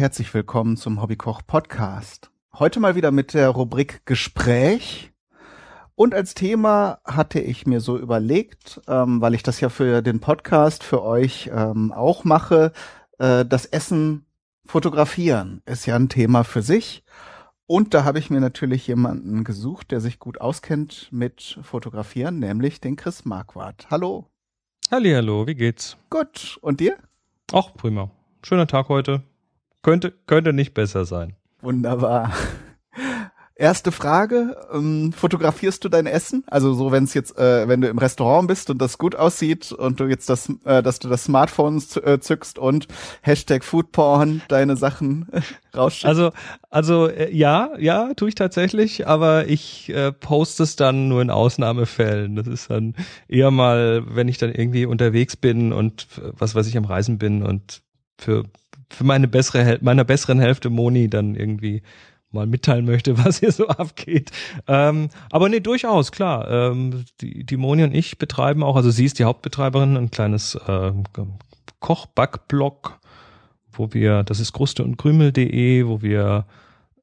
herzlich 0.00 0.32
willkommen 0.32 0.78
zum 0.78 1.02
Hobbykoch 1.02 1.42
Podcast. 1.46 2.30
Heute 2.58 2.80
mal 2.80 2.94
wieder 2.94 3.10
mit 3.10 3.34
der 3.34 3.50
Rubrik 3.50 4.06
Gespräch. 4.06 5.12
Und 5.94 6.14
als 6.14 6.32
Thema 6.32 7.00
hatte 7.04 7.38
ich 7.38 7.66
mir 7.66 7.80
so 7.80 7.98
überlegt, 7.98 8.80
ähm, 8.88 9.20
weil 9.20 9.34
ich 9.34 9.42
das 9.42 9.60
ja 9.60 9.68
für 9.68 10.00
den 10.00 10.20
Podcast 10.20 10.84
für 10.84 11.02
euch 11.02 11.50
ähm, 11.52 11.92
auch 11.92 12.24
mache, 12.24 12.72
äh, 13.18 13.44
das 13.44 13.66
Essen 13.66 14.24
fotografieren 14.64 15.60
ist 15.66 15.84
ja 15.84 15.96
ein 15.96 16.08
Thema 16.08 16.44
für 16.44 16.62
sich. 16.62 17.04
Und 17.66 17.92
da 17.92 18.02
habe 18.04 18.18
ich 18.18 18.30
mir 18.30 18.40
natürlich 18.40 18.86
jemanden 18.86 19.44
gesucht, 19.44 19.90
der 19.90 20.00
sich 20.00 20.18
gut 20.18 20.40
auskennt 20.40 21.08
mit 21.12 21.58
Fotografieren, 21.62 22.38
nämlich 22.38 22.80
den 22.80 22.96
Chris 22.96 23.26
Marquardt. 23.26 23.88
Hallo. 23.90 24.30
Hallo, 24.90 25.46
wie 25.46 25.56
geht's? 25.56 25.98
Gut. 26.08 26.58
Und 26.62 26.80
dir? 26.80 26.96
Ach, 27.52 27.74
prima. 27.74 28.10
Schöner 28.42 28.66
Tag 28.66 28.88
heute. 28.88 29.22
Könnte, 29.82 30.12
könnte 30.26 30.52
nicht 30.52 30.74
besser 30.74 31.04
sein. 31.04 31.34
Wunderbar. 31.62 32.32
Erste 33.60 33.92
Frage, 33.92 34.56
ähm, 34.72 35.12
fotografierst 35.12 35.84
du 35.84 35.90
dein 35.90 36.06
Essen? 36.06 36.44
Also 36.46 36.72
so, 36.72 36.92
wenn 36.92 37.04
es 37.04 37.12
jetzt, 37.12 37.38
äh, 37.38 37.68
wenn 37.68 37.82
du 37.82 37.88
im 37.88 37.98
Restaurant 37.98 38.48
bist 38.48 38.70
und 38.70 38.80
das 38.80 38.96
gut 38.96 39.14
aussieht 39.14 39.70
und 39.70 40.00
du 40.00 40.04
jetzt 40.06 40.30
das, 40.30 40.50
äh, 40.64 40.82
dass 40.82 40.98
du 40.98 41.10
das 41.10 41.24
Smartphone 41.24 41.82
äh, 42.02 42.18
zückst 42.20 42.58
und 42.58 42.88
Hashtag 43.20 43.62
Foodporn 43.62 44.40
deine 44.48 44.78
Sachen 44.78 45.28
rausschickst? 45.76 46.06
Also, 46.06 46.30
also 46.70 47.08
äh, 47.08 47.30
ja, 47.36 47.72
ja, 47.78 48.14
tue 48.14 48.30
ich 48.30 48.34
tatsächlich, 48.34 49.06
aber 49.06 49.46
ich 49.46 49.90
äh, 49.90 50.10
poste 50.10 50.62
es 50.62 50.76
dann 50.76 51.08
nur 51.08 51.20
in 51.20 51.28
Ausnahmefällen. 51.28 52.36
Das 52.36 52.46
ist 52.46 52.70
dann 52.70 52.94
eher 53.28 53.50
mal, 53.50 54.04
wenn 54.06 54.28
ich 54.28 54.38
dann 54.38 54.54
irgendwie 54.54 54.86
unterwegs 54.86 55.36
bin 55.36 55.74
und 55.74 56.06
was 56.18 56.54
weiß 56.54 56.66
ich 56.66 56.78
am 56.78 56.86
Reisen 56.86 57.18
bin 57.18 57.42
und 57.42 57.82
für 58.16 58.44
für 58.90 59.04
meine 59.04 59.28
bessere 59.28 59.78
meiner 59.80 60.04
besseren 60.04 60.40
Hälfte 60.40 60.70
Moni 60.70 61.08
dann 61.08 61.34
irgendwie 61.34 61.82
mal 62.32 62.46
mitteilen 62.46 62.84
möchte, 62.84 63.18
was 63.24 63.40
hier 63.40 63.52
so 63.52 63.68
abgeht. 63.68 64.30
Ähm, 64.66 65.08
aber 65.30 65.48
nee, 65.48 65.60
durchaus, 65.60 66.12
klar. 66.12 66.50
Ähm, 66.50 67.04
die, 67.20 67.44
die 67.44 67.56
Moni 67.56 67.84
und 67.84 67.94
ich 67.94 68.18
betreiben 68.18 68.62
auch, 68.62 68.76
also 68.76 68.90
sie 68.90 69.04
ist 69.04 69.18
die 69.18 69.24
Hauptbetreiberin, 69.24 69.96
ein 69.96 70.10
kleines 70.10 70.54
äh, 70.54 70.92
Kochbackblog, 71.80 72.98
wo 73.72 73.92
wir, 73.92 74.22
das 74.22 74.40
ist 74.40 74.52
kruste 74.52 74.84
und 74.84 74.96
krümel.de, 74.96 75.86
wo 75.86 76.02
wir 76.02 76.44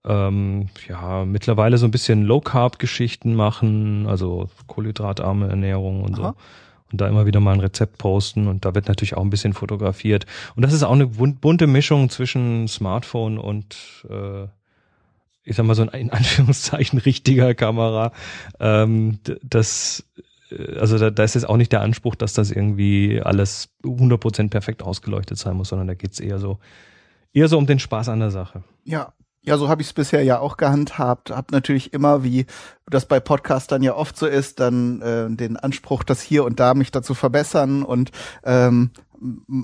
ähm, 0.06 0.68
ja 0.88 1.26
mittlerweile 1.26 1.78
so 1.78 1.86
ein 1.86 1.92
bisschen 1.92 2.24
Low-Carb-Geschichten 2.24 3.36
machen, 3.36 4.06
also 4.08 4.50
kohlenhydratarme 4.68 5.50
Ernährung 5.50 6.04
und 6.04 6.20
Aha. 6.20 6.30
so 6.30 6.36
und 6.92 7.02
da 7.02 7.08
immer 7.08 7.26
wieder 7.26 7.40
mal 7.40 7.54
ein 7.54 7.60
Rezept 7.60 7.98
posten 7.98 8.48
und 8.48 8.66
da 8.66 8.76
wird 8.76 8.88
natürlich 8.88 9.16
auch 9.16 9.24
ein 9.24 9.30
bisschen 9.30 9.54
fotografiert. 9.54 10.26
Und 10.56 10.64
das 10.64 10.74
ist 10.74 10.84
auch 10.84 10.94
eine 10.94 11.08
bunte 11.08 11.68
Mischung 11.68 12.10
zwischen 12.10 12.68
Smartphone 12.68 13.38
und 13.38 14.06
äh, 14.10 14.44
ich 15.44 15.56
sag 15.56 15.66
mal 15.66 15.76
so 15.76 15.84
ein 15.84 15.90
in 15.90 16.12
Anführungszeichen 16.12 17.00
richtiger 17.06 17.54
Kamera. 17.56 18.12
Ähm, 18.60 19.20
das 19.44 20.06
äh, 20.52 20.78
also 20.78 20.98
da, 20.98 21.10
da 21.10 21.24
ist 21.24 21.36
jetzt 21.36 21.50
auch 21.50 21.58
nicht 21.58 21.72
der 21.72 21.82
Anspruch, 21.82 22.16
dass 22.16 22.34
das 22.34 22.52
irgendwie 22.52 23.22
alles 23.22 23.70
100% 23.84 24.50
perfekt 24.50 24.84
ausgeleuchtet 24.84 25.38
sein 25.38 25.56
muss, 25.56 25.70
sondern 25.70 25.88
da 25.88 25.94
geht's 25.94 26.20
eher 26.20 26.40
so 26.40 26.60
eher 27.34 27.48
so 27.48 27.58
um 27.58 27.68
den 27.68 27.80
Spaß 27.80 28.10
an 28.10 28.20
der 28.20 28.32
Sache. 28.32 28.64
Ja, 28.84 29.14
ja, 29.48 29.58
so 29.58 29.70
habe 29.70 29.82
ich 29.82 29.88
es 29.88 29.94
bisher 29.94 30.24
ja 30.24 30.40
auch 30.40 30.58
gehandhabt. 30.58 31.32
Hab 31.32 31.54
natürlich 31.54 31.94
immer, 31.94 32.22
wie 32.22 32.48
das 32.86 33.06
bei 33.06 33.22
Podcastern 33.22 33.82
ja 33.82 33.96
oft 33.96 34.18
so 34.18 34.28
ist, 34.28 34.60
dann 34.60 35.02
äh, 35.02 35.30
den 35.30 35.56
Anspruch, 35.56 36.04
das 36.04 36.22
hier 36.22 36.44
und 36.44 36.60
da 36.60 36.74
mich 36.74 36.92
dazu 36.92 37.14
verbessern 37.14 37.84
und 37.84 38.12
ähm, 38.44 38.92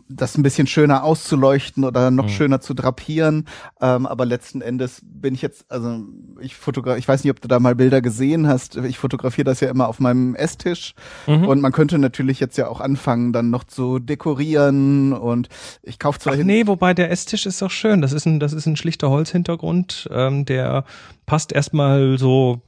das 0.09 0.38
ein 0.38 0.44
bisschen 0.44 0.68
schöner 0.68 1.03
auszuleuchten 1.03 1.84
oder 1.84 2.12
noch 2.12 2.25
mhm. 2.25 2.30
schöner 2.30 2.62
zu 2.62 2.74
drapieren. 2.74 3.47
Ähm, 3.81 4.06
aber 4.06 4.25
letzten 4.25 4.62
Endes 4.62 5.02
bin 5.03 5.34
ich 5.34 5.41
jetzt, 5.41 5.69
also 5.72 6.02
ich 6.40 6.56
fotografiere, 6.56 7.00
ich 7.00 7.08
weiß 7.08 7.24
nicht, 7.24 7.31
ob 7.31 7.41
du 7.41 7.47
da 7.47 7.59
mal 7.59 7.75
Bilder 7.75 8.02
gesehen 8.02 8.47
hast. 8.47 8.78
Ich 8.78 8.97
fotografiere 8.97 9.46
das 9.46 9.59
ja 9.59 9.69
immer 9.69 9.88
auf 9.88 10.00
meinem 10.00 10.36
Esstisch. 10.36 10.96
Mhm. 11.28 11.47
Und 11.47 11.62
man 11.62 11.72
könnte 11.72 11.97
natürlich 12.00 12.40
jetzt 12.40 12.58
ja 12.58 12.68
auch 12.68 12.81
anfangen, 12.81 13.34
dann 13.34 13.50
noch 13.50 13.63
zu 13.63 14.00
dekorieren 14.00 15.13
und 15.13 15.50
ich 15.81 16.00
kaufe 16.00 16.19
zwar. 16.19 16.34
Ach 16.34 16.44
nee, 16.44 16.68
wobei 16.68 16.94
der 16.94 17.12
Esstisch 17.12 17.46
ist 17.46 17.62
doch 17.62 17.72
schön. 17.72 18.02
Das 18.02 18.13
ist 18.13 18.25
ein, 18.25 18.40
das 18.40 18.53
ist 18.53 18.66
ein 18.66 18.75
schlichter 18.75 19.09
Holzhintergrund. 19.09 20.09
Ähm, 20.12 20.46
der 20.46 20.86
passt 21.25 21.52
erstmal 21.52 22.18
so 22.18 22.62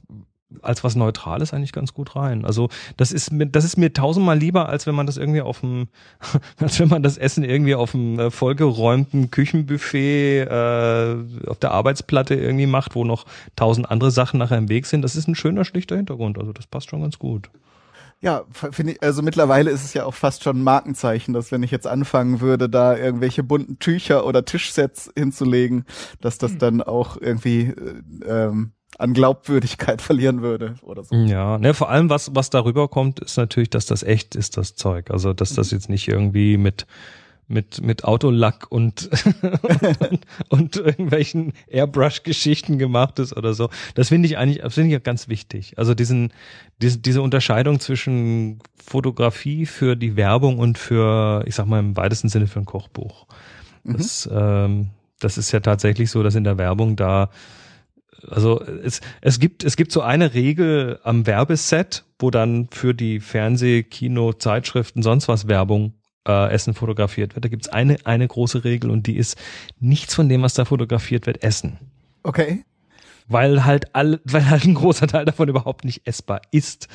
als 0.62 0.84
was 0.84 0.94
Neutrales 0.94 1.52
eigentlich 1.52 1.72
ganz 1.72 1.92
gut 1.92 2.14
rein. 2.16 2.44
Also 2.44 2.68
das 2.96 3.12
ist 3.12 3.32
mir, 3.32 3.46
das 3.46 3.64
ist 3.64 3.76
mir 3.76 3.92
tausendmal 3.92 4.38
lieber, 4.38 4.68
als 4.68 4.86
wenn 4.86 4.94
man 4.94 5.06
das 5.06 5.16
irgendwie 5.16 5.40
auf 5.40 5.60
dem, 5.60 5.88
als 6.60 6.78
wenn 6.78 6.88
man 6.88 7.02
das 7.02 7.18
Essen 7.18 7.44
irgendwie 7.44 7.74
auf 7.74 7.92
dem 7.92 8.18
äh, 8.18 8.30
vollgeräumten 8.30 9.30
Küchenbuffet 9.30 10.46
äh, 10.46 11.16
auf 11.48 11.58
der 11.58 11.72
Arbeitsplatte 11.72 12.34
irgendwie 12.34 12.66
macht, 12.66 12.94
wo 12.94 13.04
noch 13.04 13.26
tausend 13.56 13.90
andere 13.90 14.10
Sachen 14.10 14.38
nachher 14.38 14.58
im 14.58 14.68
Weg 14.68 14.86
sind. 14.86 15.02
Das 15.02 15.16
ist 15.16 15.28
ein 15.28 15.34
schöner, 15.34 15.64
schlichter 15.64 15.96
Hintergrund. 15.96 16.38
Also 16.38 16.52
das 16.52 16.66
passt 16.66 16.90
schon 16.90 17.02
ganz 17.02 17.18
gut. 17.18 17.50
Ja, 18.20 18.44
finde 18.50 18.92
ich, 18.92 19.02
also 19.02 19.20
mittlerweile 19.20 19.70
ist 19.70 19.84
es 19.84 19.92
ja 19.92 20.06
auch 20.06 20.14
fast 20.14 20.42
schon 20.42 20.58
ein 20.58 20.62
Markenzeichen, 20.62 21.34
dass 21.34 21.52
wenn 21.52 21.62
ich 21.62 21.70
jetzt 21.70 21.86
anfangen 21.86 22.40
würde, 22.40 22.70
da 22.70 22.96
irgendwelche 22.96 23.42
bunten 23.42 23.78
Tücher 23.78 24.26
oder 24.26 24.44
Tischsets 24.44 25.10
hinzulegen, 25.14 25.84
dass 26.22 26.38
das 26.38 26.52
hm. 26.52 26.58
dann 26.58 26.82
auch 26.82 27.18
irgendwie 27.20 27.74
äh, 27.74 28.02
ähm, 28.26 28.72
an 28.98 29.12
Glaubwürdigkeit 29.12 30.02
verlieren 30.02 30.42
würde 30.42 30.76
oder 30.82 31.04
so. 31.04 31.14
Ja, 31.14 31.58
ne, 31.58 31.74
vor 31.74 31.90
allem 31.90 32.10
was 32.10 32.34
was 32.34 32.50
darüber 32.50 32.88
kommt, 32.88 33.20
ist 33.20 33.36
natürlich, 33.36 33.70
dass 33.70 33.86
das 33.86 34.02
echt 34.02 34.34
ist, 34.34 34.56
das 34.56 34.74
Zeug. 34.74 35.10
Also 35.10 35.32
dass 35.32 35.54
das 35.54 35.70
mhm. 35.70 35.78
jetzt 35.78 35.88
nicht 35.88 36.08
irgendwie 36.08 36.56
mit 36.56 36.86
mit 37.48 37.80
mit 37.80 38.04
Autolack 38.04 38.66
und 38.70 39.08
und, 40.00 40.26
und 40.48 40.76
irgendwelchen 40.76 41.52
Airbrush-Geschichten 41.68 42.78
gemacht 42.78 43.18
ist 43.18 43.36
oder 43.36 43.54
so. 43.54 43.70
Das 43.94 44.08
finde 44.08 44.26
ich 44.26 44.36
eigentlich, 44.36 44.62
das 44.62 44.74
finde 44.74 44.90
ich 44.90 45.00
auch 45.00 45.04
ganz 45.04 45.28
wichtig. 45.28 45.78
Also 45.78 45.94
diesen 45.94 46.32
diese, 46.82 46.98
diese 46.98 47.22
Unterscheidung 47.22 47.80
zwischen 47.80 48.58
Fotografie 48.74 49.66
für 49.66 49.96
die 49.96 50.16
Werbung 50.16 50.58
und 50.58 50.78
für, 50.78 51.44
ich 51.46 51.54
sag 51.54 51.66
mal 51.66 51.80
im 51.80 51.96
weitesten 51.96 52.28
Sinne 52.28 52.46
für 52.46 52.60
ein 52.60 52.66
Kochbuch. 52.66 53.26
Mhm. 53.84 53.96
Das, 53.96 54.28
ähm, 54.32 54.88
das 55.20 55.38
ist 55.38 55.52
ja 55.52 55.60
tatsächlich 55.60 56.10
so, 56.10 56.22
dass 56.22 56.34
in 56.34 56.44
der 56.44 56.58
Werbung 56.58 56.96
da 56.96 57.30
also 58.28 58.62
es, 58.62 59.00
es 59.20 59.38
gibt 59.38 59.64
es 59.64 59.76
gibt 59.76 59.92
so 59.92 60.00
eine 60.00 60.34
Regel 60.34 60.98
am 61.02 61.26
Werbeset, 61.26 62.04
wo 62.18 62.30
dann 62.30 62.68
für 62.70 62.94
die 62.94 63.20
Fernseh, 63.20 63.82
Kino, 63.82 64.32
Zeitschriften, 64.32 65.02
sonst 65.02 65.28
was 65.28 65.48
Werbung 65.48 65.94
äh, 66.26 66.50
Essen 66.50 66.74
fotografiert 66.74 67.34
wird. 67.34 67.44
Da 67.44 67.48
gibt's 67.48 67.68
eine 67.68 67.98
eine 68.04 68.26
große 68.26 68.64
Regel 68.64 68.90
und 68.90 69.06
die 69.06 69.16
ist 69.16 69.36
nichts 69.80 70.14
von 70.14 70.28
dem, 70.28 70.42
was 70.42 70.54
da 70.54 70.64
fotografiert 70.64 71.26
wird, 71.26 71.42
Essen. 71.42 71.78
Okay. 72.22 72.64
Weil 73.28 73.64
halt 73.64 73.94
all, 73.94 74.20
weil 74.24 74.48
halt 74.48 74.64
ein 74.64 74.74
großer 74.74 75.06
Teil 75.06 75.24
davon 75.24 75.48
überhaupt 75.48 75.84
nicht 75.84 76.06
essbar 76.06 76.42
ist. 76.50 76.88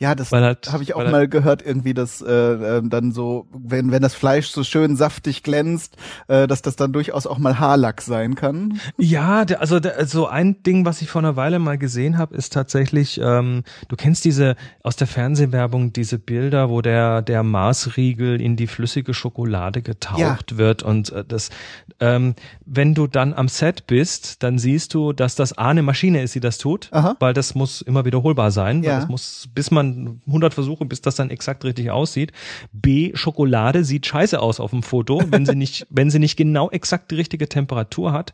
Ja, 0.00 0.14
das 0.14 0.30
halt, 0.30 0.72
habe 0.72 0.84
ich 0.84 0.94
auch 0.94 1.10
mal 1.10 1.26
gehört, 1.26 1.60
irgendwie, 1.60 1.92
dass 1.92 2.22
äh, 2.22 2.32
äh, 2.32 2.82
dann 2.84 3.10
so, 3.10 3.48
wenn, 3.52 3.90
wenn 3.90 4.00
das 4.00 4.14
Fleisch 4.14 4.46
so 4.46 4.62
schön 4.62 4.94
saftig 4.94 5.42
glänzt, 5.42 5.96
äh, 6.28 6.46
dass 6.46 6.62
das 6.62 6.76
dann 6.76 6.92
durchaus 6.92 7.26
auch 7.26 7.38
mal 7.38 7.58
Haarlack 7.58 8.00
sein 8.00 8.36
kann. 8.36 8.80
Ja, 8.96 9.44
also 9.58 9.80
so 10.04 10.28
ein 10.28 10.62
Ding, 10.62 10.84
was 10.84 11.02
ich 11.02 11.10
vor 11.10 11.20
einer 11.20 11.34
Weile 11.34 11.58
mal 11.58 11.78
gesehen 11.78 12.16
habe, 12.16 12.36
ist 12.36 12.52
tatsächlich, 12.52 13.20
ähm, 13.20 13.64
du 13.88 13.96
kennst 13.96 14.24
diese 14.24 14.54
aus 14.84 14.94
der 14.94 15.08
Fernsehwerbung 15.08 15.92
diese 15.92 16.20
Bilder, 16.20 16.70
wo 16.70 16.80
der 16.80 17.22
der 17.22 17.42
Maßriegel 17.42 18.40
in 18.40 18.54
die 18.54 18.68
flüssige 18.68 19.14
Schokolade 19.14 19.82
getaucht 19.82 20.52
ja. 20.52 20.58
wird 20.58 20.84
und 20.84 21.10
äh, 21.10 21.24
das, 21.26 21.50
ähm, 21.98 22.36
wenn 22.64 22.94
du 22.94 23.08
dann 23.08 23.34
am 23.34 23.48
Set 23.48 23.88
bist, 23.88 24.44
dann 24.44 24.58
siehst 24.60 24.94
du, 24.94 25.12
dass 25.12 25.34
das 25.34 25.58
A 25.58 25.70
eine 25.70 25.82
Maschine 25.82 26.22
ist, 26.22 26.36
die 26.36 26.40
das 26.40 26.58
tut, 26.58 26.88
Aha. 26.92 27.16
weil 27.18 27.34
das 27.34 27.56
muss 27.56 27.82
immer 27.82 28.04
wiederholbar 28.04 28.52
sein, 28.52 28.84
ja. 28.84 28.92
weil 28.92 29.00
das 29.00 29.08
muss, 29.08 29.48
bis 29.52 29.72
man 29.72 29.87
100 30.26 30.54
Versuche, 30.54 30.84
bis 30.84 31.00
das 31.00 31.16
dann 31.16 31.30
exakt 31.30 31.64
richtig 31.64 31.90
aussieht. 31.90 32.32
B, 32.72 33.12
Schokolade 33.14 33.84
sieht 33.84 34.06
scheiße 34.06 34.40
aus 34.40 34.60
auf 34.60 34.70
dem 34.70 34.82
Foto, 34.82 35.22
wenn 35.30 35.46
sie 35.46 35.54
nicht, 35.54 35.86
wenn 35.90 36.10
sie 36.10 36.18
nicht 36.18 36.36
genau 36.36 36.70
exakt 36.70 37.10
die 37.10 37.16
richtige 37.16 37.48
Temperatur 37.48 38.12
hat. 38.12 38.32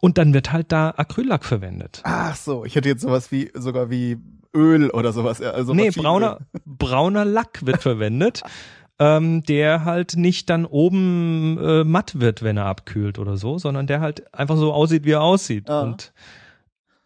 Und 0.00 0.18
dann 0.18 0.32
wird 0.32 0.52
halt 0.52 0.70
da 0.70 0.94
Acryllack 0.96 1.44
verwendet. 1.44 2.00
Ach 2.04 2.36
so, 2.36 2.64
ich 2.64 2.76
hätte 2.76 2.88
jetzt 2.88 3.02
sowas 3.02 3.32
wie, 3.32 3.50
sogar 3.54 3.90
wie 3.90 4.18
Öl 4.54 4.90
oder 4.90 5.12
sowas. 5.12 5.42
Also 5.42 5.74
nee, 5.74 5.90
brauner, 5.90 6.38
brauner 6.64 7.24
Lack 7.24 7.66
wird 7.66 7.82
verwendet. 7.82 8.42
ähm, 8.98 9.42
der 9.44 9.84
halt 9.84 10.16
nicht 10.16 10.50
dann 10.50 10.64
oben 10.64 11.58
äh, 11.62 11.84
matt 11.84 12.18
wird, 12.18 12.42
wenn 12.42 12.56
er 12.56 12.66
abkühlt 12.66 13.18
oder 13.18 13.36
so, 13.36 13.58
sondern 13.58 13.86
der 13.86 14.00
halt 14.00 14.34
einfach 14.34 14.56
so 14.56 14.72
aussieht, 14.72 15.04
wie 15.04 15.12
er 15.12 15.22
aussieht. 15.22 15.70
Ah. 15.70 15.82
Und 15.82 16.12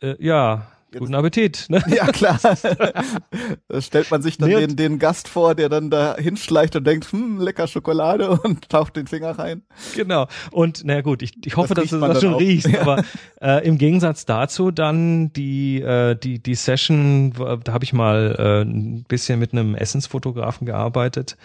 äh, 0.00 0.16
ja, 0.18 0.71
Guten 0.98 1.14
Appetit. 1.14 1.66
Ne? 1.68 1.82
Ja, 1.92 2.06
klar. 2.06 2.38
da 3.68 3.80
stellt 3.80 4.10
man 4.10 4.22
sich 4.22 4.38
dann 4.38 4.48
nee, 4.48 4.66
den, 4.66 4.76
den 4.76 4.98
Gast 4.98 5.28
vor, 5.28 5.54
der 5.54 5.68
dann 5.68 5.90
da 5.90 6.16
hinschleicht 6.16 6.76
und 6.76 6.86
denkt, 6.86 7.12
hm, 7.12 7.38
lecker 7.38 7.66
Schokolade 7.66 8.30
und 8.44 8.68
taucht 8.68 8.96
den 8.96 9.06
Finger 9.06 9.38
rein. 9.38 9.62
Genau. 9.94 10.26
Und 10.50 10.84
naja 10.84 11.02
gut, 11.02 11.22
ich, 11.22 11.32
ich 11.44 11.56
hoffe, 11.56 11.74
das 11.74 11.90
dass 11.90 12.00
du 12.00 12.06
das 12.06 12.20
schon 12.20 12.34
auch. 12.34 12.40
riechst. 12.40 12.68
Ja. 12.68 12.82
Aber 12.82 13.04
äh, 13.40 13.66
im 13.66 13.78
Gegensatz 13.78 14.24
dazu 14.24 14.70
dann 14.70 15.32
die, 15.32 15.80
äh, 15.80 16.14
die, 16.16 16.38
die 16.38 16.54
Session, 16.54 17.32
da 17.32 17.72
habe 17.72 17.84
ich 17.84 17.92
mal 17.92 18.36
äh, 18.38 18.62
ein 18.62 19.04
bisschen 19.04 19.38
mit 19.38 19.52
einem 19.52 19.74
Essensfotografen 19.74 20.66
gearbeitet, 20.66 21.36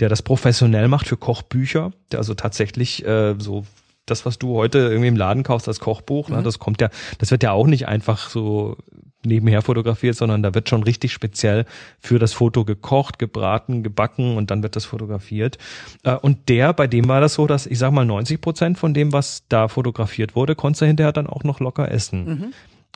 der 0.00 0.08
das 0.08 0.22
professionell 0.22 0.88
macht 0.88 1.06
für 1.06 1.16
Kochbücher, 1.16 1.92
der 2.10 2.18
also 2.18 2.34
tatsächlich 2.34 3.06
äh, 3.06 3.34
so 3.38 3.64
das, 4.06 4.26
was 4.26 4.38
du 4.38 4.56
heute 4.56 4.78
irgendwie 4.78 5.08
im 5.08 5.16
Laden 5.16 5.42
kaufst 5.42 5.68
als 5.68 5.80
Kochbuch, 5.80 6.28
ne, 6.28 6.36
mhm. 6.36 6.40
ne, 6.40 6.44
das 6.44 6.58
kommt 6.58 6.80
ja, 6.80 6.90
das 7.18 7.30
wird 7.30 7.42
ja 7.42 7.52
auch 7.52 7.66
nicht 7.66 7.88
einfach 7.88 8.28
so 8.28 8.76
nebenher 9.24 9.62
fotografiert, 9.62 10.16
sondern 10.16 10.42
da 10.42 10.54
wird 10.54 10.68
schon 10.68 10.82
richtig 10.82 11.12
speziell 11.12 11.64
für 12.00 12.18
das 12.18 12.32
Foto 12.32 12.64
gekocht, 12.64 13.18
gebraten, 13.18 13.82
gebacken 13.82 14.36
und 14.36 14.50
dann 14.50 14.62
wird 14.62 14.76
das 14.76 14.84
fotografiert. 14.84 15.58
Äh, 16.02 16.16
und 16.16 16.48
der, 16.48 16.72
bei 16.72 16.86
dem 16.86 17.08
war 17.08 17.20
das 17.20 17.34
so, 17.34 17.46
dass 17.46 17.66
ich 17.66 17.78
sag 17.78 17.92
mal 17.92 18.04
90 18.04 18.40
Prozent 18.40 18.78
von 18.78 18.94
dem, 18.94 19.12
was 19.12 19.44
da 19.48 19.68
fotografiert 19.68 20.34
wurde, 20.34 20.54
konnte 20.54 20.84
er 20.84 20.88
hinterher 20.88 21.12
dann 21.12 21.26
auch 21.26 21.44
noch 21.44 21.60
locker 21.60 21.90
essen. 21.90 22.24
Mhm. 22.24 22.52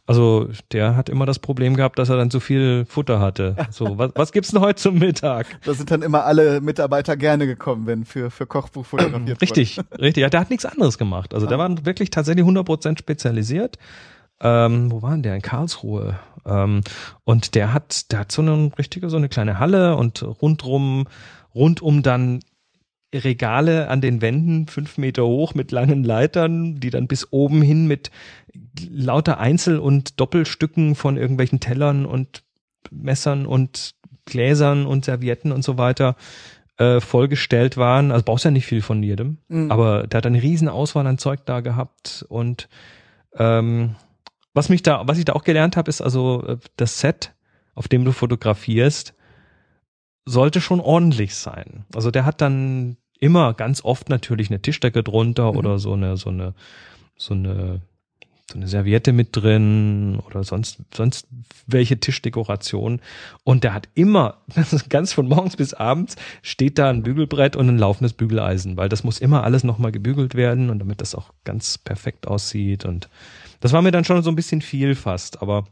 Also 0.07 0.49
der 0.71 0.97
hat 0.97 1.09
immer 1.09 1.27
das 1.27 1.41
Problem 1.41 1.75
gehabt, 1.75 1.99
dass 1.99 2.09
er 2.09 2.17
dann 2.17 2.31
zu 2.31 2.39
viel 2.39 2.85
Futter 2.89 3.19
hatte. 3.19 3.57
So, 3.71 3.99
was, 3.99 4.13
was 4.15 4.33
gibt's 4.33 4.51
denn 4.51 4.61
heute 4.61 4.81
zum 4.81 4.99
Mittag? 4.99 5.47
Da 5.65 5.75
sind 5.75 5.91
dann 5.91 6.03
immer 6.03 6.25
alle 6.25 6.61
Mitarbeiter 6.61 7.17
gerne 7.17 7.47
gekommen, 7.47 7.87
wenn 7.87 8.05
für, 8.05 8.31
für 8.31 8.47
Kochbuch 8.47 8.87
fotografiert 8.87 9.41
Richtig, 9.43 9.79
wurde. 9.79 9.89
richtig. 10.01 10.23
Ja, 10.23 10.31
der 10.31 10.41
hat 10.41 10.51
nichts 10.51 10.65
anderes 10.65 10.97
gemacht. 10.97 11.35
Also 11.35 11.47
ah. 11.47 11.49
der 11.49 11.59
war 11.59 11.85
wirklich 11.85 12.11
tatsächlich 12.11 12.47
100% 12.47 12.99
spezialisiert. 12.99 13.79
Ähm, 14.41 14.93
wo 14.93 15.03
waren 15.03 15.23
der? 15.23 15.35
In 15.35 15.43
Karlsruhe. 15.43 16.19
Ähm, 16.45 16.83
und 17.25 17.55
der 17.55 17.73
hat, 17.73 18.13
der 18.13 18.21
hat 18.21 18.33
so 18.33 18.43
eine 18.43 18.71
richtige, 18.79 19.11
so 19.11 19.17
eine 19.17 19.29
kleine 19.29 19.59
Halle 19.59 19.97
und 19.97 20.23
rundrum, 20.23 21.07
rundum 21.55 22.03
dann 22.03 22.41
Regale 23.15 23.89
an 23.89 24.01
den 24.01 24.21
Wänden, 24.21 24.67
fünf 24.67 24.99
Meter 24.99 25.25
hoch 25.25 25.55
mit 25.55 25.73
langen 25.73 26.05
Leitern, 26.05 26.81
die 26.81 26.91
dann 26.91 27.07
bis 27.07 27.33
oben 27.33 27.63
hin 27.63 27.87
mit 27.87 28.11
lauter 28.89 29.39
Einzel- 29.39 29.79
und 29.79 30.21
Doppelstücken 30.21 30.95
von 30.95 31.17
irgendwelchen 31.17 31.61
Tellern 31.61 32.07
und 32.07 32.43
Messern 32.91 33.47
und 33.47 33.95
Gläsern 34.25 34.87
und 34.87 35.05
Servietten 35.05 35.53
und 35.53 35.63
so 35.63 35.79
weiter 35.79 36.17
äh, 36.79 37.01
vollgestellt 37.01 37.77
waren. 37.77 38.13
Also 38.13 38.25
brauchst 38.25 38.45
ja 38.45 38.51
nicht 38.51 38.67
viel 38.67 38.83
von 38.83 39.03
jedem, 39.03 39.39
mhm. 39.49 39.71
aber 39.71 40.07
der 40.07 40.19
hat 40.19 40.27
eine 40.27 40.43
riesen 40.43 40.69
Auswahl 40.69 41.07
an 41.07 41.19
Zeug 41.19 41.41
da 41.47 41.61
gehabt 41.61 42.25
und 42.29 42.69
ähm, 43.35 43.97
was 44.55 44.71
mich 44.71 44.83
da, 44.83 45.07
was 45.07 45.19
ich 45.19 45.27
da 45.27 45.35
auch 45.35 45.45
gelernt 45.45 45.77
habe, 45.77 45.91
ist 45.91 46.01
also 46.01 46.43
äh, 46.47 46.57
das 46.77 47.01
Set, 47.01 47.35
auf 47.75 47.89
dem 47.89 48.05
du 48.05 48.13
fotografierst, 48.13 49.15
sollte 50.25 50.61
schon 50.61 50.81
ordentlich 50.81 51.35
sein. 51.35 51.85
Also 51.95 52.11
der 52.11 52.25
hat 52.25 52.41
dann 52.41 52.97
immer 53.21 53.55
ganz 53.55 53.85
oft 53.85 54.09
natürlich 54.09 54.51
eine 54.51 54.61
Tischdecke 54.61 55.03
drunter 55.03 55.53
mhm. 55.53 55.59
oder 55.59 55.79
so 55.79 55.93
eine 55.93 56.17
so 56.17 56.31
eine 56.31 56.55
so 57.17 57.35
eine 57.35 57.81
so 58.51 58.59
eine 58.59 58.69
Serviette 58.69 59.13
mit 59.13 59.31
drin 59.33 60.21
oder 60.27 60.45
sonst 60.45 60.79
sonst 60.95 61.27
welche 61.67 61.99
Tischdekoration. 61.99 63.01
Und 63.43 63.65
der 63.65 63.75
hat 63.75 63.89
immer 63.95 64.43
ganz 64.89 65.13
von 65.13 65.29
morgens 65.29 65.57
bis 65.57 65.75
abends 65.75 66.17
steht 66.43 66.79
da 66.79 66.89
ein 66.91 67.03
Bügelbrett 67.03 67.57
und 67.57 67.69
ein 67.69 67.79
laufendes 67.79 68.13
Bügeleisen, 68.13 68.77
weil 68.77 68.89
das 68.89 69.03
muss 69.03 69.19
immer 69.19 69.43
alles 69.43 69.65
nochmal 69.65 69.91
gebügelt 69.91 70.35
werden 70.37 70.71
und 70.71 70.79
damit 70.79 71.01
das 71.01 71.15
auch 71.15 71.33
ganz 71.45 71.79
perfekt 71.79 72.29
aussieht. 72.29 72.85
Und 72.85 73.09
das 73.61 73.73
war 73.73 73.83
mir 73.83 73.91
dann 73.91 74.05
schon 74.05 74.23
so 74.23 74.31
ein 74.31 74.37
bisschen 74.37 74.63
viel 74.63 74.95
fast, 74.95 75.43
aber 75.43 75.65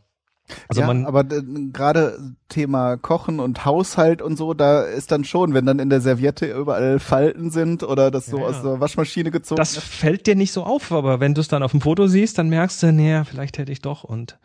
also 0.68 0.82
ja, 0.82 0.86
man, 0.86 1.06
aber 1.06 1.20
äh, 1.20 1.42
gerade 1.72 2.34
Thema 2.48 2.96
Kochen 2.96 3.40
und 3.40 3.64
Haushalt 3.64 4.20
und 4.20 4.36
so, 4.36 4.54
da 4.54 4.82
ist 4.82 5.10
dann 5.10 5.24
schon, 5.24 5.54
wenn 5.54 5.64
dann 5.64 5.78
in 5.78 5.88
der 5.90 6.00
Serviette 6.00 6.46
überall 6.46 6.98
Falten 7.00 7.50
sind 7.50 7.82
oder 7.82 8.10
das 8.10 8.26
so 8.26 8.38
ja, 8.38 8.44
aus 8.44 8.62
der 8.62 8.80
Waschmaschine 8.80 9.30
gezogen 9.30 9.56
Das 9.56 9.76
ist. 9.76 9.84
fällt 9.84 10.26
dir 10.26 10.36
nicht 10.36 10.52
so 10.52 10.64
auf, 10.64 10.92
aber 10.92 11.20
wenn 11.20 11.34
du 11.34 11.40
es 11.40 11.48
dann 11.48 11.62
auf 11.62 11.70
dem 11.70 11.80
Foto 11.80 12.06
siehst, 12.06 12.38
dann 12.38 12.48
merkst 12.48 12.82
du, 12.82 12.92
naja, 12.92 13.24
vielleicht 13.24 13.58
hätte 13.58 13.72
ich 13.72 13.80
doch 13.80 14.04
und 14.04 14.38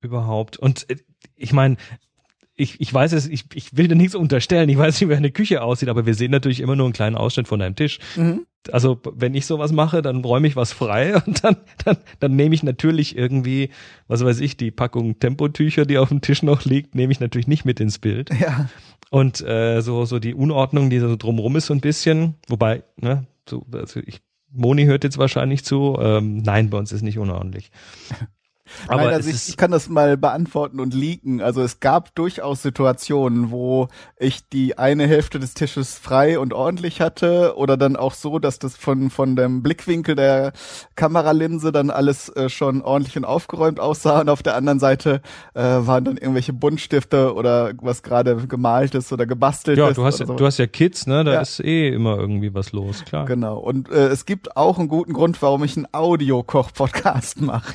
überhaupt. 0.00 0.56
Und 0.56 0.90
äh, 0.90 0.96
ich 1.36 1.52
meine, 1.52 1.76
ich, 2.56 2.80
ich 2.80 2.92
weiß 2.92 3.12
es, 3.12 3.26
ich, 3.28 3.44
ich 3.54 3.76
will 3.76 3.86
dir 3.86 3.96
nichts 3.96 4.14
unterstellen, 4.14 4.68
ich 4.68 4.78
weiß 4.78 5.00
nicht, 5.00 5.10
wie 5.10 5.14
eine 5.14 5.30
Küche 5.30 5.62
aussieht, 5.62 5.88
aber 5.88 6.06
wir 6.06 6.14
sehen 6.14 6.30
natürlich 6.30 6.60
immer 6.60 6.74
nur 6.74 6.86
einen 6.86 6.94
kleinen 6.94 7.16
Ausschnitt 7.16 7.48
von 7.48 7.60
deinem 7.60 7.76
Tisch. 7.76 7.98
Mhm. 8.16 8.46
Also 8.72 9.00
wenn 9.14 9.34
ich 9.34 9.46
sowas 9.46 9.72
mache, 9.72 10.02
dann 10.02 10.24
räume 10.24 10.48
ich 10.48 10.56
was 10.56 10.72
frei 10.72 11.16
und 11.26 11.44
dann, 11.44 11.56
dann, 11.84 11.96
dann 12.20 12.36
nehme 12.36 12.54
ich 12.54 12.62
natürlich 12.62 13.16
irgendwie, 13.16 13.70
was 14.08 14.24
weiß 14.24 14.40
ich, 14.40 14.56
die 14.56 14.70
Packung 14.70 15.18
Tempotücher, 15.18 15.86
die 15.86 15.98
auf 15.98 16.08
dem 16.08 16.20
Tisch 16.20 16.42
noch 16.42 16.64
liegt, 16.64 16.94
nehme 16.94 17.12
ich 17.12 17.20
natürlich 17.20 17.48
nicht 17.48 17.64
mit 17.64 17.80
ins 17.80 17.98
Bild. 17.98 18.30
Ja. 18.40 18.68
Und 19.10 19.40
äh, 19.40 19.80
so, 19.82 20.04
so 20.04 20.18
die 20.18 20.34
Unordnung, 20.34 20.90
die 20.90 20.98
so 20.98 21.16
drumrum 21.16 21.56
ist 21.56 21.66
so 21.66 21.74
ein 21.74 21.80
bisschen, 21.80 22.34
wobei, 22.48 22.82
ne, 22.96 23.26
so, 23.48 23.64
also 23.72 24.00
ich, 24.04 24.20
Moni 24.50 24.84
hört 24.84 25.04
jetzt 25.04 25.18
wahrscheinlich 25.18 25.64
zu, 25.64 25.96
ähm, 26.00 26.38
nein, 26.38 26.70
bei 26.70 26.78
uns 26.78 26.92
ist 26.92 27.02
nicht 27.02 27.18
unordentlich. 27.18 27.70
Aber 28.88 29.04
Nein, 29.04 29.14
also 29.14 29.30
ich, 29.30 29.48
ich, 29.48 29.56
kann 29.56 29.70
das 29.70 29.88
mal 29.88 30.16
beantworten 30.16 30.80
und 30.80 30.94
leaken. 30.94 31.40
Also 31.40 31.62
es 31.62 31.80
gab 31.80 32.14
durchaus 32.14 32.62
Situationen, 32.62 33.50
wo 33.50 33.88
ich 34.18 34.48
die 34.48 34.78
eine 34.78 35.06
Hälfte 35.06 35.38
des 35.38 35.54
Tisches 35.54 35.98
frei 35.98 36.38
und 36.38 36.52
ordentlich 36.52 37.00
hatte 37.00 37.54
oder 37.56 37.76
dann 37.76 37.96
auch 37.96 38.14
so, 38.14 38.38
dass 38.38 38.58
das 38.58 38.76
von 38.76 39.10
von 39.10 39.36
dem 39.36 39.62
Blickwinkel 39.62 40.14
der 40.14 40.52
Kameralinse 40.94 41.72
dann 41.72 41.90
alles 41.90 42.28
äh, 42.30 42.48
schon 42.48 42.82
ordentlich 42.82 43.16
und 43.16 43.24
aufgeräumt 43.24 43.80
aussah 43.80 44.20
und 44.20 44.28
auf 44.28 44.42
der 44.42 44.56
anderen 44.56 44.78
Seite 44.78 45.20
äh, 45.54 45.62
waren 45.62 46.04
dann 46.04 46.16
irgendwelche 46.16 46.52
Buntstifte 46.52 47.34
oder 47.34 47.72
was 47.80 48.02
gerade 48.02 48.36
gemalt 48.46 48.94
ist 48.94 49.12
oder 49.12 49.26
gebastelt 49.26 49.78
ja, 49.78 49.88
ist. 49.88 49.96
Ja, 49.96 50.02
du 50.02 50.06
hast 50.06 50.20
ja, 50.20 50.26
so. 50.26 50.34
du 50.34 50.46
hast 50.46 50.58
ja 50.58 50.66
Kids, 50.66 51.06
ne? 51.06 51.24
Da 51.24 51.34
ja. 51.34 51.40
ist 51.40 51.60
eh 51.60 51.88
immer 51.88 52.16
irgendwie 52.18 52.54
was 52.54 52.72
los, 52.72 53.04
klar. 53.04 53.24
Genau. 53.26 53.58
Und 53.58 53.90
äh, 53.90 54.08
es 54.08 54.26
gibt 54.26 54.56
auch 54.56 54.78
einen 54.78 54.88
guten 54.88 55.12
Grund, 55.12 55.40
warum 55.42 55.64
ich 55.64 55.76
einen 55.76 55.86
Audio-Koch-Podcast 55.92 57.40
mache. 57.40 57.74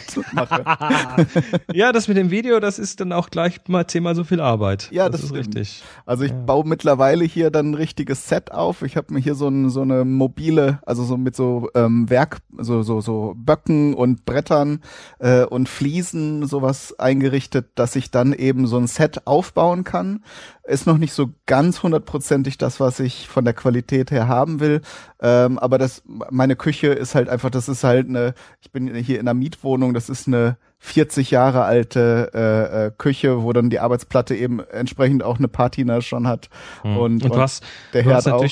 ja, 1.74 1.92
das 1.92 2.08
mit 2.08 2.18
dem 2.18 2.32
Video, 2.32 2.60
das 2.60 2.80
ist 2.80 3.00
dann 3.00 3.12
auch 3.14 3.30
gleich 3.30 3.60
mal 3.68 3.88
zehnmal 3.88 4.16
so 4.16 4.24
viel 4.24 4.40
Arbeit. 4.40 4.90
Ja, 4.92 5.10
das, 5.10 5.22
das 5.22 5.32
ist 5.32 5.36
richtig. 5.36 5.84
Also 6.06 6.24
ich 6.24 6.32
ja. 6.32 6.38
baue 6.38 6.68
mittlerweile 6.68 7.26
hier 7.26 7.52
dann 7.52 7.72
ein 7.72 7.76
richtiges 7.76 8.28
Set 8.28 8.52
auf. 8.52 8.82
Ich 8.82 8.98
habe 8.98 9.14
mir 9.14 9.20
hier 9.20 9.36
so, 9.36 9.48
ein, 9.48 9.70
so 9.70 9.82
eine 9.82 10.06
mobile, 10.06 10.80
also 10.86 11.04
so 11.04 11.18
mit 11.18 11.36
so 11.36 11.70
ähm, 11.76 12.10
Werk, 12.10 12.40
so 12.58 12.84
so 12.84 13.02
so 13.02 13.34
Böcken 13.36 13.94
und 13.94 14.26
Brettern 14.26 14.82
äh, 15.20 15.44
und 15.44 15.70
Fliesen 15.70 16.46
sowas 16.46 16.98
eingerichtet, 17.00 17.72
dass 17.76 17.96
ich 17.96 18.12
dann 18.12 18.34
eben 18.34 18.68
so 18.68 18.78
ein 18.78 18.88
Set 18.88 19.28
aufbauen 19.28 19.84
kann. 19.84 20.24
Ist 20.64 20.88
noch 20.88 20.98
nicht 20.98 21.14
so 21.14 21.32
ganz 21.46 21.84
hundertprozentig 21.84 22.58
das, 22.58 22.80
was 22.80 23.00
ich 23.00 23.28
von 23.28 23.46
der 23.46 23.54
Qualität 23.54 24.12
her 24.12 24.28
haben 24.28 24.60
will. 24.60 24.82
Ähm, 25.22 25.60
aber 25.60 25.78
das, 25.78 26.04
meine 26.06 26.56
Küche 26.56 26.88
ist 26.88 27.16
halt 27.16 27.30
einfach, 27.30 27.50
das 27.50 27.68
ist 27.68 27.84
halt 27.84 28.08
eine, 28.08 28.34
ich 28.62 28.72
bin 28.72 28.94
hier 28.96 29.20
in 29.20 29.28
einer 29.28 29.34
Mietwohnung, 29.34 29.94
das 29.94 30.10
ist 30.10 30.28
eine 30.28 30.58
40 30.84 31.30
Jahre 31.30 31.64
alte 31.64 32.32
äh, 32.34 32.88
äh, 32.88 32.92
Küche, 32.98 33.44
wo 33.44 33.54
dann 33.54 33.70
die 33.70 33.80
Arbeitsplatte 33.80 34.36
eben 34.36 34.60
entsprechend 34.60 35.22
auch 35.22 35.38
eine 35.38 35.48
Patina 35.48 36.02
schon 36.02 36.28
hat. 36.28 36.50
Hm. 36.82 36.98
Und, 36.98 37.24
und, 37.24 37.36
was, 37.36 37.62
der 37.94 38.04
Herd 38.04 38.28
auch. 38.28 38.44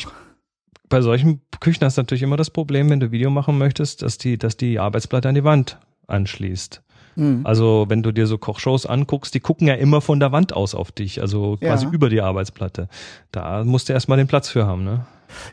Bei 0.89 1.01
solchen 1.01 1.41
Küchen 1.59 1.83
hast 1.83 1.97
du 1.97 2.01
natürlich 2.01 2.21
immer 2.21 2.37
das 2.37 2.51
Problem, 2.51 2.89
wenn 2.91 2.99
du 2.99 3.11
Video 3.11 3.31
machen 3.31 3.57
möchtest, 3.57 4.03
dass 4.03 4.19
die, 4.19 4.37
dass 4.37 4.57
die 4.57 4.79
Arbeitsplatte 4.79 5.27
an 5.27 5.35
die 5.35 5.43
Wand 5.43 5.79
anschließt. 6.07 6.83
Hm. 7.15 7.41
Also 7.45 7.85
wenn 7.89 8.03
du 8.03 8.11
dir 8.11 8.27
so 8.27 8.37
Kochshows 8.37 8.85
anguckst, 8.85 9.33
die 9.33 9.39
gucken 9.39 9.67
ja 9.67 9.73
immer 9.73 9.99
von 9.99 10.19
der 10.19 10.31
Wand 10.31 10.53
aus 10.53 10.75
auf 10.75 10.91
dich, 10.91 11.21
also 11.21 11.57
quasi 11.57 11.85
ja. 11.85 11.91
über 11.91 12.09
die 12.09 12.21
Arbeitsplatte. 12.21 12.89
Da 13.31 13.63
musst 13.63 13.89
du 13.89 13.93
erstmal 13.93 14.19
den 14.19 14.27
Platz 14.27 14.49
für 14.49 14.67
haben, 14.67 14.83
ne? 14.83 15.07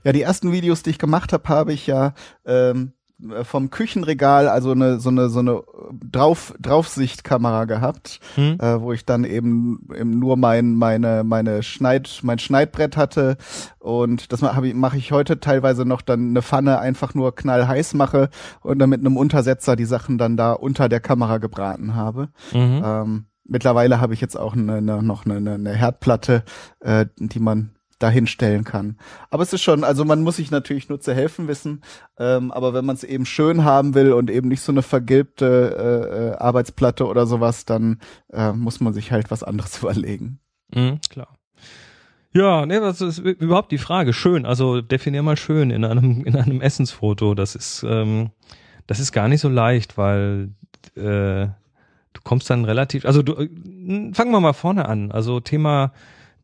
Ja, 0.04 0.12
die 0.12 0.22
ersten 0.22 0.52
Videos, 0.52 0.82
die 0.82 0.90
ich 0.90 0.98
gemacht 0.98 1.32
habe, 1.32 1.48
habe 1.48 1.72
ich 1.72 1.86
ja 1.86 2.14
ähm, 2.46 2.92
äh, 2.92 2.95
vom 3.42 3.70
Küchenregal 3.70 4.48
also 4.48 4.72
eine 4.72 5.00
so 5.00 5.08
eine 5.08 5.30
so 5.30 5.38
eine 5.38 5.62
drauf 6.10 6.54
Draufsichtkamera 6.60 7.64
gehabt, 7.64 8.20
hm. 8.34 8.58
äh, 8.60 8.80
wo 8.80 8.92
ich 8.92 9.06
dann 9.06 9.24
eben, 9.24 9.88
eben 9.94 10.18
nur 10.18 10.36
mein 10.36 10.74
meine 10.74 11.24
meine 11.24 11.62
Schneid 11.62 12.20
mein 12.22 12.38
Schneidbrett 12.38 12.96
hatte 12.96 13.36
und 13.78 14.32
das 14.32 14.42
mache 14.42 14.74
mache 14.74 14.98
ich 14.98 15.12
heute 15.12 15.40
teilweise 15.40 15.86
noch 15.86 16.02
dann 16.02 16.30
eine 16.30 16.42
Pfanne 16.42 16.78
einfach 16.78 17.14
nur 17.14 17.34
knallheiß 17.34 17.94
mache 17.94 18.28
und 18.60 18.78
dann 18.78 18.90
mit 18.90 19.00
einem 19.00 19.16
Untersetzer 19.16 19.76
die 19.76 19.86
Sachen 19.86 20.18
dann 20.18 20.36
da 20.36 20.52
unter 20.52 20.88
der 20.88 21.00
Kamera 21.00 21.38
gebraten 21.38 21.94
habe. 21.94 22.28
Mhm. 22.52 22.82
Ähm, 22.84 23.26
mittlerweile 23.44 24.00
habe 24.00 24.14
ich 24.14 24.20
jetzt 24.20 24.38
auch 24.38 24.54
eine, 24.54 24.76
eine, 24.76 25.02
noch 25.02 25.24
eine, 25.24 25.54
eine 25.54 25.72
Herdplatte, 25.72 26.44
äh, 26.80 27.06
die 27.18 27.40
man 27.40 27.75
dahinstellen 27.98 28.64
kann. 28.64 28.98
Aber 29.30 29.42
es 29.42 29.52
ist 29.52 29.62
schon, 29.62 29.84
also 29.84 30.04
man 30.04 30.22
muss 30.22 30.36
sich 30.36 30.50
natürlich 30.50 30.88
nur 30.88 31.00
zu 31.00 31.14
helfen 31.14 31.48
wissen, 31.48 31.82
ähm, 32.18 32.52
aber 32.52 32.74
wenn 32.74 32.84
man 32.84 32.96
es 32.96 33.04
eben 33.04 33.26
schön 33.26 33.64
haben 33.64 33.94
will 33.94 34.12
und 34.12 34.30
eben 34.30 34.48
nicht 34.48 34.60
so 34.60 34.72
eine 34.72 34.82
vergilbte 34.82 35.46
äh, 35.46 36.16
äh, 36.16 36.32
Arbeitsplatte 36.36 37.06
oder 37.06 37.26
sowas, 37.26 37.64
dann 37.64 38.00
äh, 38.32 38.52
muss 38.52 38.80
man 38.80 38.92
sich 38.92 39.12
halt 39.12 39.30
was 39.30 39.42
anderes 39.42 39.78
überlegen. 39.82 40.40
Mhm, 40.74 41.00
klar. 41.08 41.36
Ja, 42.32 42.66
ne, 42.66 42.80
das 42.80 43.00
ist 43.00 43.18
überhaupt 43.18 43.72
die 43.72 43.78
Frage. 43.78 44.12
Schön, 44.12 44.44
also 44.44 44.82
definier 44.82 45.22
mal 45.22 45.38
schön 45.38 45.70
in 45.70 45.84
einem 45.86 46.22
in 46.26 46.36
einem 46.36 46.60
Essensfoto. 46.60 47.34
Das 47.34 47.54
ist 47.54 47.82
ähm, 47.88 48.30
das 48.86 49.00
ist 49.00 49.12
gar 49.12 49.28
nicht 49.28 49.40
so 49.40 49.48
leicht, 49.48 49.96
weil 49.96 50.50
äh, 50.96 51.48
du 52.16 52.20
kommst 52.24 52.48
dann 52.50 52.64
relativ, 52.64 53.04
also 53.04 53.22
du, 53.22 53.34
äh, 53.34 53.48
fangen 54.12 54.32
wir 54.32 54.40
mal 54.40 54.52
vorne 54.52 54.86
an. 54.86 55.12
Also 55.12 55.40
Thema 55.40 55.92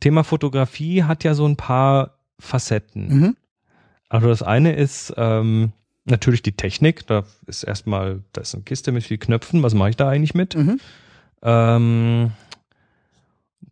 Thema 0.03 0.25
Fotografie 0.25 1.05
hat 1.05 1.23
ja 1.25 1.35
so 1.35 1.47
ein 1.47 1.57
paar 1.57 2.19
Facetten. 2.39 3.09
Mhm. 3.09 3.37
Also 4.09 4.29
das 4.29 4.43
eine 4.43 4.75
ist 4.75 5.15
ähm, 5.17 5.73
natürlich 6.05 6.43
die 6.43 6.53
Technik. 6.53 7.07
Da 7.07 7.25
ist 7.47 7.63
erstmal, 7.63 8.23
da 8.33 8.41
ist 8.41 8.55
eine 8.55 8.65
Kiste 8.65 8.91
mit 8.91 9.05
vielen 9.05 9.21
Knöpfen. 9.21 9.63
Was 9.63 9.75
mache 9.75 9.91
ich 9.91 9.97
da 9.97 10.09
eigentlich 10.09 10.35
mit? 10.35 10.57
Mhm. 10.57 10.81
Ähm, 11.43 12.33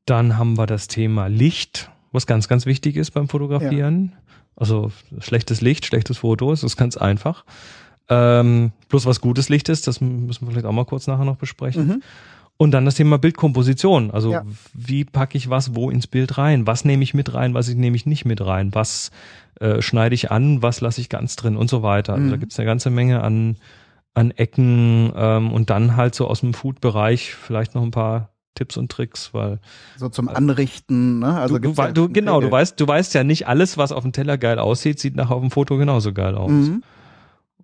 dann 0.07 0.39
haben 0.39 0.57
wir 0.57 0.67
das 0.67 0.87
Thema 0.87 1.27
Licht, 1.27 1.91
was 2.13 2.27
ganz, 2.27 2.47
ganz 2.47 2.65
wichtig 2.65 2.97
ist 2.97 3.11
beim 3.11 3.29
Fotografieren. 3.29 4.13
Ja. 4.13 4.33
Also 4.55 4.93
schlechtes 5.19 5.61
Licht, 5.61 5.85
schlechtes 5.85 6.19
Foto, 6.19 6.51
das 6.51 6.63
ist 6.63 6.77
ganz 6.77 6.97
einfach. 6.97 7.45
Ähm, 8.09 8.71
bloß 8.89 9.07
was 9.07 9.21
gutes 9.21 9.49
Licht 9.49 9.69
ist, 9.69 9.89
das 9.89 10.01
müssen 10.01 10.47
wir 10.47 10.53
vielleicht 10.53 10.67
auch 10.67 10.73
mal 10.73 10.85
kurz 10.85 11.07
nachher 11.07 11.25
noch 11.25 11.37
besprechen. 11.37 11.87
Mhm. 11.87 12.03
Und 12.61 12.73
dann 12.73 12.85
das 12.85 12.97
Thema 12.97 13.17
Bildkomposition. 13.17 14.11
Also 14.11 14.33
Ja. 14.33 14.43
wie 14.75 15.07
packe 15.07 15.39
ich 15.39 15.49
was 15.49 15.75
wo 15.75 15.89
ins 15.89 16.07
Bild 16.07 16.37
rein? 16.37 16.67
Was 16.67 16.85
nehme 16.85 17.03
ich 17.03 17.15
mit 17.15 17.33
rein? 17.33 17.55
Was 17.55 17.73
nehme 17.75 17.97
ich 17.97 18.05
nicht 18.05 18.27
mit 18.27 18.45
rein? 18.45 18.75
Was 18.75 19.11
äh, 19.61 19.81
schneide 19.81 20.15
ich 20.15 20.31
an? 20.31 20.61
Was 20.63 20.83
lasse 20.83 21.01
ich 21.01 21.09
ganz 21.09 21.37
drin? 21.37 21.57
Und 21.57 21.71
so 21.71 21.83
weiter. 21.83 22.13
Also 22.13 22.27
Mhm. 22.27 22.31
da 22.33 22.37
gibt's 22.37 22.59
eine 22.59 22.67
ganze 22.67 22.91
Menge 22.91 23.23
an, 23.23 23.57
an 24.13 24.31
Ecken 24.33 25.11
ähm, 25.17 25.53
und 25.55 25.71
dann 25.71 25.97
halt 25.97 26.15
so 26.15 26.27
aus 26.29 26.41
dem 26.41 26.53
Food-Bereich 26.53 27.33
vielleicht 27.35 27.75
noch 27.75 27.83
ein 27.83 27.93
paar 27.93 28.29
Tipps 28.55 28.77
und 28.77 28.93
Tricks, 28.93 29.33
weil 29.33 29.59
So 29.97 30.11
zum 30.11 30.29
Anrichten, 30.29 31.19
ne? 31.19 31.39
Also 31.41 31.59
du, 31.59 31.73
du, 31.73 31.81
ja 31.83 31.93
du 31.93 32.11
genau, 32.11 32.43
du 32.43 32.51
weißt, 32.51 32.79
du 32.79 32.87
weißt 32.87 33.15
ja 33.15 33.25
nicht 33.25 33.49
alles, 33.49 33.79
was 33.79 33.91
auf 33.91 34.03
dem 34.03 34.13
Teller 34.13 34.37
geil 34.37 34.59
aussieht, 34.59 34.99
sieht 35.01 35.17
nachher 35.17 35.37
auf 35.37 35.41
dem 35.41 35.51
Foto 35.51 35.79
genauso 35.79 36.13
geil 36.13 36.35
aus. 36.35 36.51
Mhm. 36.51 36.83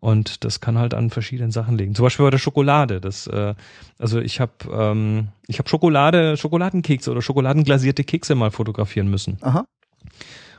Und 0.00 0.44
das 0.44 0.60
kann 0.60 0.78
halt 0.78 0.94
an 0.94 1.10
verschiedenen 1.10 1.50
Sachen 1.50 1.76
liegen. 1.78 1.94
Zum 1.94 2.04
Beispiel 2.04 2.24
bei 2.24 2.30
der 2.30 2.38
Schokolade. 2.38 3.00
Das, 3.00 3.26
äh, 3.26 3.54
also 3.98 4.20
ich 4.20 4.40
habe 4.40 4.52
ähm, 4.70 5.28
ich 5.46 5.58
habe 5.58 5.68
Schokolade, 5.68 6.36
Schokoladenkekse 6.36 7.10
oder 7.10 7.22
schokoladenglasierte 7.22 8.04
Kekse 8.04 8.34
mal 8.34 8.50
fotografieren 8.50 9.08
müssen. 9.08 9.38
Aha. 9.40 9.66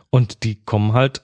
Und 0.10 0.44
die 0.44 0.56
kommen 0.56 0.94
halt, 0.94 1.24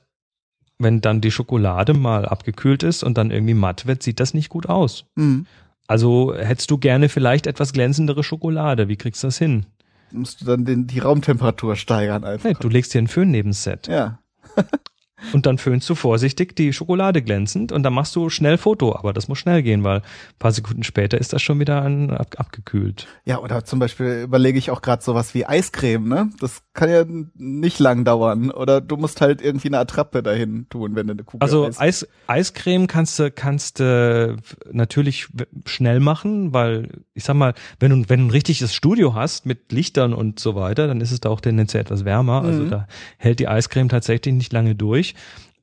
wenn 0.78 1.02
dann 1.02 1.22
die 1.22 1.32
Schokolade 1.32 1.94
mal 1.94 2.26
abgekühlt 2.26 2.84
ist 2.84 3.04
und 3.04 3.18
dann 3.18 3.32
irgendwie 3.32 3.54
matt 3.54 3.88
wird, 3.88 4.04
sieht 4.04 4.20
das 4.20 4.34
nicht 4.34 4.50
gut 4.50 4.68
aus. 4.68 5.06
Mhm. 5.16 5.46
Also 5.88 6.34
hättest 6.36 6.72
du 6.72 6.78
gerne 6.78 7.10
vielleicht 7.10 7.48
etwas 7.48 7.74
glänzendere 7.74 8.24
Schokolade. 8.24 8.88
Wie 8.88 8.96
kriegst 8.96 9.24
du 9.24 9.28
das 9.28 9.38
hin? 9.38 9.66
Musst 10.12 10.42
du 10.42 10.46
dann 10.46 10.66
den, 10.66 10.88
die 10.88 11.00
Raumtemperatur 11.00 11.76
steigern 11.76 12.24
einfach. 12.24 12.50
Nee, 12.50 12.56
du 12.60 12.70
legst 12.70 12.94
dir 12.94 13.00
einen 13.00 13.08
Föhn 13.08 13.32
neben 13.32 13.54
Set. 13.54 13.88
Ja. 13.88 14.20
Und 15.32 15.46
dann 15.46 15.58
föhnst 15.58 15.90
du 15.90 15.96
vorsichtig 15.96 16.56
die 16.56 16.74
Schokolade 16.74 17.22
glänzend 17.22 17.72
und 17.72 17.84
dann 17.84 17.94
machst 17.94 18.16
du 18.16 18.30
schnell 18.30 18.58
Foto, 18.58 18.96
aber 18.96 19.14
das 19.14 19.28
muss 19.28 19.40
schnell 19.40 19.64
gehen, 19.64 19.84
weil 19.84 19.98
ein 20.00 20.04
paar 20.40 20.52
Sekunden 20.52 20.84
später 20.84 21.18
ist 21.18 21.32
das 21.34 21.42
schon 21.42 21.60
wieder 21.60 21.82
an, 21.82 22.10
ab, 22.10 22.36
abgekühlt. 22.38 23.08
Ja, 23.26 23.40
oder 23.40 23.64
zum 23.64 23.80
Beispiel 23.80 24.24
überlege 24.24 24.58
ich 24.60 24.70
auch 24.72 24.82
gerade 24.82 25.02
sowas 25.04 25.34
wie 25.34 25.46
Eiscreme, 25.46 26.08
ne? 26.08 26.30
Das 26.40 26.62
kann 26.74 26.90
ja 26.90 27.06
nicht 27.36 27.80
lang 27.80 28.04
dauern. 28.04 28.52
Oder 28.52 28.82
du 28.82 28.98
musst 28.98 29.22
halt 29.22 29.42
irgendwie 29.42 29.68
eine 29.70 29.80
Attrappe 29.80 30.24
dahin 30.24 30.68
tun, 30.70 30.96
wenn 30.96 31.08
du 31.08 31.14
eine 31.14 31.24
Kugel 31.24 31.44
Also 31.44 31.66
Eis- 31.68 31.80
Eis, 31.80 32.08
Eiscreme 32.28 32.88
kannst 32.88 33.20
du 33.20 33.32
kannst 33.32 33.80
du 33.80 34.38
natürlich 34.72 35.28
schnell 35.66 36.00
machen, 36.00 36.54
weil 36.54 36.90
ich 37.14 37.24
sag 37.24 37.36
mal, 37.36 37.54
wenn 37.80 37.92
du 37.92 38.10
wenn 38.10 38.20
du 38.20 38.26
ein 38.28 38.32
richtiges 38.32 38.74
Studio 38.74 39.14
hast 39.16 39.46
mit 39.46 39.72
Lichtern 39.72 40.14
und 40.14 40.40
so 40.40 40.56
weiter, 40.56 40.88
dann 40.88 41.00
ist 41.02 41.12
es 41.12 41.20
da 41.22 41.30
auch 41.30 41.42
tendenziell 41.42 41.82
etwas 41.82 42.06
wärmer. 42.06 42.42
Also 42.42 42.64
Mhm. 42.64 42.70
da 42.70 42.88
hält 43.18 43.40
die 43.40 43.48
Eiscreme 43.48 43.90
tatsächlich 43.90 44.34
nicht 44.34 44.52
lange 44.54 44.76
durch. 44.76 45.13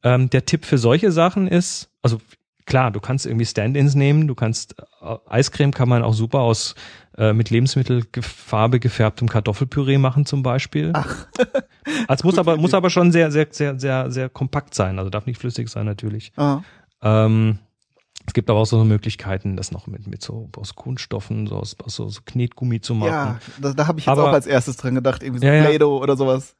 Ähm, 0.03 0.31
der 0.31 0.47
Tipp 0.47 0.65
für 0.65 0.79
solche 0.79 1.13
Sachen 1.13 1.47
ist, 1.47 1.91
also 2.03 2.21
klar, 2.67 2.91
du 2.91 3.01
kannst 3.01 3.27
irgendwie 3.27 3.45
Stand-ins 3.47 3.95
nehmen, 3.95 4.27
du 4.29 4.35
kannst 4.35 4.77
äh, 5.03 5.17
Eiscreme 5.29 5.73
kann 5.73 5.89
man 5.89 6.03
auch 6.03 6.15
super 6.15 6.41
aus 6.41 6.75
äh, 7.19 7.33
mit 7.33 7.51
Lebensmittelfarbe 7.51 8.81
gefärbtem 8.81 9.29
Kartoffelpüree 9.29 9.99
machen 9.99 10.25
zum 10.27 10.43
Beispiel. 10.43 10.91
Ach. 10.95 11.27
Also 12.07 12.27
muss 12.27 12.39
aber 12.39 12.57
muss 12.57 12.75
aber 12.75 12.89
schon 12.91 13.11
sehr 13.11 13.33
sehr 13.33 13.49
sehr 13.51 13.81
sehr 13.81 14.11
sehr 14.13 14.29
kompakt 14.29 14.75
sein, 14.75 14.99
also 14.99 15.11
darf 15.11 15.27
nicht 15.27 15.41
flüssig 15.41 15.69
sein 15.69 15.87
natürlich. 15.87 16.31
Ah. 16.37 16.61
Ähm, 17.03 17.59
es 18.27 18.35
gibt 18.35 18.49
aber 18.51 18.61
auch 18.61 18.67
so 18.67 18.85
Möglichkeiten, 18.85 19.57
das 19.57 19.73
noch 19.73 19.87
mit, 19.87 20.07
mit 20.07 20.23
so 20.23 20.51
aus 20.57 20.77
Kunststoffen, 20.77 21.47
so 21.47 21.57
aus, 21.57 21.75
aus 21.83 21.97
so, 21.97 22.09
so 22.09 22.21
Knetgummi 22.25 22.81
zu 22.81 22.95
machen. 22.95 23.11
Ja, 23.11 23.41
da, 23.61 23.73
da 23.73 23.87
habe 23.89 23.99
ich 23.99 24.05
jetzt 24.07 24.13
Aber- 24.13 24.29
auch 24.29 24.33
als 24.33 24.47
erstes 24.47 24.77
dran 24.77 24.95
gedacht, 24.95 25.23
irgendwie 25.23 25.41
so 25.41 25.47
Ja, 25.47 25.55
ja. 25.55 25.65
Play-Doh 25.65 26.01
oder 26.01 26.17
sowas. 26.17 26.55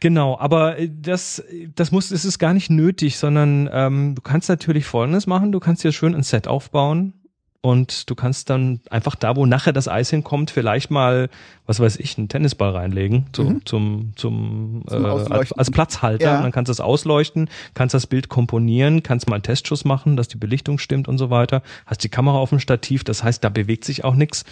Genau, 0.00 0.38
aber 0.38 0.78
äh, 0.78 0.90
das, 0.90 1.42
das 1.74 1.92
muss, 1.92 2.10
es 2.10 2.24
ist 2.24 2.38
gar 2.38 2.54
nicht 2.54 2.70
nötig, 2.70 3.18
sondern 3.18 3.68
ähm, 3.72 4.14
du 4.14 4.22
kannst 4.22 4.48
natürlich 4.48 4.84
Folgendes 4.84 5.26
machen: 5.26 5.52
Du 5.52 5.60
kannst 5.60 5.84
dir 5.84 5.92
schön 5.92 6.14
ein 6.14 6.22
Set 6.22 6.48
aufbauen 6.48 7.14
und 7.62 8.08
du 8.08 8.14
kannst 8.14 8.48
dann 8.48 8.80
einfach 8.90 9.16
da, 9.16 9.34
wo 9.34 9.44
nachher 9.44 9.72
das 9.72 9.88
Eis 9.88 10.10
hinkommt, 10.10 10.52
vielleicht 10.52 10.90
mal, 10.90 11.28
was 11.66 11.80
weiß 11.80 11.96
ich, 11.96 12.16
einen 12.16 12.28
Tennisball 12.28 12.70
reinlegen 12.70 13.26
zum 13.32 13.46
Mhm. 13.46 13.66
zum 13.66 14.12
zum, 14.14 14.82
Zum 14.86 15.04
äh, 15.04 15.08
als, 15.08 15.70
Platzhalter. 15.72 16.24
Ja. 16.24 16.36
Und 16.36 16.44
dann 16.44 16.52
kannst 16.52 16.68
du 16.68 16.72
es 16.72 16.80
ausleuchten, 16.80 17.48
kannst 17.74 17.92
das 17.92 18.06
Bild 18.06 18.28
komponieren, 18.28 19.02
kannst 19.02 19.28
mal 19.28 19.34
einen 19.34 19.42
Testschuss 19.42 19.84
machen, 19.84 20.16
dass 20.16 20.28
die 20.28 20.36
Belichtung 20.36 20.78
stimmt 20.78 21.08
und 21.08 21.18
so 21.18 21.30
weiter. 21.30 21.62
Hast 21.86 22.04
die 22.04 22.08
Kamera 22.08 22.38
auf 22.38 22.50
dem 22.50 22.60
Stativ, 22.60 23.02
das 23.02 23.24
heißt, 23.24 23.42
da 23.42 23.48
bewegt 23.48 23.84
sich 23.84 24.04
auch 24.04 24.14
nichts. 24.14 24.44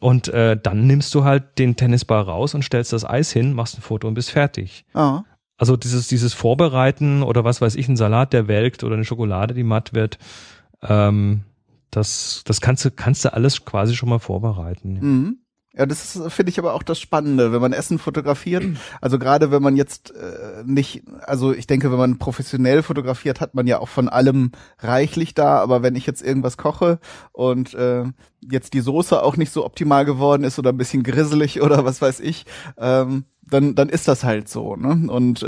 Und 0.00 0.28
äh, 0.28 0.56
dann 0.60 0.86
nimmst 0.86 1.14
du 1.14 1.24
halt 1.24 1.58
den 1.58 1.76
Tennisball 1.76 2.22
raus 2.22 2.54
und 2.54 2.62
stellst 2.62 2.92
das 2.92 3.04
Eis 3.04 3.32
hin, 3.32 3.52
machst 3.52 3.78
ein 3.78 3.82
Foto 3.82 4.08
und 4.08 4.14
bist 4.14 4.30
fertig. 4.30 4.84
Ah. 4.94 5.22
Also 5.56 5.76
dieses, 5.76 6.08
dieses 6.08 6.34
Vorbereiten 6.34 7.22
oder 7.22 7.44
was 7.44 7.60
weiß 7.60 7.76
ich, 7.76 7.88
ein 7.88 7.96
Salat, 7.96 8.32
der 8.32 8.48
welkt 8.48 8.82
oder 8.82 8.94
eine 8.94 9.04
Schokolade, 9.04 9.54
die 9.54 9.62
matt 9.62 9.94
wird, 9.94 10.18
ähm, 10.82 11.44
das, 11.90 12.42
das 12.44 12.60
kannst 12.60 12.84
du, 12.84 12.90
kannst 12.90 13.24
du 13.24 13.32
alles 13.32 13.64
quasi 13.64 13.94
schon 13.94 14.08
mal 14.08 14.18
vorbereiten. 14.18 14.98
Mhm. 15.00 15.38
Ja, 15.76 15.86
das 15.86 16.20
finde 16.28 16.50
ich 16.50 16.58
aber 16.60 16.74
auch 16.74 16.84
das 16.84 17.00
Spannende, 17.00 17.52
wenn 17.52 17.60
man 17.60 17.72
Essen 17.72 17.98
fotografiert. 17.98 18.64
Also 19.00 19.18
gerade 19.18 19.50
wenn 19.50 19.62
man 19.62 19.74
jetzt 19.76 20.12
äh, 20.14 20.62
nicht, 20.64 21.02
also 21.22 21.52
ich 21.52 21.66
denke, 21.66 21.90
wenn 21.90 21.98
man 21.98 22.18
professionell 22.18 22.84
fotografiert, 22.84 23.40
hat 23.40 23.56
man 23.56 23.66
ja 23.66 23.80
auch 23.80 23.88
von 23.88 24.08
allem 24.08 24.52
reichlich 24.78 25.34
da. 25.34 25.58
Aber 25.58 25.82
wenn 25.82 25.96
ich 25.96 26.06
jetzt 26.06 26.22
irgendwas 26.22 26.56
koche 26.56 27.00
und 27.32 27.74
äh, 27.74 28.04
jetzt 28.40 28.74
die 28.74 28.80
Soße 28.80 29.20
auch 29.20 29.36
nicht 29.36 29.52
so 29.52 29.64
optimal 29.64 30.04
geworden 30.04 30.44
ist 30.44 30.60
oder 30.60 30.70
ein 30.70 30.76
bisschen 30.76 31.02
grisselig 31.02 31.60
oder 31.60 31.84
was 31.84 32.00
weiß 32.00 32.20
ich, 32.20 32.46
ähm, 32.78 33.24
dann, 33.54 33.74
dann 33.76 33.88
ist 33.88 34.08
das 34.08 34.24
halt 34.24 34.48
so, 34.48 34.74
ne? 34.76 35.10
Und 35.10 35.42
äh, 35.42 35.46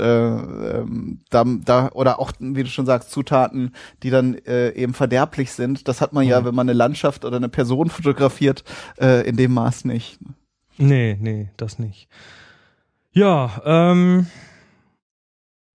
ähm, 0.79 1.19
da, 1.29 1.43
da, 1.45 1.89
oder 1.93 2.19
auch, 2.19 2.31
wie 2.39 2.63
du 2.63 2.69
schon 2.69 2.85
sagst, 2.85 3.11
Zutaten, 3.11 3.73
die 4.03 4.09
dann 4.09 4.35
äh, 4.45 4.69
eben 4.71 4.93
verderblich 4.93 5.51
sind, 5.51 5.87
das 5.87 5.99
hat 5.99 6.13
man 6.13 6.25
ja, 6.25 6.39
Mhm. 6.41 6.45
wenn 6.45 6.55
man 6.55 6.69
eine 6.69 6.77
Landschaft 6.77 7.25
oder 7.25 7.35
eine 7.37 7.49
Person 7.49 7.89
fotografiert, 7.89 8.63
äh, 8.99 9.27
in 9.27 9.35
dem 9.35 9.53
Maß 9.53 9.85
nicht. 9.85 10.19
Nee, 10.77 11.17
nee, 11.19 11.49
das 11.57 11.79
nicht. 11.79 12.07
Ja, 13.11 13.61
ähm, 13.65 14.27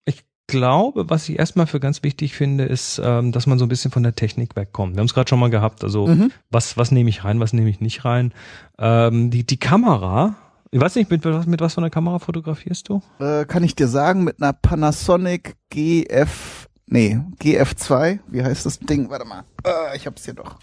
ich 0.04 0.24
glaube, 0.46 1.10
was 1.10 1.28
ich 1.28 1.38
erstmal 1.38 1.66
für 1.66 1.80
ganz 1.80 2.02
wichtig 2.02 2.34
finde, 2.34 2.64
ist, 2.64 3.00
ähm, 3.04 3.32
dass 3.32 3.46
man 3.46 3.58
so 3.58 3.64
ein 3.66 3.68
bisschen 3.68 3.90
von 3.90 4.02
der 4.04 4.14
Technik 4.14 4.54
wegkommt. 4.56 4.94
Wir 4.94 5.00
haben 5.00 5.06
es 5.06 5.14
gerade 5.14 5.28
schon 5.28 5.40
mal 5.40 5.50
gehabt, 5.50 5.82
also 5.84 6.06
Mhm. 6.06 6.30
was, 6.50 6.76
was 6.76 6.92
nehme 6.92 7.10
ich 7.10 7.24
rein, 7.24 7.40
was 7.40 7.52
nehme 7.52 7.68
ich 7.68 7.80
nicht 7.80 8.04
rein. 8.04 8.32
Ähm, 8.78 9.30
die, 9.30 9.44
die 9.44 9.58
Kamera, 9.58 10.36
ich 10.72 10.80
weiß 10.80 10.96
nicht, 10.96 11.10
mit, 11.10 11.24
was- 11.24 11.46
mit 11.46 11.60
was 11.60 11.74
von 11.74 11.82
der 11.82 11.90
Kamera 11.90 12.18
fotografierst 12.18 12.88
du? 12.88 13.02
Äh, 13.20 13.44
kann 13.44 13.62
ich 13.62 13.74
dir 13.76 13.86
sagen, 13.88 14.24
mit 14.24 14.42
einer 14.42 14.52
Panasonic 14.54 15.54
GF, 15.70 16.68
nee, 16.86 17.20
GF2, 17.40 18.18
wie 18.28 18.42
heißt 18.42 18.64
das 18.66 18.78
Ding? 18.80 19.10
Warte 19.10 19.26
mal, 19.26 19.44
äh, 19.64 19.96
ich 19.96 20.06
hab's 20.06 20.24
hier 20.24 20.34
doch. 20.34 20.56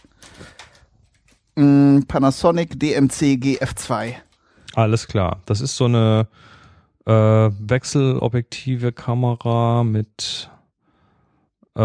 Mm, 1.56 2.00
Panasonic 2.08 2.80
DMC 2.80 3.36
GF2. 3.36 4.14
Alles 4.76 5.08
klar. 5.08 5.42
Das 5.46 5.62
ist 5.62 5.76
so 5.76 5.86
eine 5.86 6.28
äh, 7.06 7.12
wechselobjektive 7.12 8.92
Kamera 8.92 9.84
mit 9.84 10.50
äh, 11.76 11.82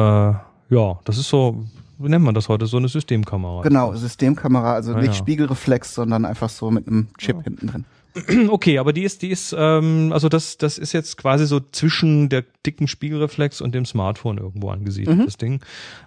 ja, 0.71 0.99
das 1.05 1.19
ist 1.19 1.29
so, 1.29 1.65
wie 1.99 2.09
nennt 2.09 2.25
man 2.25 2.35
das 2.35 2.49
heute? 2.49 2.67
So 2.67 2.79
eine 2.79 2.89
Systemkamera. 2.89 3.63
Genau, 3.63 3.95
Systemkamera, 3.95 4.75
also 4.75 4.95
Ah, 4.95 4.99
nicht 5.01 5.09
ja. 5.09 5.13
Spiegelreflex, 5.15 5.95
sondern 5.95 6.25
einfach 6.25 6.49
so 6.49 6.71
mit 6.71 6.89
einem 6.89 7.09
Chip 7.19 7.37
Ja. 7.37 7.43
hinten 7.43 7.67
drin. 7.67 7.85
Okay, 8.49 8.79
aber 8.79 8.93
die 8.93 9.03
ist, 9.03 9.23
die 9.23 9.31
ist, 9.31 9.55
ähm, 9.59 10.13
also 10.13 10.29
das, 10.29 10.57
das 10.59 10.79
ist 10.79 10.93
jetzt 10.93 11.17
quasi 11.17 11.47
so 11.47 11.61
zwischen 11.61 12.29
der 12.29 12.45
dicken 12.65 12.87
Spiegelreflex 12.87 13.61
und 13.61 13.75
dem 13.75 13.85
Smartphone 13.85 14.39
irgendwo 14.39 14.71
angesiedelt, 14.71 15.19
Mhm. 15.19 15.25
das 15.25 15.37
Ding. 15.37 15.61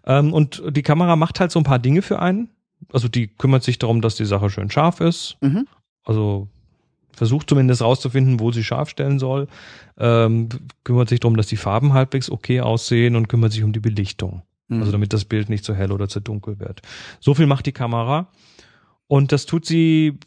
Ähm, 0.06 0.34
und 0.34 0.62
die 0.70 0.84
Kamera 0.84 1.16
macht 1.16 1.40
halt 1.40 1.52
so 1.52 1.60
ein 1.60 1.64
paar 1.66 1.80
Dinge 1.80 2.02
für 2.02 2.20
einen. 2.20 2.50
Also 2.94 3.08
die 3.08 3.28
kümmert 3.28 3.64
sich 3.64 3.80
darum, 3.80 4.02
dass 4.02 4.16
die 4.16 4.26
Sache 4.26 4.50
schön 4.50 4.70
scharf 4.70 5.02
ist. 5.02 5.38
Mhm. 5.42 5.68
Also 6.06 6.48
versucht 7.12 7.50
zumindest 7.50 7.82
rauszufinden, 7.82 8.40
wo 8.40 8.52
sie 8.52 8.64
scharf 8.64 8.90
stellen 8.90 9.18
soll. 9.20 9.48
Ähm, 9.98 10.50
kümmert 10.84 11.10
sich 11.10 11.20
darum, 11.20 11.36
dass 11.36 11.48
die 11.48 11.58
Farben 11.58 11.94
halbwegs 11.94 12.30
okay 12.30 12.62
aussehen 12.62 13.16
und 13.16 13.28
kümmert 13.28 13.52
sich 13.52 13.64
um 13.64 13.74
die 13.74 13.80
Belichtung. 13.80 14.44
Mhm. 14.68 14.80
Also 14.80 14.92
damit 14.92 15.12
das 15.12 15.26
Bild 15.26 15.50
nicht 15.50 15.66
zu 15.66 15.74
hell 15.76 15.92
oder 15.92 16.08
zu 16.08 16.20
dunkel 16.20 16.60
wird. 16.60 16.82
So 17.20 17.34
viel 17.34 17.48
macht 17.48 17.66
die 17.66 17.72
Kamera. 17.72 18.28
Und 19.08 19.32
das 19.32 19.46
tut 19.46 19.66
sie, 19.66 20.20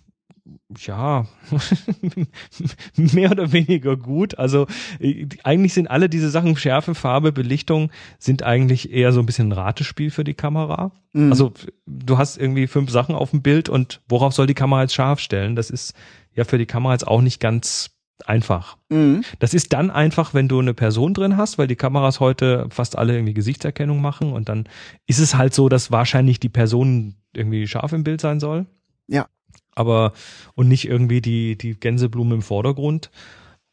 ja, 0.79 1.27
mehr 2.97 3.31
oder 3.31 3.53
weniger 3.53 3.97
gut. 3.97 4.39
Also 4.39 4.67
äh, 4.99 5.27
eigentlich 5.45 5.75
sind 5.75 5.91
alle 5.91 6.09
diese 6.09 6.31
Sachen, 6.31 6.57
Schärfe, 6.57 6.95
Farbe, 6.95 7.33
Belichtung, 7.33 7.91
sind 8.19 8.43
eigentlich 8.43 8.93
eher 8.93 9.13
so 9.13 9.21
ein 9.21 9.27
bisschen 9.27 9.49
ein 9.49 9.53
Ratespiel 9.53 10.11
für 10.11 10.25
die 10.25 10.35
Kamera. 10.35 10.93
Mhm. 11.13 11.31
Also 11.31 11.53
du 11.87 12.19
hast 12.19 12.37
irgendwie 12.37 12.67
fünf 12.67 12.91
Sachen 12.91 13.15
auf 13.15 13.31
dem 13.31 13.43
Bild 13.43 13.69
und 13.69 14.01
worauf 14.09 14.33
soll 14.33 14.47
die 14.47 14.55
Kamera 14.55 14.83
jetzt 14.83 14.95
scharf 14.95 15.21
stellen? 15.21 15.57
Das 15.57 15.71
ist 15.71 15.95
ja 16.35 16.45
für 16.45 16.59
die 16.59 16.67
Kamera 16.67 16.93
jetzt 16.93 17.07
auch 17.07 17.21
nicht 17.23 17.41
ganz 17.41 17.91
einfach. 18.27 18.77
Mhm. 18.89 19.23
Das 19.39 19.55
ist 19.55 19.73
dann 19.73 19.91
einfach, 19.91 20.35
wenn 20.35 20.49
du 20.49 20.59
eine 20.59 20.75
Person 20.75 21.15
drin 21.15 21.37
hast, 21.37 21.59
weil 21.59 21.67
die 21.67 21.77
Kameras 21.77 22.21
heute 22.21 22.67
fast 22.71 22.99
alle 22.99 23.15
irgendwie 23.15 23.35
Gesichtserkennung 23.35 24.01
machen 24.01 24.33
und 24.33 24.49
dann 24.49 24.69
ist 25.07 25.19
es 25.19 25.35
halt 25.35 25.55
so, 25.55 25.69
dass 25.69 25.91
wahrscheinlich 25.91 26.41
die 26.41 26.49
Person 26.49 27.17
irgendwie 27.33 27.67
scharf 27.67 27.93
im 27.93 28.05
Bild 28.05 28.21
sein 28.21 28.41
soll. 28.41 28.67
Ja. 29.07 29.27
Aber 29.75 30.13
und 30.55 30.69
nicht 30.69 30.89
irgendwie 30.89 31.21
die 31.21 31.57
die 31.57 31.79
Gänseblume 31.79 32.35
im 32.35 32.43
Vordergrund. 32.43 33.11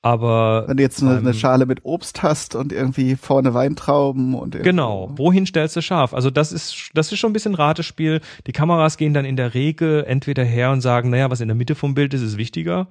Aber 0.03 0.65
wenn 0.67 0.77
du 0.77 0.83
jetzt 0.83 1.01
eine, 1.01 1.17
eine, 1.17 1.33
Schale 1.33 1.65
mit 1.65 1.83
Obst 1.83 2.21
hast 2.23 2.55
und 2.55 2.71
irgendwie 2.71 3.15
vorne 3.15 3.53
Weintrauben 3.53 4.35
und 4.35 4.51
genau, 4.63 5.11
wohin 5.15 5.45
stellst 5.45 5.75
du 5.75 5.81
scharf? 5.81 6.13
Also 6.13 6.29
das 6.29 6.51
ist 6.51 6.91
das 6.93 7.11
ist 7.11 7.19
schon 7.19 7.31
ein 7.31 7.33
bisschen 7.33 7.55
Ratespiel. 7.55 8.21
Die 8.45 8.51
Kameras 8.51 8.97
gehen 8.97 9.13
dann 9.13 9.25
in 9.25 9.35
der 9.35 9.53
Regel 9.53 10.05
entweder 10.07 10.43
her 10.43 10.71
und 10.71 10.81
sagen, 10.81 11.09
naja, 11.09 11.29
was 11.31 11.41
in 11.41 11.47
der 11.47 11.55
Mitte 11.55 11.75
vom 11.75 11.95
Bild 11.95 12.13
ist, 12.13 12.21
ist 12.21 12.37
wichtiger, 12.37 12.87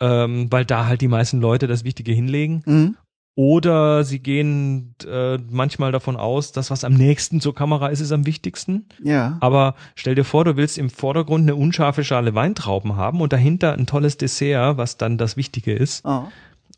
ähm, 0.00 0.48
weil 0.50 0.64
da 0.64 0.86
halt 0.86 1.00
die 1.00 1.08
meisten 1.08 1.40
Leute 1.40 1.68
das 1.68 1.84
Wichtige 1.84 2.12
hinlegen. 2.12 2.62
Mhm. 2.66 2.96
Oder 3.38 4.02
sie 4.02 4.18
gehen 4.18 4.94
äh, 5.06 5.36
manchmal 5.50 5.92
davon 5.92 6.16
aus, 6.16 6.52
dass 6.52 6.70
was 6.70 6.84
am 6.84 6.94
nächsten 6.94 7.42
zur 7.42 7.54
Kamera 7.54 7.88
ist, 7.88 8.00
ist 8.00 8.10
am 8.10 8.24
wichtigsten. 8.24 8.86
Ja. 9.04 9.36
Aber 9.40 9.74
stell 9.94 10.14
dir 10.14 10.24
vor, 10.24 10.46
du 10.46 10.56
willst 10.56 10.78
im 10.78 10.88
Vordergrund 10.88 11.42
eine 11.42 11.54
unscharfe 11.54 12.02
Schale 12.02 12.34
Weintrauben 12.34 12.96
haben 12.96 13.20
und 13.20 13.34
dahinter 13.34 13.74
ein 13.74 13.86
tolles 13.86 14.16
Dessert, 14.16 14.78
was 14.78 14.96
dann 14.96 15.18
das 15.18 15.36
Wichtige 15.36 15.74
ist. 15.74 16.02
Oh. 16.06 16.24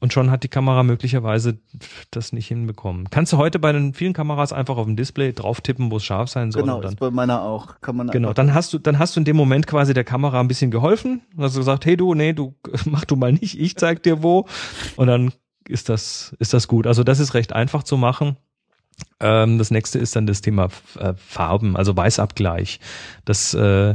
Und 0.00 0.12
schon 0.12 0.32
hat 0.32 0.42
die 0.42 0.48
Kamera 0.48 0.82
möglicherweise 0.82 1.58
das 2.10 2.32
nicht 2.32 2.48
hinbekommen. 2.48 3.08
Kannst 3.10 3.32
du 3.32 3.36
heute 3.36 3.60
bei 3.60 3.70
den 3.70 3.94
vielen 3.94 4.12
Kameras 4.12 4.52
einfach 4.52 4.78
auf 4.78 4.86
dem 4.86 4.96
Display 4.96 5.32
drauf 5.32 5.60
tippen, 5.60 5.92
wo 5.92 5.98
es 5.98 6.04
scharf 6.04 6.28
sein 6.28 6.50
soll? 6.50 6.62
Genau, 6.62 6.80
dann, 6.80 6.96
bei 6.96 7.10
meiner 7.10 7.42
auch. 7.42 7.80
Kann 7.80 7.94
man 7.96 8.08
genau, 8.08 8.32
dann 8.32 8.52
hast 8.52 8.72
du, 8.72 8.78
dann 8.78 8.98
hast 8.98 9.14
du 9.14 9.20
in 9.20 9.24
dem 9.24 9.36
Moment 9.36 9.68
quasi 9.68 9.94
der 9.94 10.04
Kamera 10.04 10.40
ein 10.40 10.48
bisschen 10.48 10.72
geholfen. 10.72 11.22
Hast 11.36 11.54
du 11.54 11.60
gesagt, 11.60 11.86
hey 11.86 11.96
du, 11.96 12.14
nee, 12.14 12.32
du 12.32 12.54
mach 12.84 13.04
du 13.04 13.14
mal 13.14 13.32
nicht, 13.32 13.60
ich 13.60 13.76
zeig 13.76 14.02
dir 14.02 14.24
wo. 14.24 14.46
Und 14.96 15.06
dann 15.06 15.32
ist 15.68 15.88
das, 15.88 16.34
ist 16.38 16.54
das 16.54 16.68
gut. 16.68 16.86
Also 16.86 17.04
das 17.04 17.18
ist 17.18 17.34
recht 17.34 17.52
einfach 17.52 17.82
zu 17.82 17.96
machen. 17.96 18.36
Ähm, 19.20 19.58
das 19.58 19.70
nächste 19.70 19.98
ist 19.98 20.16
dann 20.16 20.26
das 20.26 20.40
Thema 20.40 20.68
äh, 20.98 21.14
Farben, 21.16 21.76
also 21.76 21.96
Weißabgleich. 21.96 22.80
Das, 23.24 23.54
äh, 23.54 23.94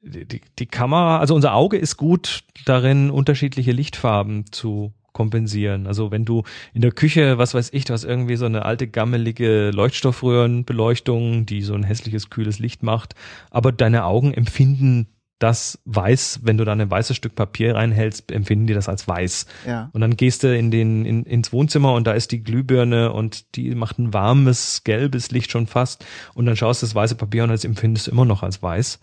die, 0.00 0.40
die 0.58 0.66
Kamera, 0.66 1.18
also 1.18 1.34
unser 1.34 1.54
Auge 1.54 1.76
ist 1.76 1.96
gut 1.96 2.44
darin, 2.64 3.10
unterschiedliche 3.10 3.72
Lichtfarben 3.72 4.50
zu 4.52 4.92
kompensieren. 5.12 5.88
Also 5.88 6.12
wenn 6.12 6.24
du 6.24 6.44
in 6.72 6.80
der 6.80 6.92
Küche, 6.92 7.38
was 7.38 7.52
weiß 7.54 7.70
ich, 7.72 7.84
du 7.84 7.92
hast 7.92 8.04
irgendwie 8.04 8.36
so 8.36 8.46
eine 8.46 8.64
alte 8.64 8.86
gammelige 8.86 9.70
Leuchtstoffröhrenbeleuchtung, 9.72 11.44
die 11.44 11.62
so 11.62 11.74
ein 11.74 11.82
hässliches 11.82 12.30
kühles 12.30 12.60
Licht 12.60 12.84
macht, 12.84 13.16
aber 13.50 13.72
deine 13.72 14.04
Augen 14.04 14.32
empfinden 14.32 15.08
das 15.38 15.78
weiß, 15.84 16.40
wenn 16.42 16.58
du 16.58 16.64
da 16.64 16.72
ein 16.72 16.90
weißes 16.90 17.16
Stück 17.16 17.34
Papier 17.34 17.76
reinhältst, 17.76 18.32
empfinden 18.32 18.66
die 18.66 18.74
das 18.74 18.88
als 18.88 19.06
weiß. 19.06 19.46
Ja. 19.66 19.90
Und 19.92 20.00
dann 20.00 20.16
gehst 20.16 20.42
du 20.42 20.56
in 20.56 20.70
den, 20.70 21.04
in, 21.04 21.24
ins 21.24 21.52
Wohnzimmer 21.52 21.94
und 21.94 22.06
da 22.06 22.12
ist 22.12 22.32
die 22.32 22.42
Glühbirne 22.42 23.12
und 23.12 23.56
die 23.56 23.74
macht 23.74 23.98
ein 23.98 24.12
warmes, 24.12 24.82
gelbes 24.84 25.30
Licht 25.30 25.50
schon 25.50 25.66
fast. 25.66 26.04
Und 26.34 26.46
dann 26.46 26.56
schaust 26.56 26.82
du 26.82 26.86
das 26.86 26.94
weiße 26.94 27.14
Papier 27.14 27.44
und 27.44 27.50
das 27.50 27.64
empfindest 27.64 28.08
du 28.08 28.10
immer 28.10 28.24
noch 28.24 28.42
als 28.42 28.62
weiß. 28.62 28.98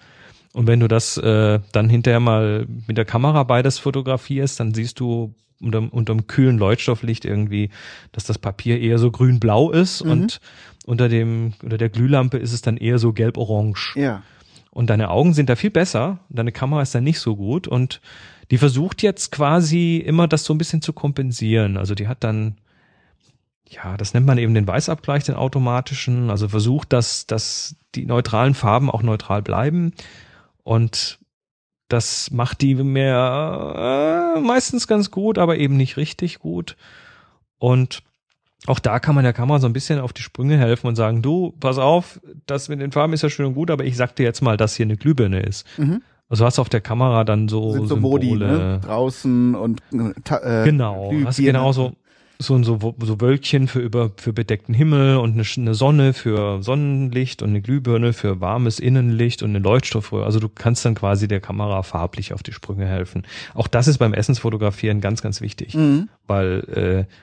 Und 0.53 0.67
wenn 0.67 0.79
du 0.79 0.87
das 0.87 1.17
äh, 1.17 1.59
dann 1.71 1.89
hinterher 1.89 2.19
mal 2.19 2.65
mit 2.87 2.97
der 2.97 3.05
Kamera 3.05 3.43
beides 3.43 3.79
fotografierst, 3.79 4.59
dann 4.59 4.73
siehst 4.73 4.99
du 4.99 5.33
unter, 5.61 5.93
unterm 5.93 6.27
kühlen 6.27 6.57
Leuchtstofflicht 6.57 7.25
irgendwie, 7.25 7.69
dass 8.11 8.25
das 8.25 8.37
Papier 8.37 8.79
eher 8.79 8.97
so 8.97 9.11
grün-blau 9.11 9.71
ist 9.71 10.03
mhm. 10.03 10.11
und 10.11 10.39
unter 10.85 11.09
dem, 11.09 11.53
unter 11.63 11.77
der 11.77 11.89
Glühlampe 11.89 12.37
ist 12.37 12.53
es 12.53 12.61
dann 12.61 12.77
eher 12.77 12.99
so 12.99 13.13
gelb-orange. 13.13 13.95
Ja. 13.95 14.23
Und 14.75 14.89
deine 14.89 15.09
Augen 15.09 15.33
sind 15.33 15.49
da 15.49 15.55
viel 15.55 15.71
besser, 15.71 16.19
deine 16.27 16.51
Kamera 16.51 16.81
ist 16.81 16.93
da 16.93 16.99
nicht 16.99 17.21
so 17.21 17.37
gut 17.37 17.65
und 17.65 18.01
die 18.51 18.57
versucht 18.57 19.01
jetzt 19.03 19.31
quasi 19.31 20.03
immer 20.05 20.27
das 20.27 20.43
so 20.43 20.53
ein 20.53 20.57
bisschen 20.57 20.81
zu 20.81 20.91
kompensieren. 20.91 21.77
Also 21.77 21.95
die 21.95 22.09
hat 22.09 22.25
dann, 22.25 22.57
ja, 23.69 23.95
das 23.95 24.13
nennt 24.13 24.25
man 24.25 24.37
eben 24.37 24.53
den 24.53 24.67
Weißabgleich, 24.67 25.23
den 25.23 25.35
automatischen, 25.35 26.29
also 26.29 26.49
versucht, 26.49 26.91
dass, 26.91 27.25
dass 27.25 27.77
die 27.95 28.05
neutralen 28.05 28.53
Farben 28.53 28.91
auch 28.91 29.01
neutral 29.01 29.41
bleiben 29.41 29.93
und 30.65 31.19
das 31.87 32.29
macht 32.31 32.59
die 32.59 32.75
mehr 32.75 34.35
äh, 34.35 34.41
meistens 34.41 34.89
ganz 34.89 35.09
gut, 35.09 35.37
aber 35.37 35.57
eben 35.57 35.77
nicht 35.77 35.95
richtig 35.95 36.39
gut. 36.39 36.75
Und 37.59 38.03
auch 38.67 38.79
da 38.79 38.99
kann 38.99 39.15
man 39.15 39.23
der 39.23 39.33
Kamera 39.33 39.59
so 39.59 39.67
ein 39.67 39.73
bisschen 39.73 39.99
auf 39.99 40.13
die 40.13 40.21
Sprünge 40.21 40.57
helfen 40.57 40.87
und 40.87 40.95
sagen, 40.95 41.21
du, 41.21 41.53
pass 41.59 41.77
auf, 41.77 42.19
das 42.45 42.69
mit 42.69 42.81
den 42.81 42.91
Farben 42.91 43.13
ist 43.13 43.21
ja 43.21 43.29
schön 43.29 43.47
und 43.47 43.53
gut, 43.53 43.71
aber 43.71 43.85
ich 43.85 43.95
sag 43.95 44.15
dir 44.15 44.23
jetzt 44.23 44.41
mal, 44.41 44.57
dass 44.57 44.75
hier 44.75 44.85
eine 44.85 44.97
Glühbirne 44.97 45.41
ist. 45.41 45.65
Mhm. 45.77 46.01
Also 46.27 46.45
hast 46.45 46.57
du 46.57 46.61
auf 46.61 46.69
der 46.69 46.81
Kamera 46.81 47.23
dann 47.23 47.47
so 47.47 47.73
Sind 47.73 47.87
so 47.87 47.95
Symbole. 47.95 48.25
Modi, 48.25 48.35
ne? 48.37 48.81
draußen 48.83 49.55
und 49.55 49.81
äh, 49.91 50.63
genau, 50.63 51.09
Glühbirne. 51.09 51.27
hast 51.27 51.39
du 51.39 51.43
genauso 51.43 51.93
so 52.39 52.61
so 52.63 52.95
so 52.99 53.21
Wölkchen 53.21 53.67
für 53.67 53.79
über 53.79 54.11
für 54.17 54.33
bedeckten 54.33 54.73
Himmel 54.73 55.17
und 55.17 55.33
eine, 55.33 55.43
eine 55.57 55.73
Sonne 55.75 56.13
für 56.13 56.61
Sonnenlicht 56.61 57.41
und 57.41 57.49
eine 57.49 57.61
Glühbirne 57.61 58.11
für 58.11 58.41
warmes 58.41 58.79
Innenlicht 58.79 59.43
und 59.43 59.51
eine 59.51 59.59
Leuchtstoffröhre. 59.59 60.25
Also 60.25 60.39
du 60.39 60.49
kannst 60.49 60.83
dann 60.83 60.95
quasi 60.95 61.27
der 61.27 61.39
Kamera 61.39 61.83
farblich 61.83 62.33
auf 62.33 62.43
die 62.43 62.51
Sprünge 62.51 62.87
helfen. 62.87 63.23
Auch 63.53 63.67
das 63.67 63.87
ist 63.87 63.99
beim 63.99 64.13
Essensfotografieren 64.13 65.01
ganz 65.01 65.21
ganz 65.21 65.41
wichtig, 65.41 65.75
mhm. 65.75 66.09
weil 66.27 67.05
äh, 67.07 67.13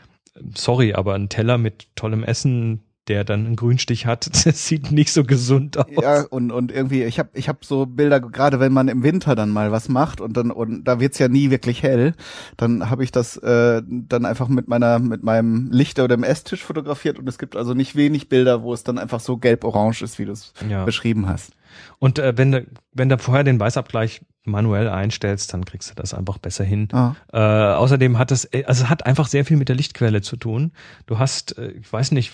sorry, 0.55 0.95
aber 0.95 1.15
ein 1.15 1.29
Teller 1.29 1.59
mit 1.59 1.89
tollem 1.97 2.25
Essen, 2.25 2.83
der 3.09 3.25
dann 3.25 3.47
einen 3.47 3.57
Grünstich 3.57 4.07
hat, 4.07 4.27
das 4.47 4.67
sieht 4.67 4.93
nicht 4.93 5.13
so 5.13 5.25
gesund 5.25 5.77
aus. 5.77 5.87
Ja, 5.91 6.23
und, 6.31 6.53
und 6.53 6.71
irgendwie, 6.71 7.03
ich 7.03 7.19
habe 7.19 7.31
ich 7.35 7.49
hab 7.49 7.65
so 7.65 7.87
Bilder, 7.87 8.21
gerade 8.21 8.61
wenn 8.61 8.73
man 8.73 8.89
im 8.89 9.03
Winter 9.03 9.35
dann 9.35 9.51
mal 9.51 9.73
was 9.73 9.89
macht 9.89 10.21
und 10.21 10.37
dann, 10.37 10.51
und 10.51 10.85
da 10.85 11.01
wird's 11.01 11.19
ja 11.19 11.29
nie 11.29 11.51
wirklich 11.51 11.83
hell, 11.83 12.15
dann 12.57 12.91
habe 12.91 13.03
ich 13.03 13.11
das 13.11 13.37
äh, 13.39 13.83
dann 13.87 14.25
einfach 14.25 14.49
mit 14.49 14.69
meiner, 14.69 14.99
mit 14.99 15.23
meinem 15.23 15.71
Lichter 15.73 16.05
oder 16.05 16.17
dem 16.17 16.25
Esstisch 16.25 16.63
fotografiert 16.63 17.19
und 17.19 17.29
es 17.29 17.39
gibt 17.39 17.57
also 17.57 17.75
nicht 17.75 17.97
wenig 17.97 18.29
Bilder, 18.29 18.63
wo 18.63 18.73
es 18.73 18.85
dann 18.85 18.99
einfach 18.99 19.21
so 19.21 19.37
gelb-orange 19.37 20.03
ist, 20.03 20.19
wie 20.19 20.25
du 20.25 20.33
es 20.33 20.53
ja. 20.69 20.85
beschrieben 20.85 21.29
hast. 21.29 21.53
Und 21.99 22.19
äh, 22.19 22.37
wenn 22.37 22.67
wenn 22.93 23.09
du 23.09 23.19
vorher 23.19 23.45
den 23.45 23.59
Weißabgleich 23.59 24.23
manuell 24.45 24.89
einstellst, 24.89 25.53
dann 25.55 25.65
kriegst 25.65 25.91
du 25.91 25.95
das 25.95 26.15
einfach 26.15 26.39
besser 26.39 26.65
hin. 26.65 26.89
Ah. 26.93 27.15
Äh, 27.33 27.39
außerdem 27.39 28.19
hat 28.19 28.33
es, 28.33 28.49
also 28.53 28.85
es 28.85 28.89
hat 28.91 29.07
einfach 29.07 29.29
sehr 29.29 29.45
viel 29.45 29.57
mit 29.57 29.69
der 29.69 29.77
Lichtquelle 29.77 30.21
zu 30.21 30.37
tun. 30.37 30.73
Du 31.07 31.19
hast, 31.19 31.59
äh, 31.59 31.73
ich 31.73 31.93
weiß 31.93 32.13
nicht, 32.13 32.33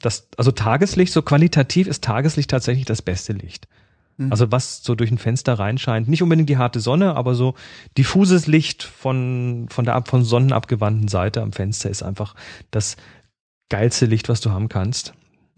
das, 0.00 0.28
also 0.36 0.50
Tageslicht, 0.50 1.12
so 1.12 1.22
qualitativ 1.22 1.86
ist 1.86 2.04
Tageslicht 2.04 2.50
tatsächlich 2.50 2.86
das 2.86 3.02
beste 3.02 3.32
Licht. 3.32 3.68
Mhm. 4.16 4.30
Also 4.30 4.50
was 4.52 4.82
so 4.82 4.94
durch 4.94 5.10
ein 5.10 5.18
Fenster 5.18 5.54
reinscheint, 5.54 6.08
nicht 6.08 6.22
unbedingt 6.22 6.48
die 6.48 6.58
harte 6.58 6.80
Sonne, 6.80 7.16
aber 7.16 7.34
so 7.34 7.54
diffuses 7.96 8.46
Licht 8.46 8.82
von, 8.82 9.66
von 9.70 9.84
der 9.84 10.02
von 10.06 10.24
sonnenabgewandten 10.24 11.08
Seite 11.08 11.42
am 11.42 11.52
Fenster 11.52 11.90
ist 11.90 12.02
einfach 12.02 12.34
das 12.70 12.96
geilste 13.68 14.06
Licht, 14.06 14.28
was 14.28 14.40
du 14.40 14.50
haben 14.50 14.68
kannst, 14.68 15.14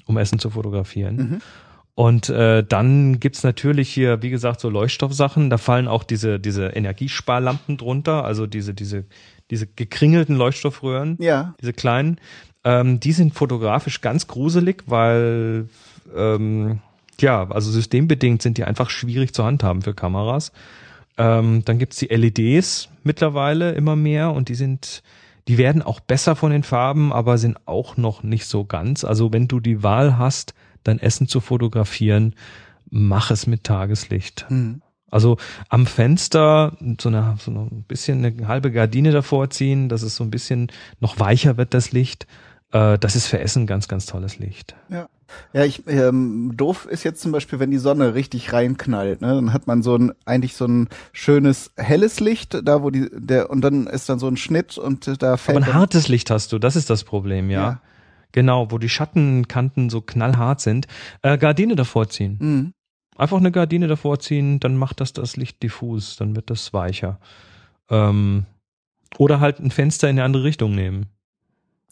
um 0.07 0.17
Essen 0.19 0.39
zu 0.39 0.51
fotografieren. 0.51 1.17
Mhm. 1.17 1.41
Und 1.95 2.31
äh, 2.31 2.65
dann 2.65 3.21
gibt's 3.21 3.43
natürlich 3.43 3.91
hier, 3.91 4.23
wie 4.23 4.31
gesagt, 4.31 4.61
so 4.61 4.71
Leuchtstoffsachen. 4.71 5.51
Da 5.51 5.59
fallen 5.59 5.89
auch 5.89 6.05
diese, 6.05 6.41
diese 6.41 6.69
Energiesparlampen 6.69 7.77
drunter, 7.77 8.25
also 8.25 8.47
diese, 8.47 8.73
diese, 8.73 9.05
diese 9.51 9.67
gekringelten 9.67 10.37
Leuchtstoffröhren, 10.37 11.19
ja. 11.21 11.55
diese 11.61 11.75
kleinen. 11.75 12.19
Ähm, 12.65 12.99
die 13.01 13.13
sind 13.13 13.35
fotografisch 13.35 14.01
ganz 14.01 14.27
gruselig, 14.27 14.85
weil 14.87 15.69
ähm, 16.17 16.81
ja, 17.21 17.49
also 17.51 17.71
systembedingt 17.71 18.43
sind 18.43 18.57
die 18.59 18.65
einfach 18.65 18.89
schwierig 18.89 19.35
zu 19.35 19.45
handhaben 19.45 19.83
für 19.83 19.95
Kameras. 19.95 20.53
Ähm, 21.19 21.63
dann 21.65 21.79
gibt's 21.79 21.99
die 21.99 22.07
LEDs 22.07 22.89
mittlerweile 23.05 23.73
immer 23.73 23.97
mehr 23.97 24.33
und 24.33 24.49
die 24.49 24.55
sind, 24.55 25.03
die 25.47 25.59
werden 25.59 25.83
auch 25.83 26.01
besser 26.01 26.37
von 26.37 26.51
den 26.51 26.63
Farben, 26.63 27.13
aber 27.13 27.37
sind 27.37 27.59
auch 27.67 27.97
noch 27.97 28.23
nicht 28.23 28.47
so 28.47 28.65
ganz. 28.65 29.05
Also 29.05 29.33
wenn 29.33 29.49
du 29.49 29.61
die 29.61 29.83
Wahl 29.83 30.17
hast, 30.17 30.55
dein 30.85 30.99
Essen 30.99 31.29
zu 31.29 31.41
fotografieren, 31.41 32.35
mach 32.91 33.31
es 33.31 33.47
mit 33.47 33.65
Tageslicht. 33.65 34.47
Mhm. 34.49 34.83
Also 35.11 35.37
am 35.69 35.87
Fenster 35.87 36.77
so, 36.99 37.11
eine, 37.11 37.37
so 37.39 37.51
ein 37.51 37.85
bisschen 37.87 38.25
eine 38.25 38.49
halbe 38.49 38.73
Gardine 38.73 39.13
davor 39.13 39.51
ziehen, 39.51 39.91
dass 39.91 40.03
es 40.03 40.17
so 40.17 40.25
ein 40.25 40.31
bisschen 40.31 40.69
noch 41.01 41.21
weicher 41.21 41.59
wird, 41.59 41.75
das 41.75 41.93
Licht. 41.93 42.27
Äh, 42.71 42.99
das 42.99 43.15
ist 43.15 43.27
für 43.27 43.39
Essen 43.39 43.67
ganz, 43.67 43.89
ganz 43.89 44.07
tolles 44.07 44.39
Licht. 44.39 44.75
Ja. 44.89 45.09
Ja, 45.55 45.65
ich 45.65 45.87
ähm, 45.87 46.53
doof 46.57 46.87
ist 46.91 47.05
jetzt 47.05 47.23
zum 47.23 47.33
Beispiel, 47.33 47.59
wenn 47.59 47.71
die 47.71 47.79
Sonne 47.79 48.15
richtig 48.15 48.53
reinknallt, 48.53 49.23
ne, 49.23 49.29
dann 49.29 49.53
hat 49.55 49.67
man 49.67 49.83
so 49.83 49.97
ein 49.97 50.13
eigentlich 50.27 50.55
so 50.57 50.67
ein 50.67 50.89
schönes 51.13 51.73
helles 51.77 52.21
Licht, 52.21 52.61
da 52.63 52.83
wo 52.83 52.91
die 52.91 53.09
der 53.13 53.49
und 53.49 53.63
dann 53.63 53.87
ist 53.87 54.11
dann 54.11 54.19
so 54.19 54.29
ein 54.29 54.37
Schnitt 54.37 54.77
und 54.77 55.23
da 55.23 55.39
fällt. 55.39 55.57
Aber 55.57 55.67
ein 55.67 55.73
hartes 55.73 56.09
Licht 56.09 56.31
hast 56.31 56.53
du, 56.53 56.59
das 56.59 56.77
ist 56.77 56.91
das 56.91 57.05
Problem, 57.05 57.49
ja. 57.49 57.63
ja. 57.63 57.81
Genau, 58.33 58.71
wo 58.71 58.79
die 58.79 58.89
Schattenkanten 58.89 59.91
so 59.91 60.01
knallhart 60.01 60.61
sind. 60.61 60.87
Äh, 61.23 61.39
Gardine 61.39 61.77
davor 61.77 62.09
ziehen. 62.09 62.39
Mhm. 62.41 62.75
Einfach 63.17 63.37
eine 63.37 63.53
Gardine 63.53 63.89
davor 63.89 64.19
ziehen, 64.19 64.59
dann 64.59 64.77
macht 64.77 65.01
das 65.01 65.13
das 65.13 65.37
Licht 65.37 65.63
diffus, 65.63 66.17
dann 66.17 66.35
wird 66.35 66.49
das 66.49 66.73
weicher. 66.73 67.21
Ähm, 67.91 68.47
oder 69.19 69.41
halt 69.41 69.61
ein 69.61 69.71
Fenster 69.71 70.09
in 70.09 70.17
eine 70.17 70.25
andere 70.25 70.45
Richtung 70.45 70.75
nehmen. 70.75 71.07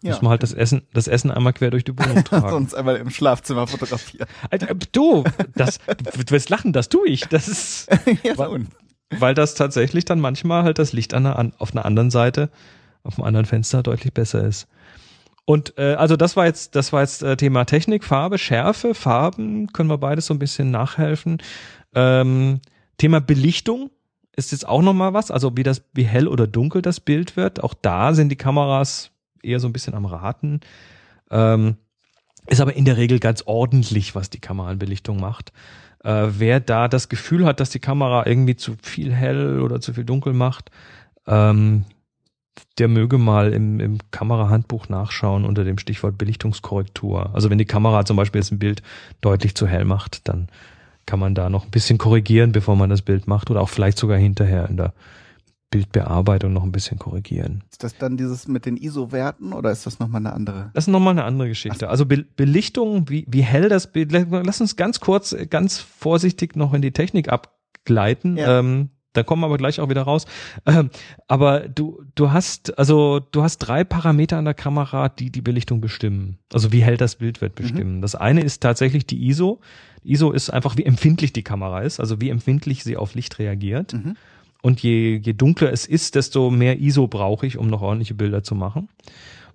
Ja. 0.02 0.12
Muss 0.12 0.22
man 0.22 0.30
halt 0.30 0.42
das 0.42 0.54
Essen, 0.54 0.82
das 0.94 1.08
Essen 1.08 1.30
einmal 1.30 1.52
quer 1.52 1.70
durch 1.70 1.84
die 1.84 1.96
Wohnung 1.98 2.24
tragen. 2.24 2.48
Sonst 2.48 2.74
einmal 2.74 2.96
im 2.96 3.10
Schlafzimmer 3.10 3.66
fotografieren. 3.66 4.26
Alter, 4.50 4.74
du, 4.92 5.24
das, 5.54 5.78
du 5.86 6.30
wirst 6.30 6.48
lachen, 6.48 6.72
das 6.72 6.88
tue 6.88 7.06
ich. 7.06 7.28
Das 7.28 7.48
ist, 7.48 7.88
ja, 8.22 8.38
weil, 8.38 8.66
weil, 9.10 9.34
das 9.34 9.54
tatsächlich 9.54 10.06
dann 10.06 10.20
manchmal 10.20 10.62
halt 10.62 10.78
das 10.78 10.94
Licht 10.94 11.12
an 11.12 11.24
der, 11.24 11.52
auf 11.58 11.72
einer 11.72 11.84
anderen 11.84 12.10
Seite, 12.10 12.50
auf 13.02 13.18
einem 13.18 13.26
anderen 13.26 13.44
Fenster 13.44 13.82
deutlich 13.82 14.14
besser 14.14 14.42
ist. 14.46 14.68
Und 15.50 15.76
äh, 15.78 15.94
also 15.94 16.16
das 16.16 16.36
war 16.36 16.46
jetzt, 16.46 16.76
das 16.76 16.92
war 16.92 17.00
jetzt 17.00 17.24
äh, 17.24 17.36
Thema 17.36 17.64
Technik, 17.64 18.04
Farbe, 18.04 18.38
Schärfe, 18.38 18.94
Farben 18.94 19.66
können 19.72 19.90
wir 19.90 19.98
beides 19.98 20.26
so 20.26 20.34
ein 20.34 20.38
bisschen 20.38 20.70
nachhelfen. 20.70 21.38
Ähm, 21.92 22.60
Thema 22.98 23.20
Belichtung 23.20 23.90
ist 24.36 24.52
jetzt 24.52 24.68
auch 24.68 24.80
nochmal 24.80 25.12
was, 25.12 25.32
also 25.32 25.56
wie 25.56 25.64
das, 25.64 25.82
wie 25.92 26.04
hell 26.04 26.28
oder 26.28 26.46
dunkel 26.46 26.82
das 26.82 27.00
Bild 27.00 27.36
wird. 27.36 27.64
Auch 27.64 27.74
da 27.74 28.14
sind 28.14 28.28
die 28.28 28.36
Kameras 28.36 29.10
eher 29.42 29.58
so 29.58 29.66
ein 29.66 29.72
bisschen 29.72 29.94
am 29.94 30.06
Raten. 30.06 30.60
Ähm, 31.32 31.78
ist 32.46 32.60
aber 32.60 32.76
in 32.76 32.84
der 32.84 32.96
Regel 32.96 33.18
ganz 33.18 33.42
ordentlich, 33.44 34.14
was 34.14 34.30
die 34.30 34.40
Kameranbelichtung 34.40 35.18
macht. 35.18 35.52
Äh, 36.04 36.28
wer 36.30 36.60
da 36.60 36.86
das 36.86 37.08
Gefühl 37.08 37.44
hat, 37.44 37.58
dass 37.58 37.70
die 37.70 37.80
Kamera 37.80 38.24
irgendwie 38.24 38.54
zu 38.54 38.76
viel 38.80 39.12
hell 39.12 39.58
oder 39.58 39.80
zu 39.80 39.94
viel 39.94 40.04
dunkel 40.04 40.32
macht, 40.32 40.70
ähm, 41.26 41.86
der 42.78 42.88
möge 42.88 43.18
mal 43.18 43.52
im, 43.52 43.80
im 43.80 43.98
Kamerahandbuch 44.10 44.88
nachschauen 44.88 45.44
unter 45.44 45.64
dem 45.64 45.78
Stichwort 45.78 46.18
Belichtungskorrektur. 46.18 47.34
Also 47.34 47.50
wenn 47.50 47.58
die 47.58 47.64
Kamera 47.64 48.04
zum 48.04 48.16
Beispiel 48.16 48.40
jetzt 48.40 48.52
ein 48.52 48.58
Bild 48.58 48.82
deutlich 49.20 49.54
zu 49.54 49.66
hell 49.66 49.84
macht, 49.84 50.28
dann 50.28 50.48
kann 51.06 51.20
man 51.20 51.34
da 51.34 51.50
noch 51.50 51.64
ein 51.64 51.70
bisschen 51.70 51.98
korrigieren, 51.98 52.52
bevor 52.52 52.76
man 52.76 52.90
das 52.90 53.02
Bild 53.02 53.26
macht 53.26 53.50
oder 53.50 53.60
auch 53.60 53.68
vielleicht 53.68 53.98
sogar 53.98 54.18
hinterher 54.18 54.68
in 54.68 54.76
der 54.76 54.92
Bildbearbeitung 55.70 56.52
noch 56.52 56.64
ein 56.64 56.72
bisschen 56.72 56.98
korrigieren. 56.98 57.62
Ist 57.70 57.84
das 57.84 57.96
dann 57.96 58.16
dieses 58.16 58.48
mit 58.48 58.66
den 58.66 58.76
ISO-Werten 58.76 59.52
oder 59.52 59.70
ist 59.70 59.86
das 59.86 60.00
nochmal 60.00 60.20
eine 60.20 60.32
andere? 60.32 60.70
Das 60.74 60.84
ist 60.84 60.88
nochmal 60.88 61.12
eine 61.12 61.24
andere 61.24 61.48
Geschichte. 61.48 61.88
Also 61.88 62.06
Be 62.06 62.24
Belichtung, 62.36 63.08
wie, 63.08 63.24
wie 63.28 63.42
hell 63.42 63.68
das 63.68 63.92
Bild, 63.92 64.10
lass 64.12 64.60
uns 64.60 64.76
ganz 64.76 65.00
kurz, 65.00 65.34
ganz 65.48 65.78
vorsichtig 65.78 66.56
noch 66.56 66.74
in 66.74 66.82
die 66.82 66.92
Technik 66.92 67.28
abgleiten. 67.28 68.36
Ja. 68.36 68.58
Ähm, 68.58 68.90
da 69.12 69.22
kommen 69.22 69.42
wir 69.42 69.46
aber 69.46 69.58
gleich 69.58 69.80
auch 69.80 69.88
wieder 69.88 70.02
raus. 70.02 70.26
Ähm, 70.66 70.90
aber 71.26 71.68
du, 71.68 72.02
du 72.14 72.30
hast, 72.30 72.78
also 72.78 73.20
du 73.20 73.42
hast 73.42 73.58
drei 73.58 73.82
Parameter 73.84 74.38
an 74.38 74.44
der 74.44 74.54
Kamera, 74.54 75.08
die 75.08 75.30
die 75.30 75.40
Belichtung 75.40 75.80
bestimmen. 75.80 76.38
Also 76.52 76.72
wie 76.72 76.82
hell 76.82 76.96
das 76.96 77.16
Bild 77.16 77.40
wird 77.40 77.58
mhm. 77.58 77.62
bestimmen. 77.62 77.96
Mhm. 77.96 78.02
Das 78.02 78.14
eine 78.14 78.42
ist 78.42 78.60
tatsächlich 78.60 79.06
die 79.06 79.26
ISO. 79.28 79.60
ISO 80.04 80.30
ist 80.30 80.50
einfach, 80.50 80.76
wie 80.76 80.84
empfindlich 80.84 81.32
die 81.32 81.42
Kamera 81.42 81.80
ist, 81.80 82.00
also 82.00 82.20
wie 82.20 82.30
empfindlich 82.30 82.84
sie 82.84 82.96
auf 82.96 83.14
Licht 83.14 83.38
reagiert. 83.38 83.94
Mhm. 83.94 84.16
Und 84.62 84.82
je, 84.82 85.16
je 85.16 85.32
dunkler 85.32 85.72
es 85.72 85.86
ist, 85.86 86.14
desto 86.14 86.50
mehr 86.50 86.78
ISO 86.78 87.08
brauche 87.08 87.46
ich, 87.46 87.56
um 87.56 87.66
noch 87.66 87.82
ordentliche 87.82 88.14
Bilder 88.14 88.42
zu 88.42 88.54
machen. 88.54 88.88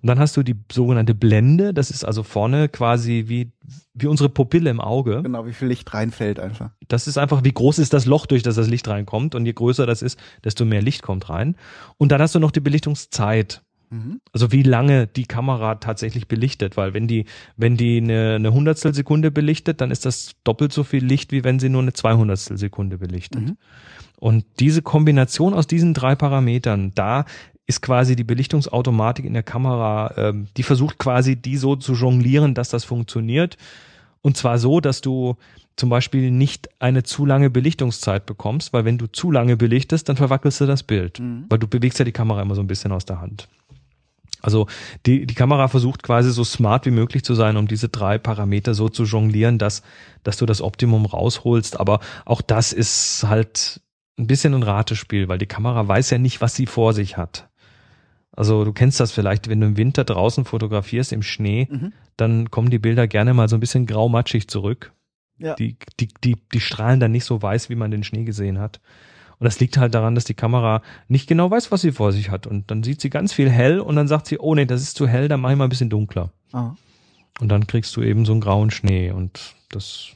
Und 0.02 0.08
dann 0.08 0.18
hast 0.18 0.36
du 0.36 0.42
die 0.42 0.56
sogenannte 0.70 1.14
Blende, 1.14 1.74
das 1.74 1.90
ist 1.90 2.04
also 2.04 2.22
vorne 2.22 2.68
quasi 2.68 3.24
wie, 3.26 3.52
wie 3.94 4.06
unsere 4.06 4.28
Pupille 4.28 4.70
im 4.70 4.80
Auge. 4.80 5.22
Genau, 5.22 5.46
wie 5.46 5.52
viel 5.52 5.68
Licht 5.68 5.92
reinfällt 5.92 6.38
einfach. 6.38 6.70
Das 6.88 7.06
ist 7.06 7.18
einfach, 7.18 7.44
wie 7.44 7.52
groß 7.52 7.78
ist 7.78 7.92
das 7.92 8.06
Loch, 8.06 8.26
durch 8.26 8.42
das 8.42 8.56
das 8.56 8.68
Licht 8.68 8.88
reinkommt. 8.88 9.34
Und 9.34 9.46
je 9.46 9.52
größer 9.52 9.86
das 9.86 10.02
ist, 10.02 10.18
desto 10.44 10.64
mehr 10.64 10.82
Licht 10.82 11.02
kommt 11.02 11.28
rein. 11.28 11.56
Und 11.96 12.12
dann 12.12 12.20
hast 12.20 12.34
du 12.34 12.40
noch 12.40 12.50
die 12.50 12.60
Belichtungszeit. 12.60 13.62
Mhm. 13.90 14.20
Also 14.32 14.52
wie 14.52 14.62
lange 14.62 15.06
die 15.06 15.26
Kamera 15.26 15.76
tatsächlich 15.76 16.26
belichtet, 16.26 16.76
weil 16.76 16.92
wenn 16.92 17.06
die, 17.06 17.26
wenn 17.56 17.76
die 17.76 17.98
eine, 17.98 18.34
eine 18.34 18.52
Hundertstel 18.52 18.94
Sekunde 18.94 19.30
belichtet, 19.30 19.80
dann 19.80 19.90
ist 19.90 20.04
das 20.04 20.32
doppelt 20.44 20.72
so 20.72 20.82
viel 20.82 21.04
Licht, 21.04 21.32
wie 21.32 21.44
wenn 21.44 21.58
sie 21.58 21.68
nur 21.68 21.82
eine 21.82 21.92
Zweihundertstel 21.92 22.58
Sekunde 22.58 22.98
belichtet. 22.98 23.42
Mhm. 23.42 23.56
Und 24.18 24.44
diese 24.60 24.82
Kombination 24.82 25.54
aus 25.54 25.66
diesen 25.66 25.94
drei 25.94 26.14
Parametern, 26.14 26.92
da 26.94 27.26
ist 27.66 27.82
quasi 27.82 28.16
die 28.16 28.24
Belichtungsautomatik 28.24 29.24
in 29.24 29.34
der 29.34 29.42
Kamera, 29.42 30.14
ähm, 30.16 30.46
die 30.56 30.62
versucht 30.62 30.98
quasi 30.98 31.36
die 31.36 31.56
so 31.56 31.76
zu 31.76 31.94
jonglieren, 31.94 32.54
dass 32.54 32.68
das 32.68 32.84
funktioniert. 32.84 33.56
Und 34.22 34.36
zwar 34.36 34.58
so, 34.58 34.80
dass 34.80 35.00
du 35.00 35.36
zum 35.76 35.90
Beispiel 35.90 36.30
nicht 36.30 36.68
eine 36.80 37.02
zu 37.02 37.26
lange 37.26 37.50
Belichtungszeit 37.50 38.24
bekommst, 38.24 38.72
weil 38.72 38.84
wenn 38.84 38.98
du 38.98 39.06
zu 39.06 39.30
lange 39.30 39.56
belichtest, 39.56 40.08
dann 40.08 40.16
verwackelst 40.16 40.60
du 40.60 40.66
das 40.66 40.82
Bild, 40.82 41.20
mhm. 41.20 41.44
weil 41.48 41.58
du 41.58 41.66
bewegst 41.66 41.98
ja 41.98 42.04
die 42.04 42.12
Kamera 42.12 42.40
immer 42.40 42.54
so 42.54 42.62
ein 42.62 42.66
bisschen 42.66 42.92
aus 42.92 43.04
der 43.04 43.20
Hand. 43.20 43.48
Also 44.40 44.68
die, 45.06 45.26
die 45.26 45.34
Kamera 45.34 45.68
versucht 45.68 46.02
quasi 46.02 46.30
so 46.30 46.44
smart 46.44 46.86
wie 46.86 46.90
möglich 46.90 47.24
zu 47.24 47.34
sein, 47.34 47.56
um 47.56 47.66
diese 47.66 47.88
drei 47.88 48.16
Parameter 48.16 48.74
so 48.74 48.88
zu 48.88 49.04
jonglieren, 49.04 49.58
dass, 49.58 49.82
dass 50.22 50.36
du 50.36 50.46
das 50.46 50.62
Optimum 50.62 51.04
rausholst. 51.04 51.80
Aber 51.80 52.00
auch 52.24 52.42
das 52.42 52.72
ist 52.72 53.24
halt 53.26 53.80
ein 54.18 54.26
bisschen 54.26 54.54
ein 54.54 54.62
Ratespiel, 54.62 55.28
weil 55.28 55.38
die 55.38 55.46
Kamera 55.46 55.86
weiß 55.86 56.10
ja 56.10 56.18
nicht, 56.18 56.40
was 56.40 56.54
sie 56.54 56.66
vor 56.66 56.92
sich 56.92 57.16
hat. 57.16 57.48
Also 58.36 58.64
du 58.64 58.72
kennst 58.72 59.00
das 59.00 59.12
vielleicht, 59.12 59.48
wenn 59.48 59.60
du 59.60 59.66
im 59.66 59.76
Winter 59.76 60.04
draußen 60.04 60.44
fotografierst 60.44 61.12
im 61.12 61.22
Schnee, 61.22 61.68
mhm. 61.70 61.92
dann 62.16 62.50
kommen 62.50 62.70
die 62.70 62.78
Bilder 62.78 63.08
gerne 63.08 63.34
mal 63.34 63.48
so 63.48 63.56
ein 63.56 63.60
bisschen 63.60 63.86
graumatschig 63.86 64.48
zurück. 64.48 64.92
Ja. 65.38 65.54
Die, 65.54 65.76
die, 65.98 66.08
die, 66.22 66.36
die 66.52 66.60
strahlen 66.60 67.00
dann 67.00 67.12
nicht 67.12 67.24
so 67.24 67.40
weiß, 67.40 67.70
wie 67.70 67.74
man 67.74 67.90
den 67.90 68.04
Schnee 68.04 68.24
gesehen 68.24 68.58
hat. 68.58 68.80
Und 69.38 69.44
das 69.44 69.60
liegt 69.60 69.76
halt 69.76 69.94
daran, 69.94 70.14
dass 70.14 70.24
die 70.24 70.34
Kamera 70.34 70.82
nicht 71.08 71.28
genau 71.28 71.50
weiß, 71.50 71.70
was 71.70 71.82
sie 71.82 71.92
vor 71.92 72.12
sich 72.12 72.30
hat. 72.30 72.46
Und 72.46 72.70
dann 72.70 72.82
sieht 72.82 73.00
sie 73.00 73.10
ganz 73.10 73.32
viel 73.32 73.50
hell 73.50 73.80
und 73.80 73.96
dann 73.96 74.08
sagt 74.08 74.26
sie, 74.26 74.38
oh 74.38 74.54
nee, 74.54 74.64
das 74.64 74.82
ist 74.82 74.96
zu 74.96 75.06
hell, 75.06 75.28
dann 75.28 75.40
mach 75.40 75.50
ich 75.50 75.56
mal 75.56 75.64
ein 75.64 75.70
bisschen 75.70 75.90
dunkler. 75.90 76.30
Ah. 76.52 76.74
Und 77.40 77.48
dann 77.48 77.66
kriegst 77.66 77.94
du 77.96 78.02
eben 78.02 78.24
so 78.24 78.32
einen 78.32 78.40
grauen 78.40 78.70
Schnee. 78.70 79.10
Und 79.10 79.54
das, 79.70 80.08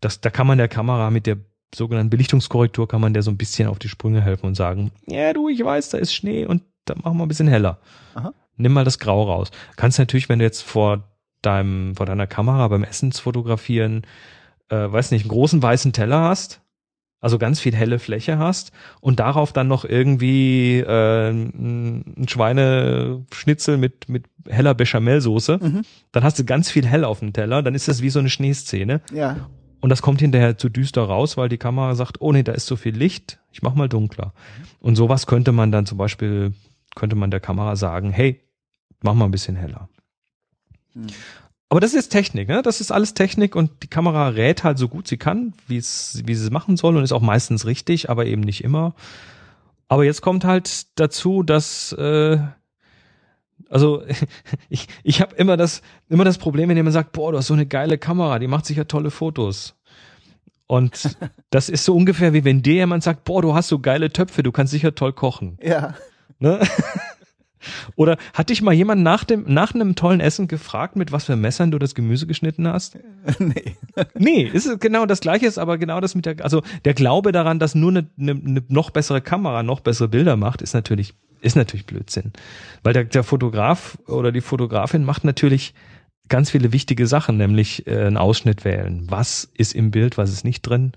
das, 0.00 0.20
da 0.20 0.30
kann 0.30 0.46
man 0.46 0.58
der 0.58 0.68
Kamera 0.68 1.10
mit 1.10 1.26
der 1.26 1.38
sogenannten 1.74 2.10
Belichtungskorrektur 2.10 2.88
kann 2.88 3.00
man 3.00 3.12
der 3.12 3.22
so 3.22 3.30
ein 3.30 3.36
bisschen 3.36 3.68
auf 3.68 3.78
die 3.78 3.88
Sprünge 3.88 4.22
helfen 4.22 4.46
und 4.46 4.54
sagen, 4.54 4.90
ja 5.06 5.32
du, 5.32 5.48
ich 5.48 5.62
weiß, 5.62 5.90
da 5.90 5.98
ist 5.98 6.14
Schnee 6.14 6.46
und 6.46 6.62
da 6.88 6.94
machen 6.94 7.16
wir 7.18 7.24
ein 7.24 7.28
bisschen 7.28 7.48
heller. 7.48 7.78
Aha. 8.14 8.32
Nimm 8.56 8.72
mal 8.72 8.84
das 8.84 8.98
Grau 8.98 9.22
raus. 9.24 9.50
Kannst 9.76 9.98
natürlich, 9.98 10.28
wenn 10.28 10.38
du 10.38 10.44
jetzt 10.44 10.62
vor 10.62 11.04
deinem, 11.42 11.94
vor 11.94 12.06
deiner 12.06 12.26
Kamera 12.26 12.66
beim 12.68 12.84
Essensfotografieren, 12.84 14.02
äh, 14.68 14.76
weiß 14.76 15.12
nicht, 15.12 15.22
einen 15.22 15.30
großen 15.30 15.62
weißen 15.62 15.92
Teller 15.92 16.20
hast, 16.22 16.60
also 17.20 17.38
ganz 17.38 17.58
viel 17.58 17.74
helle 17.74 17.98
Fläche 17.98 18.38
hast 18.38 18.72
und 19.00 19.18
darauf 19.18 19.52
dann 19.52 19.68
noch 19.68 19.84
irgendwie 19.84 20.78
äh, 20.78 21.30
ein 21.30 22.26
Schweineschnitzel 22.28 23.76
mit 23.76 24.08
mit 24.08 24.26
heller 24.48 24.74
Bechamelsoße, 24.74 25.58
mhm. 25.60 25.82
dann 26.12 26.24
hast 26.24 26.38
du 26.38 26.44
ganz 26.44 26.70
viel 26.70 26.86
hell 26.86 27.04
auf 27.04 27.20
dem 27.20 27.32
Teller, 27.32 27.62
dann 27.62 27.74
ist 27.74 27.88
das 27.88 28.02
wie 28.02 28.10
so 28.10 28.20
eine 28.20 28.30
Schneeszene. 28.30 29.00
Ja. 29.12 29.48
Und 29.80 29.90
das 29.90 30.02
kommt 30.02 30.20
hinterher 30.20 30.58
zu 30.58 30.68
düster 30.68 31.02
raus, 31.02 31.36
weil 31.36 31.48
die 31.48 31.58
Kamera 31.58 31.94
sagt, 31.94 32.20
oh 32.20 32.32
nee, 32.32 32.42
da 32.42 32.52
ist 32.52 32.66
so 32.66 32.74
viel 32.76 32.96
Licht, 32.96 33.38
ich 33.52 33.62
mach 33.62 33.74
mal 33.74 33.88
dunkler. 33.88 34.32
Und 34.80 34.96
sowas 34.96 35.26
könnte 35.26 35.52
man 35.52 35.70
dann 35.70 35.86
zum 35.86 35.98
Beispiel, 35.98 36.52
könnte 36.98 37.16
man 37.16 37.30
der 37.30 37.40
Kamera 37.40 37.76
sagen, 37.76 38.10
hey, 38.10 38.42
mach 39.02 39.14
mal 39.14 39.24
ein 39.24 39.30
bisschen 39.30 39.56
heller. 39.56 39.88
Mhm. 40.94 41.06
Aber 41.70 41.80
das 41.80 41.94
ist 41.94 42.08
Technik, 42.08 42.48
ne? 42.48 42.62
Das 42.62 42.80
ist 42.80 42.90
alles 42.90 43.14
Technik 43.14 43.54
und 43.54 43.82
die 43.82 43.88
Kamera 43.88 44.28
rät 44.28 44.64
halt 44.64 44.78
so 44.78 44.88
gut 44.88 45.06
sie 45.06 45.18
kann, 45.18 45.52
wie 45.66 45.76
es, 45.76 46.22
wie 46.24 46.34
sie 46.34 46.44
es 46.44 46.50
machen 46.50 46.76
soll 46.76 46.96
und 46.96 47.04
ist 47.04 47.12
auch 47.12 47.22
meistens 47.22 47.66
richtig, 47.66 48.10
aber 48.10 48.26
eben 48.26 48.40
nicht 48.40 48.64
immer. 48.64 48.94
Aber 49.86 50.04
jetzt 50.04 50.22
kommt 50.22 50.44
halt 50.44 50.98
dazu, 50.98 51.42
dass 51.42 51.92
äh, 51.92 52.38
also 53.68 54.02
ich, 54.68 54.88
ich 55.02 55.20
habe 55.20 55.34
immer 55.36 55.56
das, 55.56 55.82
immer 56.08 56.24
das 56.24 56.38
Problem, 56.38 56.68
wenn 56.68 56.76
jemand 56.76 56.94
sagt, 56.94 57.12
boah, 57.12 57.32
du 57.32 57.38
hast 57.38 57.46
so 57.46 57.54
eine 57.54 57.66
geile 57.66 57.98
Kamera, 57.98 58.38
die 58.38 58.48
macht 58.48 58.66
sicher 58.66 58.88
tolle 58.88 59.10
Fotos. 59.10 59.76
Und 60.66 61.16
das 61.50 61.68
ist 61.68 61.84
so 61.84 61.94
ungefähr 61.94 62.32
wie 62.32 62.44
wenn 62.44 62.62
dir 62.62 62.74
jemand 62.74 63.02
sagt, 63.02 63.24
boah, 63.24 63.42
du 63.42 63.54
hast 63.54 63.68
so 63.68 63.78
geile 63.78 64.10
Töpfe, 64.10 64.42
du 64.42 64.52
kannst 64.52 64.70
sicher 64.70 64.94
toll 64.94 65.12
kochen. 65.12 65.58
Ja. 65.62 65.94
Ne? 66.38 66.60
Oder 67.96 68.16
hat 68.32 68.50
dich 68.50 68.62
mal 68.62 68.72
jemand 68.72 69.02
nach 69.02 69.24
dem, 69.24 69.44
nach 69.46 69.74
einem 69.74 69.94
tollen 69.94 70.20
Essen 70.20 70.48
gefragt, 70.48 70.96
mit 70.96 71.12
was 71.12 71.24
für 71.24 71.36
Messern 71.36 71.70
du 71.70 71.78
das 71.78 71.94
Gemüse 71.94 72.26
geschnitten 72.26 72.66
hast? 72.68 72.98
Nee. 73.38 73.76
Nee, 74.14 74.42
ist 74.42 74.80
genau 74.80 75.06
das 75.06 75.20
gleiche, 75.20 75.46
ist 75.46 75.58
aber 75.58 75.78
genau 75.78 76.00
das 76.00 76.14
mit 76.14 76.26
der, 76.26 76.42
also 76.42 76.62
der 76.84 76.94
Glaube 76.94 77.32
daran, 77.32 77.58
dass 77.58 77.74
nur 77.74 77.90
eine, 77.90 78.06
eine, 78.18 78.32
eine 78.32 78.62
noch 78.68 78.90
bessere 78.90 79.20
Kamera 79.20 79.62
noch 79.62 79.80
bessere 79.80 80.08
Bilder 80.08 80.36
macht, 80.36 80.62
ist 80.62 80.74
natürlich 80.74 81.14
ist 81.40 81.56
natürlich 81.56 81.86
Blödsinn. 81.86 82.32
Weil 82.82 82.94
der, 82.94 83.04
der 83.04 83.22
Fotograf 83.22 83.96
oder 84.08 84.32
die 84.32 84.40
Fotografin 84.40 85.04
macht 85.04 85.24
natürlich 85.24 85.72
ganz 86.28 86.50
viele 86.50 86.72
wichtige 86.72 87.06
Sachen, 87.06 87.36
nämlich 87.36 87.86
äh, 87.86 88.06
einen 88.06 88.16
Ausschnitt 88.16 88.64
wählen. 88.64 89.06
Was 89.08 89.48
ist 89.54 89.74
im 89.74 89.90
Bild, 89.90 90.18
was 90.18 90.32
ist 90.32 90.44
nicht 90.44 90.62
drin? 90.62 90.92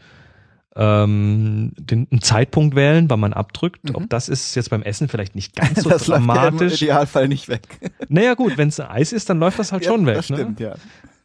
Ähm, 0.74 1.74
den 1.78 2.08
einen 2.10 2.22
Zeitpunkt 2.22 2.76
wählen, 2.76 3.10
wann 3.10 3.20
man 3.20 3.34
abdrückt. 3.34 3.90
Mhm. 3.90 3.96
Ob 3.96 4.10
das 4.10 4.30
ist 4.30 4.56
jetzt 4.56 4.70
beim 4.70 4.84
Essen 4.84 5.10
vielleicht 5.10 5.36
nicht 5.36 5.56
ganz 5.56 5.84
so 5.84 5.90
das 5.90 6.06
dramatisch. 6.06 6.52
Läuft 6.52 6.62
ja 6.62 6.68
im 6.68 6.74
Idealfall 6.74 7.28
nicht 7.28 7.50
weg. 7.50 7.68
Naja 8.10 8.34
gut, 8.34 8.58
wenn 8.58 8.70
es 8.70 8.80
Eis 8.80 9.14
ist, 9.14 9.30
dann 9.30 9.40
läuft 9.40 9.60
das 9.60 9.72
halt 9.72 9.86
ja, 9.86 9.92
schon 9.92 10.06
weg. 10.06 10.16
Das 10.16 10.30
ne? 10.30 10.38
stimmt, 10.38 10.60
ne? 10.60 10.76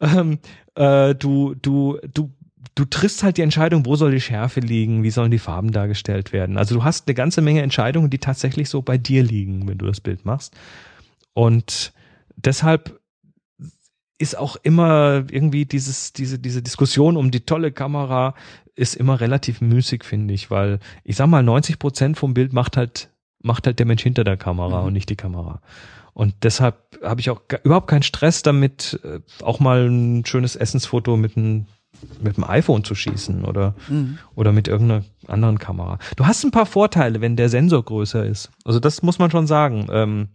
ja. 0.01 0.19
Ähm, 0.19 0.39
äh, 0.75 1.15
du, 1.15 1.55
du, 1.55 1.97
du 2.13 2.31
du 2.77 2.85
triffst 2.85 3.23
halt 3.23 3.37
die 3.37 3.41
Entscheidung, 3.41 3.85
wo 3.85 3.95
soll 3.95 4.11
die 4.11 4.21
Schärfe 4.21 4.59
liegen, 4.59 5.01
wie 5.01 5.09
sollen 5.09 5.31
die 5.31 5.39
Farben 5.39 5.71
dargestellt 5.71 6.31
werden. 6.31 6.57
Also 6.57 6.75
du 6.75 6.83
hast 6.83 7.07
eine 7.07 7.15
ganze 7.15 7.41
Menge 7.41 7.63
Entscheidungen, 7.63 8.11
die 8.11 8.19
tatsächlich 8.19 8.69
so 8.69 8.83
bei 8.83 8.99
dir 8.99 9.23
liegen, 9.23 9.67
wenn 9.67 9.79
du 9.79 9.87
das 9.87 9.99
Bild 9.99 10.25
machst. 10.25 10.55
Und 11.33 11.91
deshalb 12.35 12.99
ist 14.19 14.37
auch 14.37 14.57
immer 14.57 15.25
irgendwie 15.29 15.65
dieses, 15.65 16.13
diese, 16.13 16.39
diese 16.39 16.61
Diskussion 16.61 17.17
um 17.17 17.31
die 17.31 17.41
tolle 17.41 17.71
Kamera 17.71 18.35
ist 18.77 18.95
immer 18.95 19.19
relativ 19.19 19.59
müßig, 19.59 20.03
finde 20.03 20.33
ich, 20.33 20.49
weil 20.49 20.79
ich 21.03 21.15
sag 21.15 21.27
mal, 21.27 21.43
90 21.43 21.79
Prozent 21.79 22.17
vom 22.17 22.33
Bild 22.33 22.53
macht 22.53 22.77
halt, 22.77 23.09
macht 23.41 23.65
halt 23.65 23.79
der 23.79 23.85
Mensch 23.85 24.03
hinter 24.03 24.23
der 24.23 24.37
Kamera 24.37 24.81
mhm. 24.81 24.87
und 24.87 24.93
nicht 24.93 25.09
die 25.09 25.15
Kamera. 25.15 25.61
Und 26.13 26.33
deshalb 26.43 26.99
habe 27.03 27.19
ich 27.19 27.29
auch 27.29 27.41
überhaupt 27.63 27.87
keinen 27.87 28.03
Stress 28.03 28.41
damit, 28.43 28.99
äh, 29.03 29.19
auch 29.43 29.59
mal 29.59 29.87
ein 29.87 30.25
schönes 30.25 30.55
Essensfoto 30.55 31.17
mit 31.17 31.37
einem 31.37 31.65
mit 32.21 32.37
dem 32.37 32.43
iPhone 32.43 32.83
zu 32.83 32.93
schießen 32.93 33.43
oder, 33.43 33.73
mhm. 33.87 34.19
oder 34.35 34.51
mit 34.51 34.67
irgendeiner 34.67 35.03
anderen 35.27 35.57
Kamera. 35.57 35.97
Du 36.15 36.27
hast 36.27 36.43
ein 36.43 36.51
paar 36.51 36.67
Vorteile, 36.67 37.21
wenn 37.21 37.35
der 37.35 37.49
Sensor 37.49 37.83
größer 37.83 38.23
ist. 38.23 38.51
Also 38.65 38.79
das 38.79 39.01
muss 39.01 39.17
man 39.17 39.31
schon 39.31 39.47
sagen. 39.47 39.87
Ähm, 39.91 40.29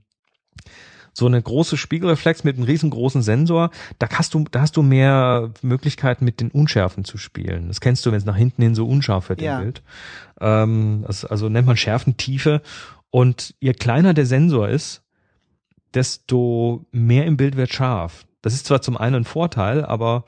so 1.12 1.27
eine 1.27 1.40
große 1.42 1.77
Spiegelreflex 1.77 2.42
mit 2.44 2.57
einem 2.57 2.64
riesengroßen 2.64 3.22
Sensor, 3.22 3.70
da 3.98 4.09
hast 4.11 4.33
du, 4.35 4.44
da 4.51 4.62
hast 4.62 4.77
du 4.77 4.83
mehr 4.83 5.51
Möglichkeiten 5.61 6.25
mit 6.25 6.40
den 6.40 6.51
Unschärfen 6.51 7.05
zu 7.05 7.18
spielen. 7.18 7.68
Das 7.68 7.81
kennst 7.81 8.05
du, 8.07 8.11
wenn 8.11 8.18
es 8.18 8.25
nach 8.25 8.37
hinten 8.37 8.62
hin 8.62 8.75
so 8.75 8.87
unscharf 8.87 9.29
wird 9.29 9.42
Ja. 9.42 9.59
im 9.59 9.64
Bild. 9.64 9.83
Ähm, 10.40 11.05
das, 11.07 11.25
also 11.25 11.48
nennt 11.48 11.66
man 11.66 11.77
Schärfentiefe. 11.77 12.62
Und 13.11 13.55
je 13.61 13.75
kleiner 13.75 14.14
der 14.14 14.25
Sensor 14.25 14.68
ist, 14.70 15.03
desto 15.94 16.87
mehr 16.92 17.27
im 17.27 17.37
Bild 17.37 17.57
wird 17.57 17.72
scharf. 17.72 18.25
Das 18.40 18.55
ist 18.55 18.66
zwar 18.66 18.81
zum 18.83 18.96
einen 18.96 19.16
ein 19.16 19.25
Vorteil, 19.25 19.85
aber 19.85 20.25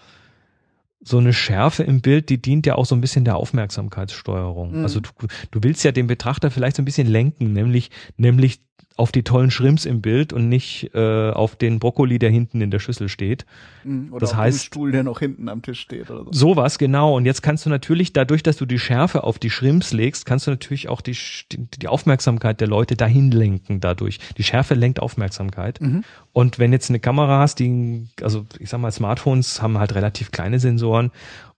so 1.01 1.19
eine 1.19 1.33
Schärfe 1.33 1.83
im 1.83 2.01
Bild, 2.01 2.29
die 2.31 2.41
dient 2.41 2.67
ja 2.67 2.77
auch 2.77 2.87
so 2.87 2.95
ein 2.95 3.01
bisschen 3.01 3.25
der 3.25 3.37
Aufmerksamkeitssteuerung. 3.37 4.79
Mhm. 4.79 4.83
Also 4.83 5.01
du, 5.01 5.11
du 5.51 5.63
willst 5.63 5.85
ja 5.85 5.93
den 5.93 6.07
Betrachter 6.07 6.51
vielleicht 6.51 6.77
so 6.77 6.83
ein 6.83 6.87
bisschen 6.87 7.07
lenken, 7.07 7.53
nämlich, 7.53 7.91
nämlich 8.17 8.61
auf 8.97 9.11
die 9.11 9.25
tollen 9.25 9.51
Shrimps 9.51 9.87
im 9.87 10.01
Bild 10.03 10.33
und 10.33 10.49
nicht 10.49 10.91
äh, 10.95 11.31
auf 11.31 11.57
den 11.57 11.81
Brokkoli, 11.81 12.21
der 12.21 12.31
hinten 12.31 12.61
in 12.61 12.71
der 12.71 12.79
Schüssel 12.79 13.09
steht. 13.09 13.45
Mhm. 13.83 14.13
Oder 14.13 14.21
Das 14.21 14.33
auf 14.35 14.39
heißt- 14.39 14.51
dem 14.53 14.59
Stuhl, 14.59 14.93
der 14.93 15.03
noch 15.03 15.19
hinten 15.19 15.49
am 15.49 15.63
Tisch 15.63 15.81
steht 15.81 16.11
oder 16.13 16.25
so. 16.27 16.33
Sowas, 16.33 16.79
genau. 16.79 17.17
Und 17.17 17.27
jetzt 17.27 17.43
kannst 17.43 17.67
du 17.67 17.71
natürlich, 17.71 18.13
dadurch, 18.13 18.45
dass 18.45 18.57
du 18.57 18.67
die 18.67 18.79
Schärfe 18.79 19.25
auf 19.25 19.41
die 19.41 19.51
Shrimps 19.51 19.93
legst, 19.93 20.27
kannst 20.27 20.47
du 20.47 20.53
natürlich 20.53 20.89
auch 20.89 21.01
die, 21.01 21.17
die 21.53 21.89
Aufmerksamkeit 21.89 22.61
der 22.61 22.69
Leute 22.69 22.95
dahin 22.95 23.33
lenken 23.33 23.81
dadurch. 23.81 24.21
Die 24.39 24.45
Schärfe 24.45 24.75
lenkt 24.75 25.01
Aufmerksamkeit. 25.01 25.81
Mhm. 25.81 26.05
Und 26.33 26.61
wenn 26.61 26.73
jetzt 26.73 26.89
eine 26.89 27.01
Kamera 27.01 27.41
hast, 27.41 27.59
die, 27.59 28.07
also 28.23 28.47
ich 28.61 28.69
sag 28.71 28.79
mal, 28.81 28.93
Smartphones 28.93 29.61
haben 29.61 29.77
halt 29.79 29.97
relativ 29.97 30.31
kleine 30.31 30.61
Sensoren. 30.61 31.11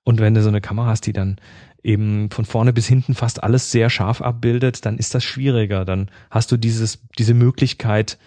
Und 0.05 0.21
wenn 0.21 0.33
du 0.35 0.41
so 0.43 0.49
eine 0.49 0.63
Kamera 0.63 0.87
hast, 0.87 1.05
die 1.07 1.13
dann 1.13 1.37
eben 1.87 2.31
von 2.31 2.45
vorne 2.45 2.73
bis 2.73 2.87
hinten 2.87 3.15
fast 3.15 3.43
alles 3.45 3.71
sehr 3.71 3.91
scharf 3.91 4.21
abbildet, 4.21 4.85
dann 4.85 4.99
ist 4.99 5.15
das 5.15 5.23
schwieriger. 5.23 5.85
Dann 5.85 6.11
hast 6.31 6.51
du 6.51 6.57
dieses, 6.57 6.99
diese 7.17 7.33
Möglichkeit, 7.33 8.19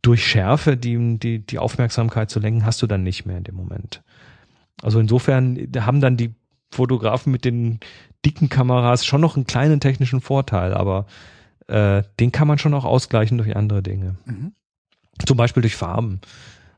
durch 0.00 0.24
Schärfe 0.26 0.76
die, 0.76 1.18
die, 1.18 1.44
die 1.44 1.58
Aufmerksamkeit 1.58 2.30
zu 2.30 2.40
lenken, 2.40 2.64
hast 2.64 2.80
du 2.80 2.86
dann 2.86 3.02
nicht 3.02 3.26
mehr 3.26 3.36
in 3.36 3.44
dem 3.44 3.56
Moment. 3.56 4.02
Also 4.80 5.00
insofern 5.00 5.68
haben 5.76 6.00
dann 6.00 6.16
die 6.16 6.34
Fotografen 6.70 7.30
mit 7.30 7.44
den 7.44 7.80
dicken 8.24 8.48
Kameras 8.48 9.04
schon 9.04 9.20
noch 9.20 9.36
einen 9.36 9.46
kleinen 9.46 9.80
technischen 9.80 10.20
Vorteil, 10.20 10.72
aber 10.72 11.06
äh, 11.66 12.04
den 12.20 12.32
kann 12.32 12.48
man 12.48 12.58
schon 12.58 12.74
auch 12.74 12.84
ausgleichen 12.84 13.36
durch 13.38 13.54
andere 13.54 13.82
Dinge. 13.82 14.16
Mhm. 14.24 14.52
Zum 15.26 15.36
Beispiel 15.36 15.60
durch 15.60 15.76
Farben. 15.76 16.20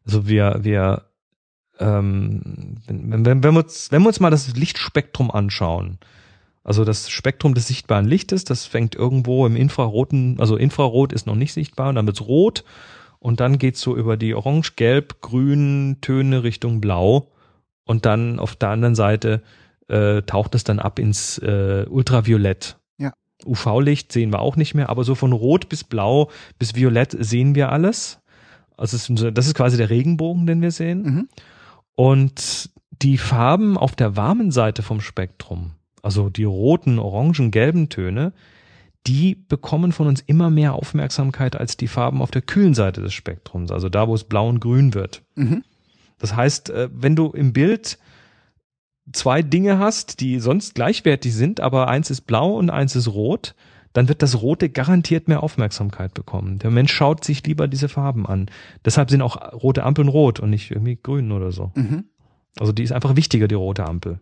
Also 0.04 0.26
wir, 0.26 0.60
wir, 0.62 1.09
ähm, 1.80 2.76
wenn, 2.86 3.24
wenn, 3.24 3.42
wenn, 3.42 3.54
wir 3.54 3.64
uns, 3.64 3.90
wenn 3.90 4.02
wir 4.02 4.08
uns 4.08 4.20
mal 4.20 4.30
das 4.30 4.54
Lichtspektrum 4.54 5.30
anschauen, 5.30 5.98
also 6.62 6.84
das 6.84 7.10
Spektrum 7.10 7.54
des 7.54 7.66
sichtbaren 7.66 8.06
Lichtes, 8.06 8.44
das 8.44 8.66
fängt 8.66 8.94
irgendwo 8.94 9.46
im 9.46 9.56
Infraroten, 9.56 10.38
also 10.38 10.56
Infrarot 10.56 11.12
ist 11.12 11.26
noch 11.26 11.34
nicht 11.34 11.52
sichtbar 11.52 11.88
und 11.88 11.94
dann 11.94 12.06
wird's 12.06 12.20
rot 12.20 12.64
und 13.18 13.40
dann 13.40 13.58
geht's 13.58 13.80
so 13.80 13.96
über 13.96 14.16
die 14.16 14.34
Orange, 14.34 14.72
Gelb, 14.76 15.20
Grün 15.22 15.98
Töne 16.00 16.42
Richtung 16.42 16.80
Blau 16.80 17.32
und 17.84 18.04
dann 18.06 18.38
auf 18.38 18.56
der 18.56 18.68
anderen 18.68 18.94
Seite 18.94 19.42
äh, 19.88 20.22
taucht 20.22 20.54
es 20.54 20.64
dann 20.64 20.78
ab 20.78 20.98
ins 20.98 21.38
äh, 21.38 21.86
Ultraviolett. 21.88 22.78
Ja. 22.98 23.12
UV-Licht 23.44 24.12
sehen 24.12 24.32
wir 24.32 24.40
auch 24.40 24.56
nicht 24.56 24.74
mehr, 24.74 24.90
aber 24.90 25.04
so 25.04 25.14
von 25.14 25.32
Rot 25.32 25.68
bis 25.68 25.82
Blau 25.82 26.30
bis 26.58 26.74
Violett 26.74 27.16
sehen 27.18 27.54
wir 27.54 27.72
alles. 27.72 28.20
Also 28.76 29.30
das 29.30 29.46
ist 29.46 29.54
quasi 29.54 29.76
der 29.76 29.90
Regenbogen, 29.90 30.46
den 30.46 30.62
wir 30.62 30.70
sehen. 30.70 31.02
Mhm. 31.02 31.28
Und 32.00 32.70
die 33.02 33.18
Farben 33.18 33.76
auf 33.76 33.94
der 33.94 34.16
warmen 34.16 34.52
Seite 34.52 34.82
vom 34.82 35.02
Spektrum, 35.02 35.72
also 36.02 36.30
die 36.30 36.44
roten, 36.44 36.98
orangen, 36.98 37.50
gelben 37.50 37.90
Töne, 37.90 38.32
die 39.06 39.34
bekommen 39.34 39.92
von 39.92 40.06
uns 40.06 40.22
immer 40.22 40.48
mehr 40.48 40.72
Aufmerksamkeit 40.72 41.56
als 41.56 41.76
die 41.76 41.88
Farben 41.88 42.22
auf 42.22 42.30
der 42.30 42.40
kühlen 42.40 42.72
Seite 42.72 43.02
des 43.02 43.12
Spektrums, 43.12 43.70
also 43.70 43.90
da, 43.90 44.08
wo 44.08 44.14
es 44.14 44.24
blau 44.24 44.48
und 44.48 44.60
grün 44.60 44.94
wird. 44.94 45.20
Mhm. 45.34 45.62
Das 46.16 46.34
heißt, 46.34 46.70
äh, 46.70 46.88
wenn 46.90 47.16
du 47.16 47.32
im 47.32 47.52
Bild 47.52 47.98
zwei 49.12 49.42
Dinge 49.42 49.78
hast, 49.78 50.20
die 50.20 50.40
sonst 50.40 50.74
gleichwertig 50.74 51.34
sind, 51.34 51.60
aber 51.60 51.88
eins 51.88 52.08
ist 52.08 52.22
blau 52.22 52.54
und 52.56 52.70
eins 52.70 52.96
ist 52.96 53.08
rot, 53.08 53.54
dann 53.92 54.08
wird 54.08 54.22
das 54.22 54.40
Rote 54.40 54.68
garantiert 54.70 55.28
mehr 55.28 55.42
Aufmerksamkeit 55.42 56.14
bekommen. 56.14 56.58
Der 56.58 56.70
Mensch 56.70 56.92
schaut 56.92 57.24
sich 57.24 57.44
lieber 57.46 57.68
diese 57.68 57.88
Farben 57.88 58.26
an. 58.26 58.46
Deshalb 58.84 59.10
sind 59.10 59.22
auch 59.22 59.52
rote 59.52 59.82
Ampeln 59.84 60.08
rot 60.08 60.40
und 60.40 60.50
nicht 60.50 60.70
irgendwie 60.70 60.96
grün 61.02 61.32
oder 61.32 61.50
so. 61.52 61.72
Mhm. 61.74 62.04
Also 62.58 62.72
die 62.72 62.82
ist 62.82 62.92
einfach 62.92 63.16
wichtiger, 63.16 63.48
die 63.48 63.54
rote 63.54 63.84
Ampel. 63.86 64.20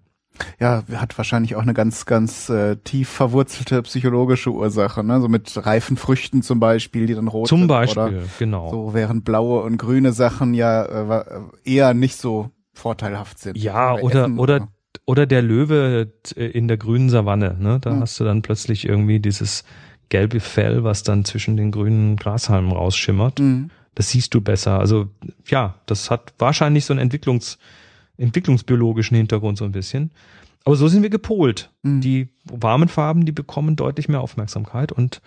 Ja, 0.61 0.85
hat 0.95 1.19
wahrscheinlich 1.19 1.57
auch 1.57 1.63
eine 1.63 1.75
ganz, 1.75 2.07
ganz 2.07 2.49
äh, 2.49 2.77
tief 2.77 3.09
verwurzelte 3.09 3.83
psychologische 3.83 4.53
Ursache, 4.53 5.03
ne? 5.03 5.21
So 5.21 5.27
mit 5.29 5.67
reifen 5.67 5.97
Früchten 5.97 6.43
zum 6.43 6.61
Beispiel, 6.61 7.07
die 7.07 7.15
dann 7.15 7.27
rot 7.27 7.49
Zum 7.49 7.61
sind. 7.63 7.69
Beispiel, 7.69 8.03
Oder 8.03 8.23
genau. 8.39 8.71
so 8.71 8.95
während 8.95 9.25
blaue 9.25 9.63
und 9.63 9.79
grüne 9.79 10.13
Sachen 10.13 10.55
ja 10.55 10.85
äh, 10.85 11.09
wa- 11.09 11.51
eher 11.65 11.93
nicht 11.93 12.17
so 12.17 12.51
vorteilhaft 12.73 13.41
sind. 13.41 13.59
Ja, 13.59 13.95
oder, 13.95 14.23
Essen 14.27 14.39
oder, 14.39 14.69
oder 15.09 15.25
der 15.25 15.41
Löwe 15.41 16.13
äh, 16.37 16.45
in 16.45 16.69
der 16.69 16.77
grünen 16.77 17.09
Savanne, 17.09 17.57
ne? 17.59 17.79
Da 17.81 17.93
Hm. 17.93 18.01
hast 18.01 18.21
du 18.21 18.25
dann 18.25 18.43
plötzlich 18.43 18.87
irgendwie 18.87 19.21
dieses 19.21 19.65
gelbe 20.11 20.39
Fell, 20.39 20.85
was 20.85 21.03
dann 21.03 21.25
zwischen 21.25 21.57
den 21.57 21.71
grünen 21.71 22.17
Grashalmen 22.17 22.73
rausschimmert. 22.73 23.39
Mhm. 23.41 23.71
Das 23.95 24.11
siehst 24.11 24.35
du 24.35 24.43
besser. 24.43 24.79
Also 24.79 25.09
ja, 25.47 25.77
das 25.87 26.11
hat 26.11 26.35
wahrscheinlich 26.39 26.85
so 26.85 26.93
einen 26.93 27.01
Entwicklungs, 27.01 27.59
entwicklungsbiologischen 28.19 29.17
Hintergrund 29.17 29.57
so 29.57 29.65
ein 29.65 29.73
bisschen. 29.73 30.11
Aber 30.65 30.77
so 30.77 30.89
sind 30.89 31.03
wir 31.03 31.11
gepolt. 31.11 31.71
Mhm. 31.83 32.03
Die 32.03 32.29
warmen 32.45 32.89
Farben, 32.89 33.25
die 33.25 33.33
bekommen 33.33 33.77
deutlich 33.77 34.09
mehr 34.11 34.21
Aufmerksamkeit 34.21 34.93
und 34.93 35.23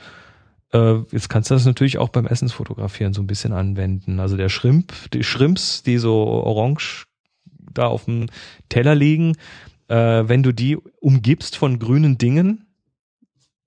äh, 0.74 0.98
jetzt 1.12 1.28
kannst 1.30 1.50
du 1.50 1.56
das 1.56 1.66
natürlich 1.66 1.98
auch 1.98 2.10
beim 2.10 2.28
Essensfotografieren 2.28 3.14
so 3.14 3.22
ein 3.24 3.28
bisschen 3.28 3.52
anwenden. 3.52 4.20
Also 4.20 4.38
der 4.38 4.50
Shrimp, 4.50 4.94
die 5.12 5.24
Shrimps, 5.24 5.82
die 5.82 5.98
so 5.98 6.14
orange 6.14 7.06
da 7.74 7.88
auf 7.88 8.06
dem 8.06 8.28
Teller 8.70 8.96
liegen, 8.96 9.36
äh, 9.92 10.28
wenn 10.30 10.44
du 10.44 10.52
die 10.54 10.78
umgibst 11.00 11.56
von 11.58 11.78
grünen 11.80 12.18
Dingen, 12.18 12.66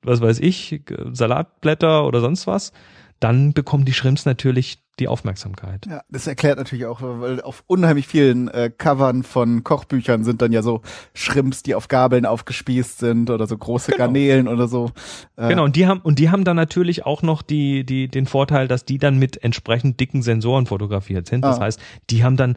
was 0.02 0.20
weiß 0.20 0.40
ich, 0.40 0.82
Salatblätter 1.12 2.06
oder 2.06 2.20
sonst 2.20 2.46
was, 2.46 2.72
dann 3.20 3.52
bekommen 3.52 3.84
die 3.84 3.92
Shrimps 3.94 4.26
natürlich 4.26 4.78
die 5.00 5.08
Aufmerksamkeit. 5.08 5.86
Ja, 5.86 6.02
das 6.10 6.26
erklärt 6.26 6.58
natürlich 6.58 6.86
auch, 6.86 7.00
weil 7.02 7.40
auf 7.40 7.64
unheimlich 7.66 8.06
vielen 8.06 8.48
äh, 8.48 8.70
Covern 8.76 9.22
von 9.24 9.64
Kochbüchern 9.64 10.22
sind 10.24 10.40
dann 10.42 10.52
ja 10.52 10.62
so 10.62 10.82
Shrimps, 11.14 11.62
die 11.62 11.74
auf 11.74 11.88
Gabeln 11.88 12.26
aufgespießt 12.26 12.98
sind 12.98 13.30
oder 13.30 13.46
so 13.46 13.56
große 13.58 13.92
Genau. 13.92 14.04
Garnelen 14.04 14.46
oder 14.46 14.68
so. 14.68 14.90
Äh, 15.36 15.48
Genau, 15.48 15.64
und 15.64 15.74
die 15.76 15.86
haben, 15.86 16.00
und 16.00 16.18
die 16.18 16.30
haben 16.30 16.44
dann 16.44 16.56
natürlich 16.56 17.06
auch 17.06 17.22
noch 17.22 17.42
die, 17.42 17.84
die, 17.84 18.08
den 18.08 18.26
Vorteil, 18.26 18.68
dass 18.68 18.84
die 18.84 18.98
dann 18.98 19.18
mit 19.18 19.42
entsprechend 19.42 19.98
dicken 20.00 20.22
Sensoren 20.22 20.66
fotografiert 20.66 21.26
sind. 21.26 21.44
Das 21.44 21.58
Ah. 21.58 21.62
heißt, 21.64 21.80
die 22.10 22.22
haben 22.24 22.36
dann 22.36 22.56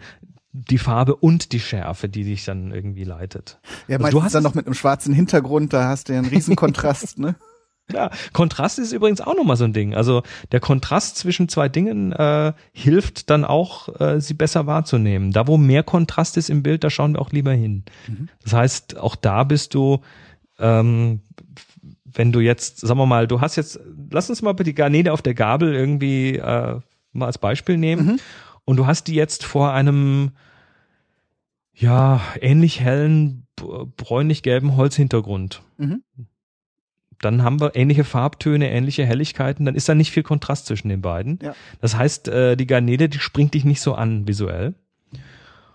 die 0.70 0.78
Farbe 0.78 1.16
und 1.16 1.52
die 1.52 1.60
Schärfe, 1.60 2.10
die 2.10 2.24
dich 2.24 2.46
dann 2.46 2.72
irgendwie 2.72 3.04
leitet. 3.04 3.60
Ja, 3.88 3.98
Also 3.98 4.18
du 4.18 4.24
hast 4.24 4.36
dann 4.36 4.44
noch 4.44 4.56
mit 4.56 4.66
einem 4.66 4.74
schwarzen 4.74 5.14
Hintergrund, 5.14 5.74
da 5.74 5.88
hast 5.88 6.10
du 6.10 6.14
ja 6.14 6.20
einen 6.20 6.30
riesen 6.30 6.56
Kontrast, 6.58 7.20
ne? 7.20 7.36
Ja, 7.94 8.10
Kontrast 8.34 8.80
ist 8.80 8.92
übrigens 8.92 9.22
auch 9.22 9.36
nochmal 9.36 9.56
so 9.56 9.64
ein 9.64 9.72
Ding. 9.72 9.96
Also 9.96 10.24
der 10.52 10.60
Kontrast 10.60 11.18
zwischen 11.18 11.48
zwei 11.48 11.70
Dingen 11.70 12.12
äh, 12.12 12.52
hilft 12.74 13.30
dann 13.30 13.46
auch, 13.46 14.02
äh, 14.02 14.20
sie 14.20 14.34
besser 14.34 14.68
wahrzunehmen. 14.68 15.32
Da, 15.32 15.48
wo 15.48 15.58
mehr 15.58 15.84
Kontrast 15.84 16.36
ist 16.36 16.50
im 16.50 16.64
Bild, 16.64 16.84
da 16.84 16.90
schauen 16.90 17.14
wir 17.14 17.22
auch 17.22 17.32
lieber 17.32 17.54
hin. 17.54 17.84
Mhm. 18.08 18.28
Das 18.44 18.54
heißt, 18.54 18.98
auch 18.98 19.16
da 19.16 19.46
bist 19.46 19.74
du, 19.74 20.02
ähm, 20.60 21.22
wenn 22.04 22.34
du 22.34 22.42
jetzt, 22.42 22.82
sagen 22.82 23.00
wir 23.00 23.06
mal, 23.06 23.26
du 23.26 23.40
hast 23.40 23.56
jetzt, 23.56 23.80
lass 24.12 24.30
uns 24.30 24.42
mal 24.42 24.54
die 24.54 24.76
Garnele 24.76 25.14
auf 25.14 25.22
der 25.22 25.34
Gabel 25.34 25.74
irgendwie 25.74 26.36
äh, 26.36 26.80
mal 27.14 27.26
als 27.26 27.38
Beispiel 27.38 27.78
nehmen. 27.78 28.06
Mhm. 28.06 28.20
Und 28.66 28.76
du 28.76 28.86
hast 28.86 29.06
die 29.08 29.16
jetzt 29.16 29.46
vor 29.46 29.72
einem, 29.72 30.32
ja, 31.80 32.22
ähnlich 32.42 32.80
hellen, 32.82 33.46
bräunlich-gelben 33.56 34.76
Holzhintergrund 34.76 35.62
Mhm. 35.78 36.02
dann 37.22 37.44
haben 37.44 37.60
wir 37.60 37.76
ähnliche 37.76 38.04
Farbtöne, 38.04 38.70
ähnliche 38.72 39.06
Helligkeiten, 39.06 39.66
dann 39.66 39.76
ist 39.76 39.88
da 39.90 39.96
nicht 39.96 40.12
viel 40.12 40.24
Kontrast 40.24 40.66
zwischen 40.68 40.90
den 40.90 41.02
beiden. 41.02 41.40
Ja. 41.42 41.56
Das 41.82 41.96
heißt, 41.96 42.28
äh, 42.28 42.56
die 42.56 42.68
Garnele, 42.68 43.10
die 43.10 43.20
springt 43.20 43.54
dich 43.54 43.64
nicht 43.66 43.82
so 43.82 43.94
an 43.96 44.28
visuell. 44.28 44.76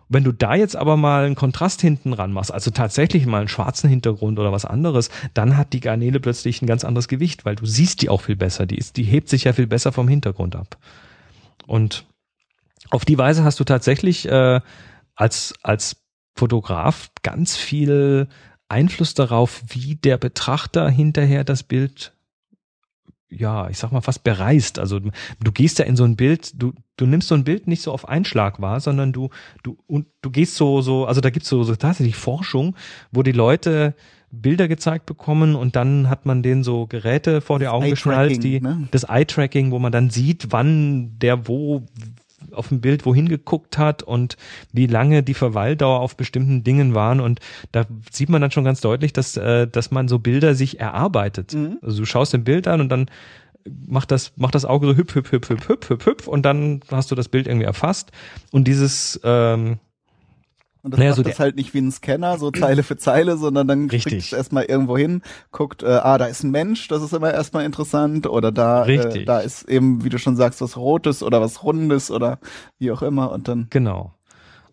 Wenn 0.08 0.24
du 0.24 0.32
da 0.32 0.54
jetzt 0.54 0.76
aber 0.76 0.96
mal 0.96 1.24
einen 1.24 1.36
Kontrast 1.36 1.80
hinten 1.80 2.12
ran 2.12 2.32
machst, 2.32 2.52
also 2.52 2.70
tatsächlich 2.70 3.24
mal 3.26 3.38
einen 3.38 3.48
schwarzen 3.48 3.88
Hintergrund 3.88 4.38
oder 4.38 4.52
was 4.52 4.64
anderes, 4.64 5.08
dann 5.34 5.56
hat 5.56 5.72
die 5.72 5.80
Garnele 5.80 6.20
plötzlich 6.20 6.60
ein 6.60 6.66
ganz 6.66 6.84
anderes 6.84 7.08
Gewicht, 7.08 7.44
weil 7.44 7.56
du 7.56 7.64
siehst 7.64 8.02
die 8.02 8.08
auch 8.10 8.20
viel 8.20 8.36
besser. 8.36 8.66
Die 8.66 8.76
ist, 8.76 8.96
die 8.96 9.04
hebt 9.04 9.28
sich 9.28 9.44
ja 9.44 9.52
viel 9.52 9.66
besser 9.66 9.90
vom 9.90 10.08
Hintergrund 10.08 10.54
ab. 10.54 10.76
Und 11.66 12.04
auf 12.90 13.04
die 13.04 13.16
Weise 13.16 13.42
hast 13.42 13.58
du 13.58 13.64
tatsächlich 13.64 14.28
äh, 14.28 14.60
als, 15.14 15.54
als 15.62 16.02
Fotograf 16.34 17.10
ganz 17.22 17.56
viel 17.56 18.28
Einfluss 18.68 19.14
darauf, 19.14 19.62
wie 19.68 19.96
der 19.96 20.16
Betrachter 20.16 20.88
hinterher 20.88 21.44
das 21.44 21.62
Bild, 21.62 22.14
ja, 23.28 23.68
ich 23.68 23.78
sag 23.78 23.92
mal 23.92 24.00
fast 24.00 24.24
bereist. 24.24 24.78
Also 24.78 24.98
du 24.98 25.52
gehst 25.52 25.78
ja 25.78 25.84
in 25.84 25.96
so 25.96 26.04
ein 26.04 26.16
Bild, 26.16 26.52
du, 26.60 26.72
du 26.96 27.06
nimmst 27.06 27.28
so 27.28 27.34
ein 27.34 27.44
Bild 27.44 27.66
nicht 27.66 27.82
so 27.82 27.92
auf 27.92 28.08
Einschlag 28.08 28.60
wahr, 28.60 28.80
sondern 28.80 29.12
du, 29.12 29.30
du, 29.62 29.78
und 29.86 30.06
du 30.22 30.30
gehst 30.30 30.56
so, 30.56 30.80
so, 30.80 31.06
also 31.06 31.20
da 31.20 31.30
gibt's 31.30 31.48
so, 31.48 31.62
so 31.64 31.76
tatsächlich 31.76 32.16
Forschung, 32.16 32.76
wo 33.10 33.22
die 33.22 33.32
Leute 33.32 33.94
Bilder 34.30 34.66
gezeigt 34.66 35.04
bekommen 35.04 35.54
und 35.54 35.76
dann 35.76 36.08
hat 36.08 36.24
man 36.24 36.42
denen 36.42 36.64
so 36.64 36.86
Geräte 36.86 37.42
vor 37.42 37.58
die 37.58 37.68
Augen 37.68 37.90
geschnallt, 37.90 38.42
die 38.42 38.60
ne? 38.60 38.88
das 38.90 39.04
Eye-Tracking, 39.04 39.70
wo 39.70 39.78
man 39.78 39.92
dann 39.92 40.08
sieht, 40.08 40.46
wann 40.50 41.18
der 41.18 41.46
wo 41.46 41.84
auf 42.52 42.68
dem 42.68 42.80
Bild 42.80 43.06
wohin 43.06 43.28
geguckt 43.28 43.78
hat 43.78 44.02
und 44.02 44.36
wie 44.72 44.86
lange 44.86 45.22
die 45.22 45.34
Verweildauer 45.34 46.00
auf 46.00 46.16
bestimmten 46.16 46.64
Dingen 46.64 46.94
waren 46.94 47.20
und 47.20 47.40
da 47.72 47.84
sieht 48.10 48.28
man 48.28 48.40
dann 48.40 48.50
schon 48.50 48.64
ganz 48.64 48.80
deutlich, 48.80 49.12
dass 49.12 49.36
äh, 49.36 49.66
dass 49.66 49.90
man 49.90 50.08
so 50.08 50.18
Bilder 50.18 50.54
sich 50.54 50.80
erarbeitet. 50.80 51.54
Mhm. 51.54 51.78
Also 51.82 51.98
du 51.98 52.06
schaust 52.06 52.34
ein 52.34 52.44
Bild 52.44 52.66
an 52.66 52.80
und 52.80 52.88
dann 52.88 53.06
macht 53.64 54.10
das 54.10 54.32
macht 54.36 54.54
das 54.54 54.64
Auge 54.64 54.86
so 54.86 54.96
hüpf 54.96 55.14
hüpf 55.14 55.32
hüpf 55.32 55.50
hüpf 55.50 55.68
hüpf 55.68 55.90
hüpf 55.90 56.06
hüpf 56.06 56.28
und 56.28 56.42
dann 56.42 56.80
hast 56.90 57.10
du 57.10 57.14
das 57.14 57.28
Bild 57.28 57.46
irgendwie 57.46 57.66
erfasst 57.66 58.10
und 58.50 58.66
dieses 58.66 59.20
ähm, 59.24 59.78
und 60.82 60.92
das 60.92 60.98
naja, 60.98 61.10
macht 61.10 61.16
so 61.16 61.22
das 61.22 61.38
halt 61.38 61.56
nicht 61.56 61.74
wie 61.74 61.78
ein 61.78 61.92
Scanner, 61.92 62.38
so 62.38 62.50
Zeile 62.50 62.82
für 62.82 62.96
Zeile, 62.96 63.36
sondern 63.36 63.68
dann 63.68 63.88
kriegt 63.88 64.10
es 64.12 64.32
erstmal 64.32 64.64
irgendwo 64.64 64.98
hin, 64.98 65.22
guckt, 65.52 65.84
äh, 65.84 65.86
ah, 65.86 66.18
da 66.18 66.26
ist 66.26 66.42
ein 66.42 66.50
Mensch, 66.50 66.88
das 66.88 67.02
ist 67.02 67.12
immer 67.12 67.32
erstmal 67.32 67.64
interessant, 67.64 68.26
oder 68.26 68.50
da, 68.50 68.84
äh, 68.86 69.24
da 69.24 69.38
ist 69.38 69.68
eben, 69.68 70.02
wie 70.02 70.08
du 70.08 70.18
schon 70.18 70.34
sagst, 70.34 70.60
was 70.60 70.76
Rotes 70.76 71.22
oder 71.22 71.40
was 71.40 71.62
Rundes 71.62 72.10
oder 72.10 72.40
wie 72.78 72.90
auch 72.90 73.02
immer 73.02 73.30
und 73.30 73.46
dann. 73.46 73.68
Genau. 73.70 74.12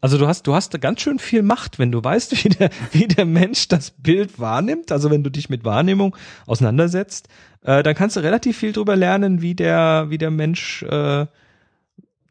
Also 0.02 0.18
du 0.18 0.28
hast, 0.28 0.48
du 0.48 0.56
hast 0.56 0.74
da 0.74 0.78
ganz 0.78 1.02
schön 1.02 1.20
viel 1.20 1.44
Macht, 1.44 1.78
wenn 1.78 1.92
du 1.92 2.04
weißt, 2.04 2.32
wie 2.44 2.50
der, 2.50 2.70
wie 2.92 3.08
der 3.08 3.26
Mensch 3.26 3.68
das 3.68 3.92
Bild 3.92 4.40
wahrnimmt. 4.40 4.92
Also 4.92 5.12
wenn 5.12 5.24
du 5.24 5.30
dich 5.30 5.50
mit 5.50 5.64
Wahrnehmung 5.64 6.16
auseinandersetzt, 6.48 7.28
äh, 7.64 7.84
dann 7.84 7.96
kannst 7.96 8.16
du 8.16 8.22
relativ 8.22 8.58
viel 8.58 8.72
drüber 8.72 8.96
lernen, 8.96 9.42
wie 9.42 9.56
der, 9.56 10.06
wie 10.10 10.18
der 10.18 10.32
Mensch 10.32 10.84
äh, 10.84 11.28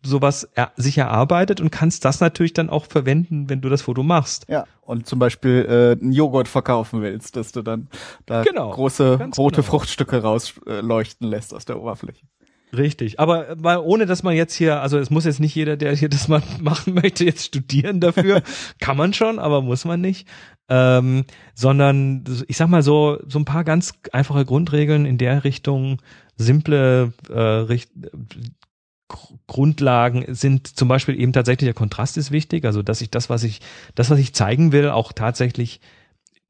sowas 0.02 0.48
er, 0.54 0.72
sich 0.76 0.98
erarbeitet 0.98 1.60
und 1.60 1.70
kannst 1.70 2.04
das 2.04 2.20
natürlich 2.20 2.52
dann 2.52 2.70
auch 2.70 2.86
verwenden, 2.86 3.48
wenn 3.48 3.60
du 3.60 3.68
das 3.68 3.82
Foto 3.82 4.02
machst. 4.02 4.46
Ja, 4.48 4.64
und 4.88 5.06
zum 5.06 5.18
Beispiel 5.18 5.66
äh, 5.68 6.02
einen 6.02 6.12
Joghurt 6.12 6.48
verkaufen 6.48 7.02
willst, 7.02 7.36
dass 7.36 7.52
du 7.52 7.60
dann 7.60 7.88
da 8.24 8.42
genau, 8.42 8.70
große 8.70 9.18
rote 9.36 9.56
genau. 9.56 9.68
Fruchtstücke 9.70 10.22
rausleuchten 10.22 11.28
lässt 11.28 11.52
aus 11.52 11.66
der 11.66 11.78
Oberfläche. 11.78 12.24
Richtig, 12.76 13.18
aber 13.18 13.56
mal 13.56 13.78
ohne, 13.78 14.06
dass 14.06 14.22
man 14.22 14.34
jetzt 14.34 14.54
hier, 14.54 14.80
also 14.80 14.98
es 14.98 15.10
muss 15.10 15.24
jetzt 15.24 15.40
nicht 15.40 15.54
jeder, 15.54 15.76
der 15.76 15.94
hier 15.94 16.08
das 16.08 16.28
mal 16.28 16.42
machen 16.60 16.94
möchte, 16.94 17.24
jetzt 17.24 17.44
studieren 17.44 18.00
dafür. 18.00 18.42
Kann 18.80 18.96
man 18.96 19.12
schon, 19.12 19.38
aber 19.38 19.62
muss 19.62 19.84
man 19.84 20.00
nicht. 20.00 20.26
Ähm, 20.70 21.24
sondern 21.54 22.24
ich 22.46 22.58
sag 22.58 22.68
mal 22.68 22.82
so, 22.82 23.18
so 23.26 23.38
ein 23.38 23.46
paar 23.46 23.64
ganz 23.64 23.92
einfache 24.12 24.44
Grundregeln 24.44 25.06
in 25.06 25.16
der 25.16 25.44
Richtung, 25.44 25.98
simple 26.36 27.12
äh, 27.30 27.40
Richt 27.40 27.90
Grundlagen 29.46 30.24
sind 30.34 30.66
zum 30.66 30.88
Beispiel 30.88 31.18
eben 31.18 31.32
tatsächlich 31.32 31.66
der 31.66 31.74
Kontrast 31.74 32.16
ist 32.18 32.30
wichtig, 32.30 32.64
also 32.64 32.82
dass 32.82 33.00
ich 33.00 33.10
das, 33.10 33.30
was 33.30 33.42
ich, 33.42 33.60
das, 33.94 34.10
was 34.10 34.18
ich 34.18 34.34
zeigen 34.34 34.72
will, 34.72 34.90
auch 34.90 35.12
tatsächlich 35.12 35.80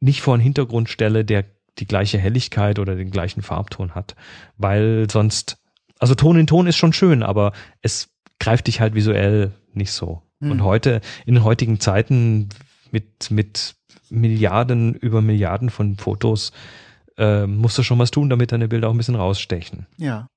nicht 0.01 0.21
vor 0.23 0.35
einen 0.35 0.43
Hintergrund 0.43 0.89
stelle, 0.89 1.25
der 1.25 1.45
die 1.79 1.87
gleiche 1.87 2.19
Helligkeit 2.19 2.79
oder 2.79 2.97
den 2.97 3.11
gleichen 3.11 3.43
Farbton 3.43 3.95
hat, 3.95 4.17
weil 4.57 5.09
sonst, 5.11 5.59
also 5.99 6.15
Ton 6.15 6.39
in 6.39 6.47
Ton 6.47 6.67
ist 6.67 6.77
schon 6.77 6.93
schön, 6.93 7.23
aber 7.23 7.53
es 7.83 8.11
greift 8.41 8.67
dich 8.67 8.81
halt 8.81 8.95
visuell 8.95 9.53
nicht 9.73 9.93
so. 9.93 10.23
Mhm. 10.41 10.51
Und 10.51 10.65
heute, 10.65 11.01
in 11.27 11.35
den 11.35 11.45
heutigen 11.45 11.81
Zeiten 11.81 12.49
mit, 12.91 13.31
mit 13.31 13.77
Milliarden 14.11 14.95
über 14.95 15.23
Milliarden 15.23 15.71
von 15.71 15.97
Fotos, 15.97 16.53
äh, 17.17 17.47
musst 17.47 17.79
du 17.79 17.83
schon 17.83 17.99
was 17.99 18.11
tun, 18.11 18.31
damit 18.31 18.53
deine 18.53 18.69
Bilder 18.69 18.89
auch 18.89 18.95
ein 18.95 18.99
bisschen 18.99 19.17
rausstechen. 19.17 19.87
Ja. 19.97 20.29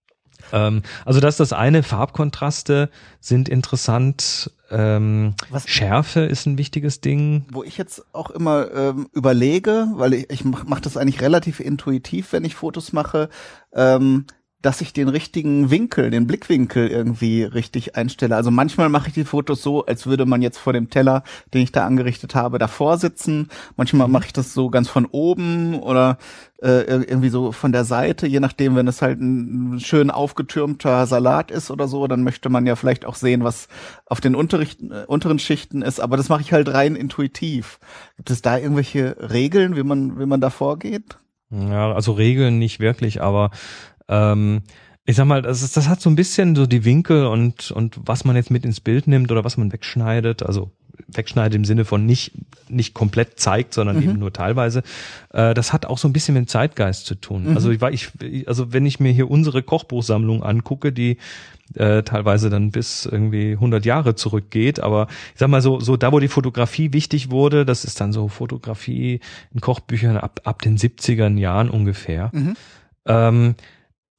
Ähm, 0.52 0.84
also 1.06 1.20
das 1.20 1.36
ist 1.36 1.40
das 1.40 1.54
eine. 1.54 1.84
Farbkontraste 1.84 2.90
sind 3.20 3.50
interessant. 3.50 4.52
Ähm, 4.70 5.36
Was, 5.50 5.68
Schärfe 5.68 6.22
ist 6.22 6.46
ein 6.46 6.58
wichtiges 6.58 7.02
Ding. 7.02 7.46
Wo 7.52 7.64
ich 7.64 7.78
jetzt 7.78 8.06
auch 8.14 8.30
immer 8.30 8.72
ähm, 8.74 9.10
überlege, 9.14 9.88
weil 9.96 10.14
ich, 10.14 10.30
ich 10.30 10.46
mache 10.46 10.66
mach 10.68 10.80
das 10.80 10.98
eigentlich 10.98 11.22
relativ 11.22 11.60
intuitiv, 11.60 12.32
wenn 12.34 12.46
ich 12.46 12.56
Fotos 12.56 12.94
mache. 12.94 13.30
Ähm, 13.74 14.26
dass 14.62 14.82
ich 14.82 14.94
den 14.94 15.10
richtigen 15.10 15.72
Winkel, 15.72 16.12
den 16.12 16.28
Blickwinkel 16.28 16.88
irgendwie 16.88 17.44
richtig 17.44 17.96
einstelle. 17.96 18.36
Also 18.36 18.52
manchmal 18.52 18.90
mache 18.90 19.08
ich 19.08 19.14
die 19.14 19.26
Fotos 19.26 19.62
so, 19.62 19.86
als 19.86 20.06
würde 20.06 20.26
man 20.26 20.42
jetzt 20.42 20.58
vor 20.58 20.74
dem 20.74 20.90
Teller, 20.90 21.24
den 21.54 21.62
ich 21.62 21.72
da 21.72 21.86
angerichtet 21.86 22.36
habe, 22.36 22.60
davor 22.60 22.98
sitzen. 22.98 23.50
Manchmal 23.76 24.08
mhm. 24.08 24.14
mache 24.14 24.26
ich 24.28 24.34
das 24.34 24.54
so 24.54 24.70
ganz 24.70 24.88
von 24.88 25.06
oben 25.06 25.80
oder 25.80 26.18
äh, 26.62 26.84
irgendwie 26.86 27.30
so 27.30 27.52
von 27.52 27.72
der 27.72 27.86
Seite, 27.86 28.28
je 28.28 28.40
nachdem, 28.40 28.76
wenn 28.76 28.88
es 28.88 29.02
halt 29.02 29.20
ein 29.20 29.80
schön 29.80 30.12
aufgetürmter 30.12 31.08
Salat 31.08 31.50
ist 31.50 31.72
oder 31.72 31.88
so, 31.88 32.06
dann 32.08 32.24
möchte 32.24 32.50
man 32.50 32.68
ja 32.68 32.76
vielleicht 32.76 33.06
auch 33.06 33.16
sehen, 33.16 33.44
was 33.44 33.68
auf 34.06 34.22
den 34.22 34.36
Unterrichten, 34.36 34.92
äh, 34.92 35.06
unteren 35.08 35.40
Schichten 35.40 35.82
ist. 35.82 36.00
Aber 36.00 36.18
das 36.18 36.30
mache 36.30 36.42
ich 36.42 36.54
halt 36.54 36.72
rein 36.72 36.96
intuitiv. 36.96 37.80
Gibt 38.18 38.30
es 38.30 38.44
da 38.44 38.58
irgendwelche 38.58 39.18
Regeln, 39.32 39.76
wie 39.76 39.84
man, 39.84 40.20
wie 40.20 40.26
man 40.28 40.42
da 40.42 40.52
vorgeht? 40.52 41.18
Ja, 41.52 41.92
also 41.92 42.14
Regeln 42.14 42.60
nicht 42.60 42.80
wirklich, 42.80 43.22
aber 43.22 43.52
ähm, 44.12 44.62
ich 45.06 45.16
sag 45.16 45.26
mal, 45.26 45.42
das, 45.42 45.64
ist, 45.64 45.76
das 45.76 45.90
hat 45.90 46.00
so 46.00 46.10
ein 46.10 46.16
bisschen 46.16 46.56
so 46.56 46.68
die 46.68 46.86
Winkel 46.86 47.26
und, 47.26 47.72
und 47.72 48.00
was 48.06 48.24
man 48.24 48.36
jetzt 48.36 48.52
mit 48.52 48.66
ins 48.66 48.80
Bild 48.80 49.08
nimmt 49.08 49.32
oder 49.32 49.44
was 49.44 49.58
man 49.58 49.72
wegschneidet, 49.72 50.44
also 50.44 50.72
wegschneidet 51.08 51.56
im 51.56 51.66
Sinne 51.66 51.86
von 51.86 52.06
nicht, 52.06 52.34
nicht 52.70 52.94
komplett 52.94 53.40
zeigt, 53.40 53.74
sondern 53.74 53.98
mhm. 53.98 54.04
eben 54.04 54.20
nur 54.20 54.32
teilweise. 54.32 54.84
Äh, 55.34 55.54
das 55.56 55.74
hat 55.74 55.86
auch 55.86 55.98
so 55.98 56.08
ein 56.08 56.14
bisschen 56.14 56.36
mit 56.36 56.46
dem 56.46 56.48
Zeitgeist 56.48 57.08
zu 57.08 57.16
tun. 57.16 57.50
Mhm. 57.50 57.56
Also 57.56 57.72
ich 57.72 57.82
war, 57.82 57.92
ich, 57.92 58.12
also 58.48 58.74
wenn 58.74 58.86
ich 58.86 59.00
mir 59.00 59.12
hier 59.12 59.32
unsere 59.32 59.64
Kochbuchsammlung 59.64 60.44
angucke, 60.44 60.92
die 60.92 61.18
äh, 61.76 62.04
teilweise 62.04 62.50
dann 62.50 62.72
bis 62.72 63.06
irgendwie 63.06 63.54
100 63.54 63.86
Jahre 63.86 64.16
zurückgeht, 64.16 64.80
aber 64.80 65.08
ich 65.34 65.40
sag 65.40 65.50
mal 65.50 65.62
so, 65.62 65.80
so 65.80 65.98
da 65.98 66.12
wo 66.12 66.20
die 66.20 66.28
Fotografie 66.28 66.94
wichtig 66.94 67.32
wurde, 67.32 67.66
das 67.66 67.86
ist 67.86 68.00
dann 68.00 68.14
so 68.14 68.28
Fotografie 68.28 69.20
in 69.54 69.62
Kochbüchern 69.62 70.18
ab, 70.18 70.42
ab 70.44 70.62
den 70.62 70.78
70er 70.78 71.36
Jahren 71.38 71.70
ungefähr. 71.70 72.30
Mhm. 72.34 72.56
Ähm, 73.06 73.56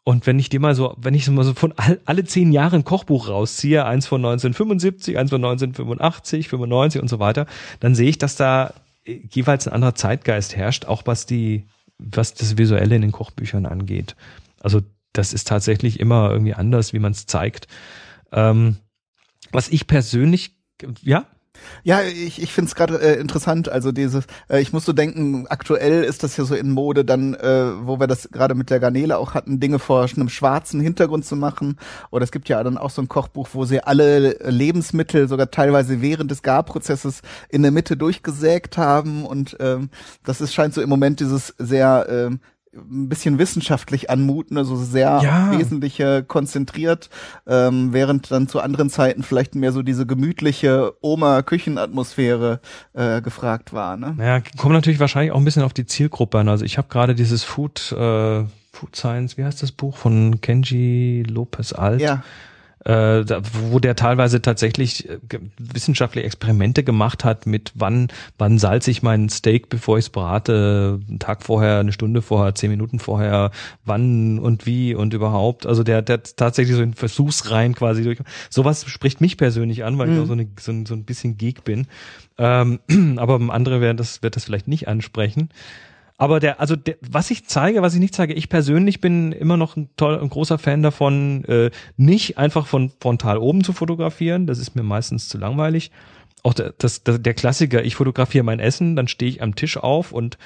und 0.04 0.26
wenn 0.26 0.38
ich 0.38 0.48
dir 0.48 0.58
mal 0.58 0.74
so, 0.74 0.96
wenn 0.98 1.14
ich 1.14 1.24
so 1.24 1.32
mal 1.32 1.44
so 1.44 1.54
von 1.54 1.72
all, 1.76 2.00
alle 2.04 2.24
zehn 2.24 2.52
Jahre 2.52 2.76
ein 2.76 2.84
Kochbuch 2.84 3.28
rausziehe, 3.28 3.84
eins 3.84 4.06
von 4.06 4.20
1975, 4.20 5.16
eins 5.16 5.30
von 5.30 5.44
1985, 5.44 6.48
95 6.48 7.00
und 7.00 7.08
so 7.08 7.20
weiter, 7.20 7.46
dann 7.78 7.94
sehe 7.94 8.08
ich, 8.08 8.18
dass 8.18 8.34
da 8.36 8.74
jeweils 9.04 9.66
ein 9.66 9.74
anderer 9.74 9.94
Zeitgeist 9.94 10.56
herrscht, 10.56 10.86
auch 10.86 11.02
was 11.06 11.26
die, 11.26 11.66
was 11.98 12.34
das 12.34 12.58
Visuelle 12.58 12.96
in 12.96 13.02
den 13.02 13.12
Kochbüchern 13.12 13.66
angeht. 13.66 14.16
Also 14.60 14.80
das 15.12 15.32
ist 15.32 15.46
tatsächlich 15.46 16.00
immer 16.00 16.30
irgendwie 16.30 16.54
anders, 16.54 16.92
wie 16.92 16.98
man 16.98 17.12
es 17.12 17.26
zeigt. 17.26 17.68
Ähm, 18.32 18.76
was 19.52 19.68
ich 19.68 19.86
persönlich, 19.86 20.56
ja? 21.02 21.26
Ja, 21.85 22.03
ich, 22.03 22.42
ich 22.42 22.53
finde 22.53 22.68
es 22.68 22.75
gerade 22.75 23.01
äh, 23.01 23.20
interessant. 23.20 23.68
Also 23.68 23.92
dieses, 23.92 24.25
äh, 24.48 24.61
ich 24.61 24.72
muss 24.72 24.85
so 24.85 24.92
denken, 24.92 25.46
aktuell 25.48 26.05
ist 26.05 26.22
das 26.22 26.37
ja 26.37 26.44
so 26.44 26.55
in 26.55 26.70
Mode, 26.70 27.05
dann, 27.05 27.35
äh, 27.35 27.72
wo 27.87 28.01
wir 28.01 28.07
das 28.07 28.29
gerade 28.31 28.55
mit 28.55 28.70
der 28.70 28.81
Garnele 28.81 29.18
auch 29.18 29.35
hatten, 29.35 29.61
Dinge 29.61 29.79
vor 29.79 30.07
einem 30.16 30.29
schwarzen 30.29 30.81
Hintergrund 30.81 31.25
zu 31.25 31.37
machen. 31.37 31.77
Oder 32.11 32.25
es 32.25 32.33
gibt 32.33 32.48
ja 32.48 32.62
dann 32.62 32.79
auch 32.79 32.90
so 32.90 33.03
ein 33.03 33.09
Kochbuch, 33.09 33.48
wo 33.53 33.64
sie 33.64 33.81
alle 33.81 34.37
Lebensmittel 34.48 35.29
sogar 35.29 35.51
teilweise 35.51 36.01
während 36.01 36.31
des 36.31 36.42
Garprozesses 36.42 37.22
in 37.48 37.62
der 37.62 37.70
Mitte 37.70 37.96
durchgesägt 37.96 38.79
haben. 38.79 39.25
Und 39.25 39.57
ähm, 39.61 39.90
das 40.25 40.40
ist 40.40 40.55
scheint 40.55 40.75
so 40.75 40.83
im 40.83 40.88
Moment 40.88 41.20
dieses 41.20 41.55
sehr 41.59 42.07
ähm, 42.09 42.40
ein 42.74 43.08
bisschen 43.08 43.38
wissenschaftlich 43.38 44.08
anmuten, 44.08 44.56
also 44.56 44.76
sehr 44.76 45.20
ja. 45.22 45.50
wesentliche 45.58 46.22
konzentriert, 46.22 47.11
ähm, 47.46 47.92
während 47.92 48.30
dann 48.30 48.48
zu 48.48 48.61
anderen 48.61 48.88
Zeiten 48.88 49.22
vielleicht 49.22 49.54
mehr 49.54 49.72
so 49.72 49.82
diese 49.82 50.06
gemütliche 50.06 50.94
Oma-Küchenatmosphäre 51.02 52.61
äh, 52.94 53.20
gefragt 53.20 53.72
war. 53.72 53.96
Ne? 53.96 54.16
Ja, 54.18 54.40
kommt 54.58 54.72
natürlich 54.72 55.00
wahrscheinlich 55.00 55.32
auch 55.32 55.38
ein 55.38 55.44
bisschen 55.44 55.64
auf 55.64 55.74
die 55.74 55.87
Zielgruppe 55.87 56.38
an. 56.38 56.48
Also 56.48 56.64
ich 56.64 56.78
habe 56.78 56.88
gerade 56.88 57.14
dieses 57.14 57.44
Food, 57.44 57.92
äh, 57.92 58.44
Food 58.72 58.96
Science, 58.96 59.37
wie 59.37 59.44
heißt 59.44 59.62
das 59.62 59.72
Buch 59.72 59.98
von 59.98 60.40
Kenji 60.40 61.24
Lopez 61.28 61.72
Alt? 61.74 62.00
Ja 62.00 62.22
äh, 62.84 63.24
wo 63.70 63.78
der 63.78 63.94
teilweise 63.96 64.42
tatsächlich 64.42 65.08
äh, 65.08 65.18
wissenschaftliche 65.58 66.26
Experimente 66.26 66.83
gemacht 66.83 67.24
hat 67.24 67.46
mit 67.46 67.72
wann, 67.74 68.08
wann 68.38 68.58
salze 68.58 68.90
ich 68.90 69.02
meinen 69.02 69.28
Steak, 69.28 69.68
bevor 69.68 69.98
ich 69.98 70.06
es 70.06 70.10
brate, 70.10 71.00
einen 71.08 71.18
Tag 71.18 71.42
vorher, 71.42 71.78
eine 71.78 71.92
Stunde 71.92 72.22
vorher, 72.22 72.54
zehn 72.54 72.70
Minuten 72.70 72.98
vorher, 72.98 73.50
wann 73.85 74.38
und 74.38 74.66
wie 74.66 74.94
und 74.94 75.14
überhaupt. 75.14 75.66
Also 75.66 75.83
der, 75.83 76.02
der 76.02 76.22
tatsächlich 76.22 76.76
so 76.76 76.83
in 76.83 76.94
Versuchsreihen 76.94 77.74
quasi 77.74 78.02
durch. 78.02 78.18
Sowas 78.50 78.85
spricht 78.87 79.20
mich 79.20 79.37
persönlich 79.37 79.85
an, 79.85 79.98
weil 79.98 80.08
mhm. 80.08 80.14
ich 80.14 80.20
auch 80.20 80.26
so, 80.26 80.33
eine, 80.33 80.48
so, 80.58 80.72
ein, 80.72 80.87
so 80.87 80.94
ein 80.94 81.04
bisschen 81.04 81.37
Geek 81.37 81.64
bin. 81.64 81.87
Ähm, 82.38 82.80
aber 83.16 83.40
andere 83.52 83.80
werden 83.80 83.96
das, 83.96 84.22
wird 84.22 84.37
das 84.37 84.44
vielleicht 84.44 84.68
nicht 84.68 84.88
ansprechen. 84.88 85.50
Aber 86.23 86.38
der, 86.38 86.60
also 86.60 86.77
der, 86.77 86.98
was 87.00 87.33
ich 87.33 87.48
zeige, 87.48 87.83
was 87.83 87.94
ich 87.94 87.98
nicht 87.98 88.14
zeige, 88.14 88.33
ich 88.33 88.48
persönlich 88.48 89.00
bin 89.00 89.33
immer 89.33 89.56
noch 89.56 89.75
ein, 89.75 89.90
toll, 89.96 90.20
ein 90.20 90.31
großer 90.31 90.56
Fan 90.56 90.81
davon, 90.81 91.44
äh, 91.46 91.73
nicht 91.96 92.38
einfach 92.38 92.68
von 92.68 92.92
frontal 93.00 93.38
oben 93.38 93.64
zu 93.64 93.73
fotografieren. 93.73 94.46
Das 94.46 94.60
ist 94.60 94.77
mir 94.77 94.85
meistens 94.85 95.29
zu 95.29 95.37
langweilig. 95.37 95.90
Auch 96.44 96.54
der, 96.54 96.75
das, 96.79 97.02
der, 97.02 97.18
der 97.18 97.35
Klassiker, 97.35 97.83
ich 97.83 97.96
fotografiere 97.96 98.44
mein 98.44 98.60
Essen, 98.60 98.94
dann 98.94 99.08
stehe 99.08 99.33
ich 99.33 99.42
am 99.42 99.56
Tisch 99.56 99.77
auf 99.77 100.12
und 100.12 100.38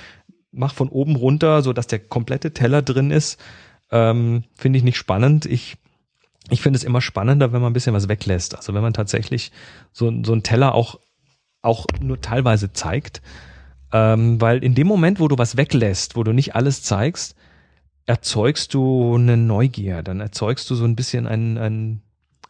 mache 0.50 0.74
von 0.74 0.88
oben 0.88 1.14
runter, 1.14 1.60
so 1.60 1.74
dass 1.74 1.86
der 1.86 1.98
komplette 1.98 2.54
Teller 2.54 2.80
drin 2.80 3.10
ist. 3.10 3.38
Ähm, 3.90 4.44
finde 4.54 4.78
ich 4.78 4.82
nicht 4.82 4.96
spannend. 4.96 5.44
Ich 5.44 5.76
ich 6.48 6.62
finde 6.62 6.78
es 6.78 6.84
immer 6.84 7.02
spannender, 7.02 7.52
wenn 7.52 7.60
man 7.60 7.72
ein 7.72 7.74
bisschen 7.74 7.92
was 7.92 8.08
weglässt. 8.08 8.56
Also 8.56 8.72
wenn 8.72 8.80
man 8.80 8.94
tatsächlich 8.94 9.52
so, 9.92 10.10
so 10.24 10.32
einen 10.32 10.42
Teller 10.42 10.74
auch, 10.74 11.00
auch 11.60 11.84
nur 12.00 12.22
teilweise 12.22 12.72
zeigt 12.72 13.20
Ähm, 13.92 14.40
weil 14.40 14.64
in 14.64 14.74
dem 14.74 14.86
Moment, 14.86 15.20
wo 15.20 15.28
du 15.28 15.38
was 15.38 15.56
weglässt, 15.56 16.16
wo 16.16 16.24
du 16.24 16.32
nicht 16.32 16.54
alles 16.54 16.82
zeigst, 16.82 17.36
erzeugst 18.06 18.74
du 18.74 19.14
eine 19.14 19.36
Neugier, 19.36 20.02
dann 20.02 20.20
erzeugst 20.20 20.70
du 20.70 20.74
so 20.74 20.84
ein 20.84 20.96
bisschen 20.96 21.26
ein, 21.26 21.58
ein, 21.58 22.02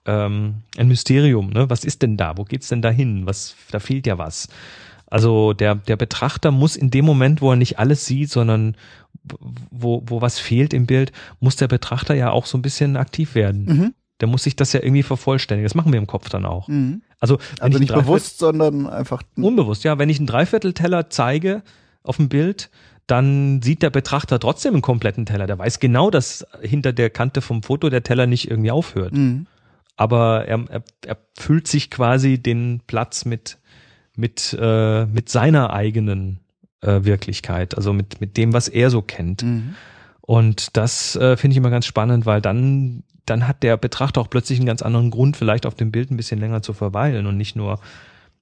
ähm, 0.04 0.56
ein 0.76 0.88
Mysterium. 0.88 1.50
Ne? 1.50 1.68
Was 1.70 1.84
ist 1.84 2.02
denn 2.02 2.16
da? 2.16 2.36
Wo 2.36 2.44
geht's 2.44 2.68
denn 2.68 2.82
da 2.82 2.90
hin? 2.90 3.26
Was, 3.26 3.56
da 3.70 3.80
fehlt 3.80 4.06
ja 4.06 4.18
was. 4.18 4.48
Also 5.08 5.52
der, 5.52 5.76
der 5.76 5.96
Betrachter 5.96 6.50
muss 6.50 6.76
in 6.76 6.90
dem 6.90 7.04
Moment, 7.04 7.40
wo 7.40 7.50
er 7.50 7.56
nicht 7.56 7.78
alles 7.78 8.06
sieht, 8.06 8.30
sondern 8.30 8.76
wo, 9.70 10.02
wo 10.06 10.20
was 10.20 10.38
fehlt 10.38 10.74
im 10.74 10.86
Bild, 10.86 11.12
muss 11.40 11.56
der 11.56 11.68
Betrachter 11.68 12.14
ja 12.14 12.30
auch 12.30 12.46
so 12.46 12.58
ein 12.58 12.62
bisschen 12.62 12.96
aktiv 12.96 13.34
werden. 13.34 13.64
Mhm. 13.64 13.94
Der 14.20 14.28
muss 14.28 14.44
sich 14.44 14.56
das 14.56 14.72
ja 14.72 14.80
irgendwie 14.82 15.02
vervollständigen. 15.02 15.64
Das 15.64 15.74
machen 15.74 15.92
wir 15.92 15.98
im 15.98 16.06
Kopf 16.06 16.28
dann 16.28 16.44
auch. 16.44 16.68
Mhm. 16.68 17.02
Also, 17.18 17.38
also 17.60 17.78
nicht 17.78 17.94
bewusst, 17.94 18.38
sondern 18.38 18.86
einfach 18.86 19.22
unbewusst. 19.36 19.84
Ja, 19.84 19.98
wenn 19.98 20.10
ich 20.10 20.18
einen 20.18 20.26
Dreiviertelteller 20.26 21.08
zeige 21.08 21.62
auf 22.02 22.16
dem 22.16 22.28
Bild, 22.28 22.70
dann 23.06 23.62
sieht 23.62 23.82
der 23.82 23.90
Betrachter 23.90 24.38
trotzdem 24.38 24.74
einen 24.74 24.82
kompletten 24.82 25.26
Teller. 25.26 25.46
Der 25.46 25.58
weiß 25.58 25.80
genau, 25.80 26.10
dass 26.10 26.46
hinter 26.60 26.92
der 26.92 27.10
Kante 27.10 27.40
vom 27.40 27.62
Foto 27.62 27.88
der 27.88 28.02
Teller 28.02 28.26
nicht 28.26 28.50
irgendwie 28.50 28.70
aufhört. 28.70 29.12
Mhm. 29.12 29.46
Aber 29.96 30.46
er, 30.46 30.64
er, 30.68 30.82
er 31.06 31.16
füllt 31.38 31.68
sich 31.68 31.90
quasi 31.90 32.38
den 32.38 32.82
Platz 32.86 33.24
mit 33.24 33.58
mit 34.14 34.56
äh, 34.58 35.06
mit 35.06 35.28
seiner 35.28 35.72
eigenen 35.72 36.40
äh, 36.80 37.04
Wirklichkeit, 37.04 37.76
also 37.76 37.92
mit 37.92 38.20
mit 38.20 38.36
dem, 38.36 38.52
was 38.52 38.68
er 38.68 38.90
so 38.90 39.02
kennt. 39.02 39.42
Mhm. 39.42 39.74
Und 40.20 40.76
das 40.76 41.16
äh, 41.16 41.36
finde 41.36 41.54
ich 41.54 41.58
immer 41.58 41.70
ganz 41.70 41.86
spannend, 41.86 42.26
weil 42.26 42.40
dann 42.40 43.04
dann 43.26 43.46
hat 43.46 43.62
der 43.62 43.76
Betrachter 43.76 44.20
auch 44.20 44.30
plötzlich 44.30 44.58
einen 44.58 44.66
ganz 44.66 44.82
anderen 44.82 45.10
Grund, 45.10 45.36
vielleicht 45.36 45.66
auf 45.66 45.74
dem 45.74 45.90
Bild 45.90 46.10
ein 46.10 46.16
bisschen 46.16 46.40
länger 46.40 46.62
zu 46.62 46.72
verweilen 46.72 47.26
und 47.26 47.36
nicht 47.36 47.56
nur 47.56 47.80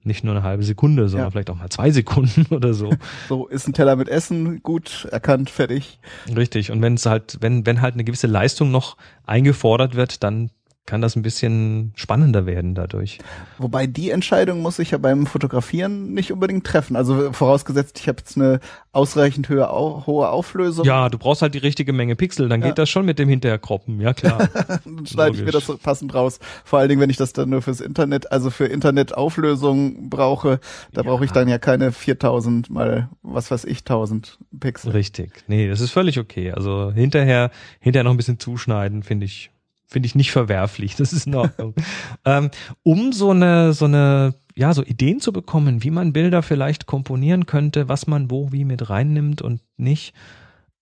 nicht 0.07 0.23
nur 0.23 0.35
eine 0.35 0.43
halbe 0.43 0.63
Sekunde, 0.63 1.09
sondern 1.09 1.29
ja. 1.29 1.31
vielleicht 1.31 1.49
auch 1.49 1.57
mal 1.57 1.71
zwei 1.71 1.91
Sekunden 1.91 2.47
oder 2.55 2.75
so. 2.75 2.93
So 3.29 3.47
ist 3.47 3.67
ein 3.67 3.73
Teller 3.73 3.97
mit 3.97 4.09
Essen 4.09 4.63
gut 4.63 5.09
erkannt, 5.11 5.49
fertig. 5.49 5.99
Richtig. 6.35 6.71
Und 6.71 6.83
wenn 6.83 6.95
es 6.95 7.07
halt, 7.07 7.39
wenn 7.41 7.65
wenn 7.65 7.81
halt 7.81 7.95
eine 7.95 8.05
gewisse 8.05 8.27
Leistung 8.27 8.71
noch 8.71 8.97
eingefordert 9.27 9.95
wird, 9.95 10.23
dann 10.23 10.51
kann 10.87 11.01
das 11.01 11.17
ein 11.17 11.23
bisschen 11.23 11.93
spannender 11.97 12.45
werden 12.45 12.75
dadurch. 12.75 13.19
Wobei 13.57 13.87
die 13.87 14.11
Entscheidung 14.11 14.61
muss 14.61 14.79
ich 14.79 14.91
ja 14.91 14.99
beim 14.99 15.27
Fotografieren 15.27 16.13
nicht 16.13 16.31
unbedingt 16.31 16.67
treffen. 16.67 16.95
Also 16.95 17.33
vorausgesetzt, 17.33 17.99
ich 18.01 18.09
habe 18.09 18.19
jetzt 18.19 18.37
eine 18.37 18.61
ausreichend 18.93 19.49
höhe, 19.49 19.67
hohe 19.67 20.29
Auflösung. 20.29 20.85
Ja, 20.85 21.09
du 21.09 21.17
brauchst 21.17 21.41
halt 21.41 21.55
die 21.55 21.59
richtige 21.59 21.95
Menge 21.95 22.17
Pixel, 22.17 22.51
dann 22.51 22.61
ja. 22.61 22.69
geht 22.69 22.79
das 22.79 22.91
schon 22.91 23.07
mit 23.07 23.19
dem 23.19 23.31
Hinterherkroppen, 23.31 23.99
ja 24.01 24.13
klar. 24.13 24.49
dann 24.85 25.07
schneide 25.07 25.37
ich 25.37 25.45
mir 25.45 25.53
das 25.53 25.67
passend 25.79 26.13
raus. 26.13 26.39
Vor 26.65 26.79
allen 26.79 26.91
Dingen, 26.91 27.01
wenn 27.01 27.11
ich 27.11 27.17
das 27.17 27.33
dann 27.33 27.49
nur 27.49 27.63
fürs 27.63 27.81
Internet, 27.81 28.31
also 28.31 28.51
für 28.51 28.67
Internetauflösung 28.67 30.11
brauche, 30.11 30.61
da 30.93 31.01
ja. 31.01 31.09
brauche 31.09 31.25
ich 31.25 31.33
dann 31.33 31.49
ja 31.49 31.57
keine 31.59 31.93
4000 31.93 32.69
mal, 32.69 33.09
was 33.23 33.51
weiß 33.51 33.65
ich, 33.65 33.79
1000 33.79 34.39
Pixel. 34.61 34.93
Richtig. 34.93 35.45
Nee, 35.47 35.67
das 35.67 35.81
ist 35.81 35.93
völlig 35.93 36.19
okay. 36.19 36.53
Also 36.53 36.93
hinterher, 36.95 37.51
hinterher 37.81 38.05
noch 38.05 38.11
ein 38.11 38.19
bisschen 38.19 38.39
zuschneiden, 38.39 39.03
finde 39.03 39.25
ich 39.25 39.51
finde 39.87 40.07
ich 40.07 40.15
nicht 40.15 40.33
verwerflich. 40.33 40.97
Das 40.97 41.13
ist 41.13 41.27
in 41.27 41.35
Ordnung. 41.35 41.75
ähm, 42.25 42.51
um 42.83 43.13
so 43.13 43.31
eine, 43.31 43.73
so 43.73 43.85
eine, 43.85 44.35
ja, 44.55 44.73
so 44.73 44.83
Ideen 44.83 45.21
zu 45.21 45.33
bekommen, 45.33 45.83
wie 45.83 45.91
man 45.91 46.13
Bilder 46.13 46.43
vielleicht 46.43 46.87
komponieren 46.87 47.47
könnte, 47.47 47.89
was 47.89 48.07
man 48.07 48.31
wo 48.31 48.53
wie 48.53 48.65
mit 48.65 48.91
reinnimmt 48.91 49.43
und 49.43 49.61
nicht. 49.77 50.15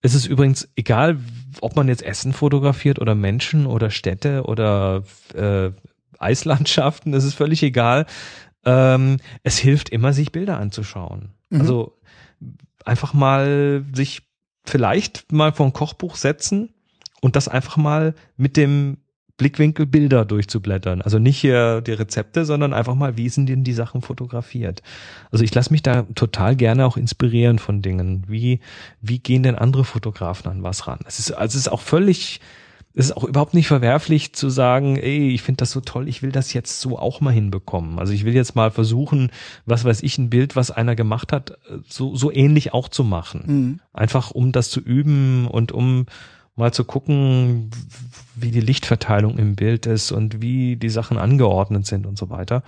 Es 0.00 0.14
ist 0.14 0.26
übrigens 0.26 0.68
egal, 0.74 1.18
ob 1.60 1.76
man 1.76 1.88
jetzt 1.88 2.02
Essen 2.02 2.32
fotografiert 2.32 2.98
oder 2.98 3.14
Menschen 3.14 3.66
oder 3.66 3.90
Städte 3.90 4.44
oder 4.44 5.04
äh, 5.34 5.70
Eislandschaften, 6.18 7.14
es 7.14 7.24
ist 7.24 7.34
völlig 7.34 7.62
egal. 7.62 8.06
Ähm, 8.64 9.18
es 9.42 9.58
hilft 9.58 9.90
immer, 9.90 10.12
sich 10.12 10.32
Bilder 10.32 10.58
anzuschauen. 10.58 11.30
Mhm. 11.50 11.60
Also 11.60 11.98
einfach 12.84 13.14
mal 13.14 13.84
sich 13.92 14.22
vielleicht 14.64 15.32
mal 15.32 15.52
vor 15.52 15.66
ein 15.66 15.72
Kochbuch 15.72 16.16
setzen 16.16 16.72
und 17.22 17.36
das 17.36 17.48
einfach 17.48 17.78
mal 17.78 18.14
mit 18.36 18.58
dem 18.58 18.98
Blickwinkel 19.38 19.86
Bilder 19.86 20.24
durchzublättern. 20.24 21.00
Also 21.00 21.18
nicht 21.18 21.38
hier 21.38 21.80
die 21.80 21.92
Rezepte, 21.92 22.44
sondern 22.44 22.74
einfach 22.74 22.94
mal, 22.94 23.16
wie 23.16 23.28
sind 23.28 23.48
denn 23.48 23.64
die 23.64 23.72
Sachen 23.72 24.02
fotografiert? 24.02 24.82
Also 25.30 25.42
ich 25.42 25.54
lasse 25.54 25.72
mich 25.72 25.82
da 25.82 26.02
total 26.14 26.54
gerne 26.54 26.84
auch 26.84 26.96
inspirieren 26.96 27.58
von 27.58 27.80
Dingen. 27.80 28.24
Wie, 28.28 28.60
wie 29.00 29.20
gehen 29.20 29.42
denn 29.42 29.54
andere 29.54 29.84
Fotografen 29.84 30.50
an 30.50 30.62
was 30.62 30.86
ran? 30.86 31.00
Es 31.06 31.18
ist, 31.18 31.32
also 31.32 31.56
es 31.56 31.66
ist 31.66 31.72
auch 31.72 31.80
völlig, 31.80 32.40
es 32.94 33.06
ist 33.06 33.16
auch 33.16 33.24
überhaupt 33.24 33.54
nicht 33.54 33.68
verwerflich 33.68 34.34
zu 34.34 34.50
sagen, 34.50 34.96
ey, 34.96 35.30
ich 35.30 35.42
finde 35.42 35.58
das 35.58 35.70
so 35.70 35.80
toll, 35.80 36.08
ich 36.08 36.22
will 36.22 36.30
das 36.30 36.52
jetzt 36.52 36.80
so 36.80 36.98
auch 36.98 37.20
mal 37.20 37.32
hinbekommen. 37.32 37.98
Also 37.98 38.12
ich 38.12 38.24
will 38.24 38.34
jetzt 38.34 38.54
mal 38.54 38.70
versuchen, 38.70 39.30
was 39.64 39.84
weiß 39.84 40.02
ich, 40.02 40.18
ein 40.18 40.28
Bild, 40.28 40.56
was 40.56 40.70
einer 40.70 40.94
gemacht 40.94 41.32
hat, 41.32 41.58
so, 41.88 42.14
so 42.14 42.30
ähnlich 42.30 42.74
auch 42.74 42.88
zu 42.88 43.02
machen. 43.02 43.42
Mhm. 43.46 43.80
Einfach 43.94 44.30
um 44.30 44.52
das 44.52 44.68
zu 44.68 44.80
üben 44.80 45.46
und 45.46 45.72
um 45.72 46.06
mal 46.56 46.72
zu 46.72 46.84
gucken, 46.84 47.70
wie 48.34 48.50
die 48.50 48.60
Lichtverteilung 48.60 49.38
im 49.38 49.56
Bild 49.56 49.86
ist 49.86 50.12
und 50.12 50.42
wie 50.42 50.76
die 50.76 50.90
Sachen 50.90 51.18
angeordnet 51.18 51.86
sind 51.86 52.06
und 52.06 52.18
so 52.18 52.30
weiter. 52.30 52.62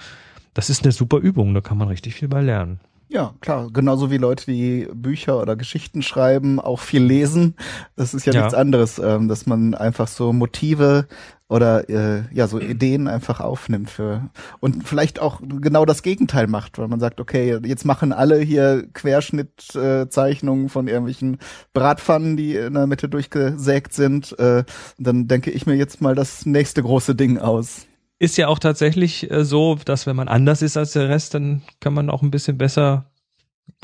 Das 0.55 0.71
ist 0.71 0.85
eine 0.85 0.93
super 0.93 1.19
Übung, 1.19 1.53
da 1.55 1.61
kann 1.61 1.79
man 1.79 1.89
richtig 1.89 2.15
viel 2.15 2.29
bei 2.29 2.41
lernen. 2.41 2.81
Ja, 3.09 3.35
klar. 3.41 3.69
Genauso 3.73 4.11
wie 4.11 4.17
Leute, 4.17 4.47
die 4.47 4.89
Bücher 4.93 5.41
oder 5.41 5.57
Geschichten 5.57 6.03
schreiben, 6.03 6.59
auch 6.59 6.81
viel 6.81 7.03
lesen. 7.03 7.55
Das 7.97 8.15
ist 8.15 8.27
ja, 8.27 8.33
ja. 8.33 8.41
nichts 8.41 8.55
anderes, 8.55 8.99
ähm, 8.99 9.29
dass 9.29 9.47
man 9.47 9.75
einfach 9.75 10.09
so 10.09 10.33
Motive 10.33 11.07
oder 11.49 11.89
äh, 11.89 12.23
ja 12.33 12.47
so 12.47 12.59
Ideen 12.59 13.07
einfach 13.07 13.41
aufnimmt 13.41 13.91
für 13.91 14.31
und 14.61 14.87
vielleicht 14.89 15.21
auch 15.21 15.41
genau 15.43 15.85
das 15.85 16.03
Gegenteil 16.03 16.47
macht, 16.47 16.79
weil 16.79 16.89
man 16.89 17.01
sagt, 17.01 17.21
okay, 17.21 17.59
jetzt 17.65 17.85
machen 17.85 18.13
alle 18.13 18.39
hier 18.41 18.87
Querschnittzeichnungen 18.93 20.67
äh, 20.67 20.69
von 20.69 20.89
irgendwelchen 20.89 21.39
Bratpfannen, 21.73 22.37
die 22.37 22.57
in 22.57 22.75
der 22.75 22.87
Mitte 22.87 23.09
durchgesägt 23.09 23.93
sind. 23.93 24.39
Äh, 24.39 24.65
dann 24.99 25.29
denke 25.29 25.51
ich 25.51 25.67
mir 25.67 25.75
jetzt 25.75 26.01
mal 26.01 26.15
das 26.15 26.47
nächste 26.47 26.83
große 26.83 27.15
Ding 27.15 27.39
aus 27.39 27.87
ist 28.21 28.39
ja 28.39 28.49
auch 28.49 28.59
tatsächlich 28.59 29.31
äh, 29.31 29.45
so, 29.45 29.77
dass 29.85 30.07
wenn 30.07 30.17
man 30.17 30.29
anders 30.29 30.63
ist 30.63 30.77
als 30.77 30.93
der 30.93 31.09
Rest, 31.09 31.35
dann 31.35 31.63
kann 31.81 31.93
man 31.93 32.09
auch 32.09 32.23
ein 32.23 32.31
bisschen 32.31 32.57
besser 32.57 33.11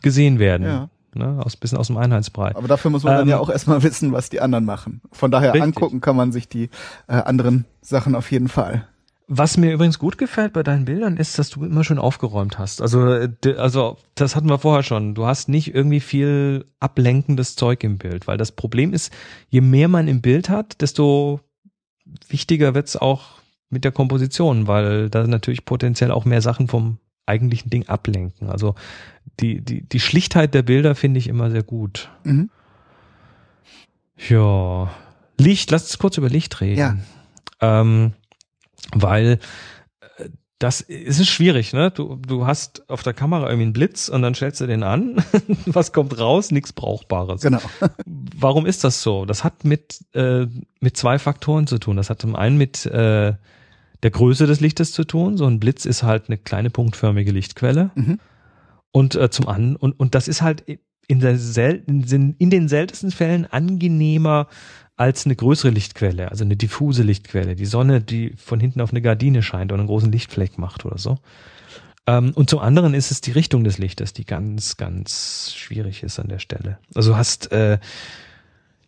gesehen 0.02 0.38
werden. 0.38 0.66
Ja. 0.66 0.90
Ne, 1.12 1.40
aus 1.44 1.56
bisschen 1.56 1.76
aus 1.76 1.88
dem 1.88 1.96
Einheitsbrei. 1.96 2.54
Aber 2.54 2.68
dafür 2.68 2.92
muss 2.92 3.02
man 3.02 3.14
ähm, 3.14 3.18
dann 3.20 3.28
ja 3.28 3.36
ähm, 3.36 3.42
auch 3.42 3.50
erstmal 3.50 3.82
wissen, 3.82 4.12
was 4.12 4.30
die 4.30 4.40
anderen 4.40 4.64
machen. 4.64 5.00
Von 5.11 5.32
daher 5.32 5.54
richtig. 5.54 5.62
angucken 5.62 6.00
kann 6.00 6.14
man 6.14 6.30
sich 6.30 6.48
die 6.48 6.70
äh, 7.08 7.14
anderen 7.14 7.64
Sachen 7.80 8.14
auf 8.14 8.30
jeden 8.30 8.46
Fall. 8.46 8.86
Was 9.26 9.56
mir 9.56 9.72
übrigens 9.72 9.98
gut 9.98 10.18
gefällt 10.18 10.52
bei 10.52 10.62
deinen 10.62 10.84
Bildern 10.84 11.16
ist, 11.16 11.38
dass 11.38 11.50
du 11.50 11.64
immer 11.64 11.84
schon 11.84 11.98
aufgeräumt 11.98 12.58
hast. 12.58 12.80
Also, 12.80 13.12
äh, 13.12 13.30
also 13.56 13.96
das 14.14 14.36
hatten 14.36 14.48
wir 14.48 14.58
vorher 14.58 14.82
schon. 14.84 15.14
Du 15.14 15.26
hast 15.26 15.48
nicht 15.48 15.74
irgendwie 15.74 16.00
viel 16.00 16.64
ablenkendes 16.78 17.56
Zeug 17.56 17.82
im 17.82 17.98
Bild, 17.98 18.28
weil 18.28 18.38
das 18.38 18.52
Problem 18.52 18.92
ist, 18.92 19.12
je 19.48 19.61
mehr 19.61 19.88
man 19.88 20.06
im 20.06 20.20
Bild 20.20 20.48
hat, 20.48 20.80
desto 20.80 21.40
wichtiger 22.28 22.74
wird's 22.74 22.96
auch 22.96 23.40
mit 23.68 23.84
der 23.84 23.92
Komposition, 23.92 24.66
weil 24.66 25.11
da 25.11 25.26
natürlich 25.26 25.64
potenziell 25.64 26.11
auch 26.11 26.24
mehr 26.24 26.42
Sachen 26.42 26.68
vom 26.68 26.98
eigentlichen 27.26 27.70
Ding 27.70 27.88
ablenken. 27.88 28.48
Also 28.50 28.74
die, 29.41 29.61
die, 29.61 29.82
die 29.82 30.01
Schlichtheit 30.01 30.55
der 30.55 30.62
Bilder 30.62 30.95
finde 30.95 31.18
ich 31.18 31.28
immer 31.28 31.51
sehr 31.51 31.62
gut. 31.62 32.11
Mhm. 32.24 32.51
Ja. 34.28 34.91
Licht, 35.38 35.70
lass 35.70 35.84
uns 35.84 35.99
kurz 35.99 36.18
über 36.18 36.28
Licht 36.28 36.61
reden. 36.61 36.78
Ja. 36.78 36.97
Ähm, 37.61 38.12
weil 38.93 39.38
das 40.61 40.82
ist 40.82 41.26
schwierig, 41.26 41.72
ne? 41.72 41.91
Du, 41.91 42.16
du 42.16 42.47
hast 42.47 42.88
auf 42.91 43.03
der 43.03 43.14
Kamera 43.14 43.47
irgendwie 43.47 43.62
einen 43.62 43.72
Blitz 43.72 44.11
und 44.11 44.20
dann 44.20 44.34
stellst 44.34 44.61
du 44.61 44.66
den 44.66 44.82
an. 44.82 45.16
Was 45.66 45.93
kommt 45.95 46.18
raus? 46.18 46.51
Nichts 46.51 46.74
Brauchbares. 46.74 47.41
Genau. 47.41 47.61
Warum 48.36 48.66
ist 48.66 48.84
das 48.84 49.03
so? 49.03 49.24
Das 49.24 49.43
hat 49.43 49.64
mit, 49.64 50.05
äh, 50.12 50.47
mit 50.80 50.99
zwei 50.99 51.18
Faktoren 51.18 51.66
zu 51.66 51.78
tun. 51.78 51.97
Das 51.97 52.11
hat 52.11 52.20
zum 52.20 52.36
einen 52.36 52.59
mit 52.59 52.84
äh, 52.84 53.32
der 54.03 54.11
Größe 54.11 54.47
des 54.47 54.61
Lichtes 54.61 54.93
zu 54.93 55.05
tun. 55.05 55.38
So 55.38 55.47
ein 55.47 55.61
Blitz 55.61 55.86
ist 55.86 56.03
halt 56.03 56.24
eine 56.28 56.36
kleine 56.36 56.68
punktförmige 56.68 57.32
Lichtquelle. 57.32 57.91
Mhm. 57.95 58.20
Und 58.93 59.14
äh, 59.14 59.30
zum 59.30 59.49
anderen, 59.49 59.76
und, 59.76 59.99
und 59.99 60.14
das 60.14 60.28
ist 60.28 60.43
halt 60.43 60.64
in, 61.07 61.20
der 61.20 61.36
sel 61.38 61.82
in, 61.86 62.34
in 62.38 62.51
den 62.51 62.68
seltensten 62.68 63.11
Fällen 63.11 63.47
angenehmer 63.47 64.47
als 64.97 65.24
eine 65.24 65.34
größere 65.34 65.70
Lichtquelle, 65.70 66.30
also 66.30 66.45
eine 66.45 66.57
diffuse 66.57 67.03
Lichtquelle. 67.03 67.57
Die 67.57 67.64
Sonne, 67.64 68.01
die 68.01 68.34
von 68.36 68.61
hinten 68.61 68.80
auf 68.80 68.91
eine 68.91 69.01
Gardine 69.01 69.43
scheint 69.43 69.72
und 69.72 69.78
einen 69.78 69.88
großen 69.88 70.12
Lichtfleck 70.12 70.59
macht 70.59 70.84
oder 70.84 70.99
so. 70.99 71.18
Ähm, 72.07 72.32
und 72.34 72.51
zum 72.51 72.59
anderen 72.59 72.95
ist 72.95 73.11
es 73.11 73.20
die 73.20 73.32
Richtung 73.32 73.64
des 73.64 73.78
Lichtes, 73.78 74.12
die 74.12 74.24
ganz, 74.24 74.76
ganz 74.76 75.55
schwierig 75.57 76.03
ist 76.03 76.18
an 76.18 76.28
der 76.28 76.38
Stelle. 76.38 76.78
Also 76.95 77.16
hast, 77.16 77.51
äh, 77.51 77.78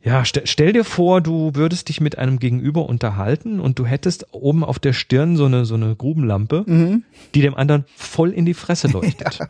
ja, 0.03 0.25
st 0.25 0.43
stell 0.45 0.73
dir 0.73 0.85
vor, 0.85 1.21
du 1.21 1.55
würdest 1.55 1.89
dich 1.89 2.01
mit 2.01 2.19
einem 2.19 2.39
Gegenüber 2.39 2.89
unterhalten 2.89 3.59
und 3.59 3.79
du 3.79 3.87
hättest 3.87 4.27
oben 4.33 4.65
auf 4.65 4.79
der 4.79 4.93
Stirn 4.93 5.37
so 5.37 5.47
eine, 5.47 5.65
so 5.65 5.75
eine 5.75 5.97
Grubenlampe, 5.97 6.65
mhm. 6.67 7.05
die 7.35 7.41
dem 7.41 7.55
anderen 7.55 7.85
voll 7.97 8.31
in 8.31 8.45
die 8.45 8.55
Fresse 8.55 8.89
leuchtet. 8.89 9.39
ja. 9.41 9.49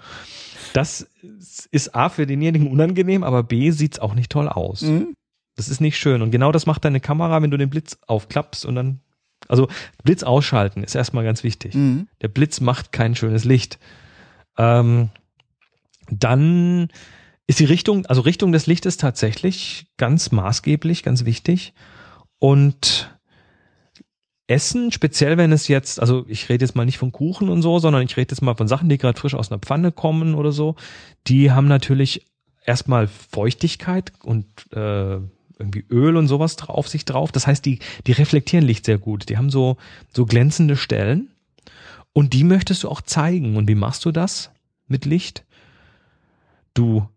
Das 0.72 1.06
ist 1.70 1.94
A 1.94 2.08
für 2.08 2.26
denjenigen 2.26 2.70
unangenehm, 2.70 3.24
aber 3.24 3.42
B 3.42 3.70
sieht's 3.70 3.98
auch 3.98 4.14
nicht 4.14 4.30
toll 4.30 4.48
aus. 4.48 4.82
Mhm. 4.82 5.14
Das 5.56 5.68
ist 5.68 5.80
nicht 5.80 5.98
schön. 5.98 6.22
Und 6.22 6.30
genau 6.30 6.52
das 6.52 6.66
macht 6.66 6.84
deine 6.84 7.00
Kamera, 7.00 7.42
wenn 7.42 7.50
du 7.50 7.58
den 7.58 7.70
Blitz 7.70 7.98
aufklappst 8.06 8.64
und 8.64 8.74
dann, 8.74 9.00
also 9.48 9.68
Blitz 10.02 10.22
ausschalten 10.22 10.82
ist 10.82 10.94
erstmal 10.94 11.24
ganz 11.24 11.44
wichtig. 11.44 11.74
Mhm. 11.74 12.08
Der 12.22 12.28
Blitz 12.28 12.60
macht 12.60 12.92
kein 12.92 13.14
schönes 13.14 13.44
Licht. 13.44 13.78
Ähm, 14.56 15.10
dann 16.10 16.88
ist 17.46 17.60
die 17.60 17.64
Richtung, 17.64 18.06
also 18.06 18.22
Richtung 18.22 18.52
des 18.52 18.66
Lichtes 18.66 18.96
tatsächlich 18.96 19.86
ganz 19.98 20.32
maßgeblich, 20.32 21.02
ganz 21.02 21.24
wichtig. 21.24 21.74
Und 22.38 23.14
Essen, 24.46 24.92
speziell 24.92 25.36
wenn 25.38 25.52
es 25.52 25.68
jetzt, 25.68 26.00
also 26.00 26.24
ich 26.28 26.48
rede 26.48 26.64
jetzt 26.64 26.74
mal 26.74 26.84
nicht 26.84 26.98
von 26.98 27.12
Kuchen 27.12 27.48
und 27.48 27.62
so, 27.62 27.78
sondern 27.78 28.02
ich 28.02 28.16
rede 28.16 28.32
jetzt 28.32 28.42
mal 28.42 28.54
von 28.54 28.68
Sachen, 28.68 28.88
die 28.88 28.98
gerade 28.98 29.18
frisch 29.18 29.34
aus 29.34 29.50
einer 29.50 29.60
Pfanne 29.60 29.92
kommen 29.92 30.34
oder 30.34 30.52
so, 30.52 30.76
die 31.26 31.52
haben 31.52 31.68
natürlich 31.68 32.26
erstmal 32.64 33.06
Feuchtigkeit 33.06 34.12
und 34.22 34.46
äh, 34.72 35.20
irgendwie 35.58 35.84
Öl 35.90 36.16
und 36.16 36.28
sowas 36.28 36.56
drauf 36.56 36.88
sich 36.88 37.04
drauf. 37.04 37.32
Das 37.32 37.46
heißt, 37.46 37.64
die, 37.64 37.78
die 38.06 38.12
reflektieren 38.12 38.66
Licht 38.66 38.84
sehr 38.84 38.98
gut. 38.98 39.28
Die 39.28 39.36
haben 39.36 39.50
so, 39.50 39.76
so 40.12 40.26
glänzende 40.26 40.76
Stellen 40.76 41.30
und 42.12 42.32
die 42.32 42.44
möchtest 42.44 42.82
du 42.82 42.88
auch 42.88 43.00
zeigen. 43.00 43.56
Und 43.56 43.68
wie 43.68 43.74
machst 43.74 44.04
du 44.04 44.10
das 44.10 44.50
mit 44.88 45.04
Licht? 45.04 45.44
Du 46.74 47.08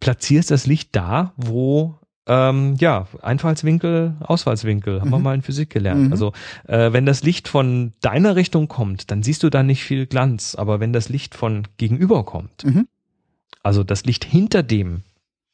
platzierst 0.00 0.50
das 0.50 0.66
Licht 0.66 0.96
da, 0.96 1.32
wo 1.36 1.99
ähm, 2.30 2.76
ja, 2.78 3.08
Einfallswinkel, 3.22 4.14
Ausfallswinkel, 4.20 5.00
haben 5.00 5.08
mhm. 5.08 5.12
wir 5.12 5.18
mal 5.18 5.34
in 5.34 5.42
Physik 5.42 5.68
gelernt. 5.70 6.06
Mhm. 6.06 6.12
Also 6.12 6.32
äh, 6.68 6.92
wenn 6.92 7.04
das 7.04 7.24
Licht 7.24 7.48
von 7.48 7.92
deiner 8.02 8.36
Richtung 8.36 8.68
kommt, 8.68 9.10
dann 9.10 9.24
siehst 9.24 9.42
du 9.42 9.50
da 9.50 9.64
nicht 9.64 9.82
viel 9.82 10.06
Glanz. 10.06 10.54
Aber 10.54 10.78
wenn 10.78 10.92
das 10.92 11.08
Licht 11.08 11.34
von 11.34 11.66
gegenüber 11.76 12.24
kommt, 12.24 12.64
mhm. 12.64 12.86
also 13.64 13.82
das 13.82 14.04
Licht 14.04 14.24
hinter 14.24 14.62
dem 14.62 15.02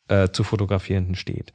äh, 0.09 0.29
zu 0.29 0.45
fotografierenden 0.45 1.15
steht, 1.15 1.55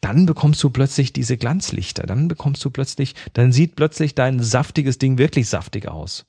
dann 0.00 0.24
bekommst 0.24 0.62
du 0.62 0.70
plötzlich 0.70 1.12
diese 1.12 1.36
Glanzlichter, 1.36 2.04
dann 2.04 2.28
bekommst 2.28 2.64
du 2.64 2.70
plötzlich, 2.70 3.16
dann 3.32 3.50
sieht 3.50 3.74
plötzlich 3.74 4.14
dein 4.14 4.40
saftiges 4.40 4.98
Ding 4.98 5.18
wirklich 5.18 5.48
saftig 5.48 5.88
aus. 5.88 6.26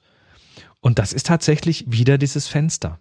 Und 0.79 0.97
das 0.97 1.13
ist 1.13 1.27
tatsächlich 1.27 1.85
wieder 1.87 2.17
dieses 2.17 2.47
Fenster. 2.47 2.97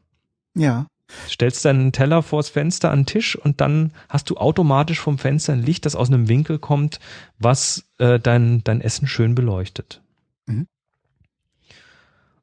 Ja. 0.55 0.86
Stellst 1.29 1.65
deinen 1.65 1.93
Teller 1.93 2.23
vors 2.23 2.49
Fenster 2.49 2.91
an 2.91 3.01
den 3.01 3.07
Tisch 3.07 3.37
und 3.37 3.61
dann 3.61 3.93
hast 4.09 4.31
du 4.31 4.37
automatisch 4.37 5.01
vom 5.01 5.19
Fenster 5.19 5.53
ein 5.53 5.63
Licht, 5.63 5.87
das 5.87 5.97
aus 5.97 6.09
einem 6.09 6.29
Winkel 6.29 6.59
kommt, 6.59 7.01
was 7.39 7.85
äh, 7.99 8.19
dein, 8.19 8.63
dein 8.65 8.81
Essen 8.81 9.07
schön 9.07 9.35
beleuchtet. 9.35 10.03
Mhm. 10.47 10.67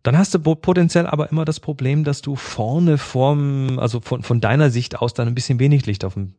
Dann 0.04 0.18
hast 0.18 0.34
du 0.34 0.40
potenziell 0.40 1.06
aber 1.06 1.32
immer 1.32 1.44
das 1.44 1.60
Problem, 1.60 2.06
dass 2.06 2.22
du 2.22 2.38
vorne 2.38 2.98
vorm, 2.98 3.78
also 3.78 4.00
von, 4.00 4.24
von 4.24 4.40
deiner 4.40 4.70
Sicht 4.70 5.00
aus 5.00 5.14
dann 5.14 5.28
ein 5.28 5.36
bisschen 5.36 5.60
wenig 5.60 5.86
Licht 5.86 6.06
auf 6.06 6.14
dem 6.14 6.36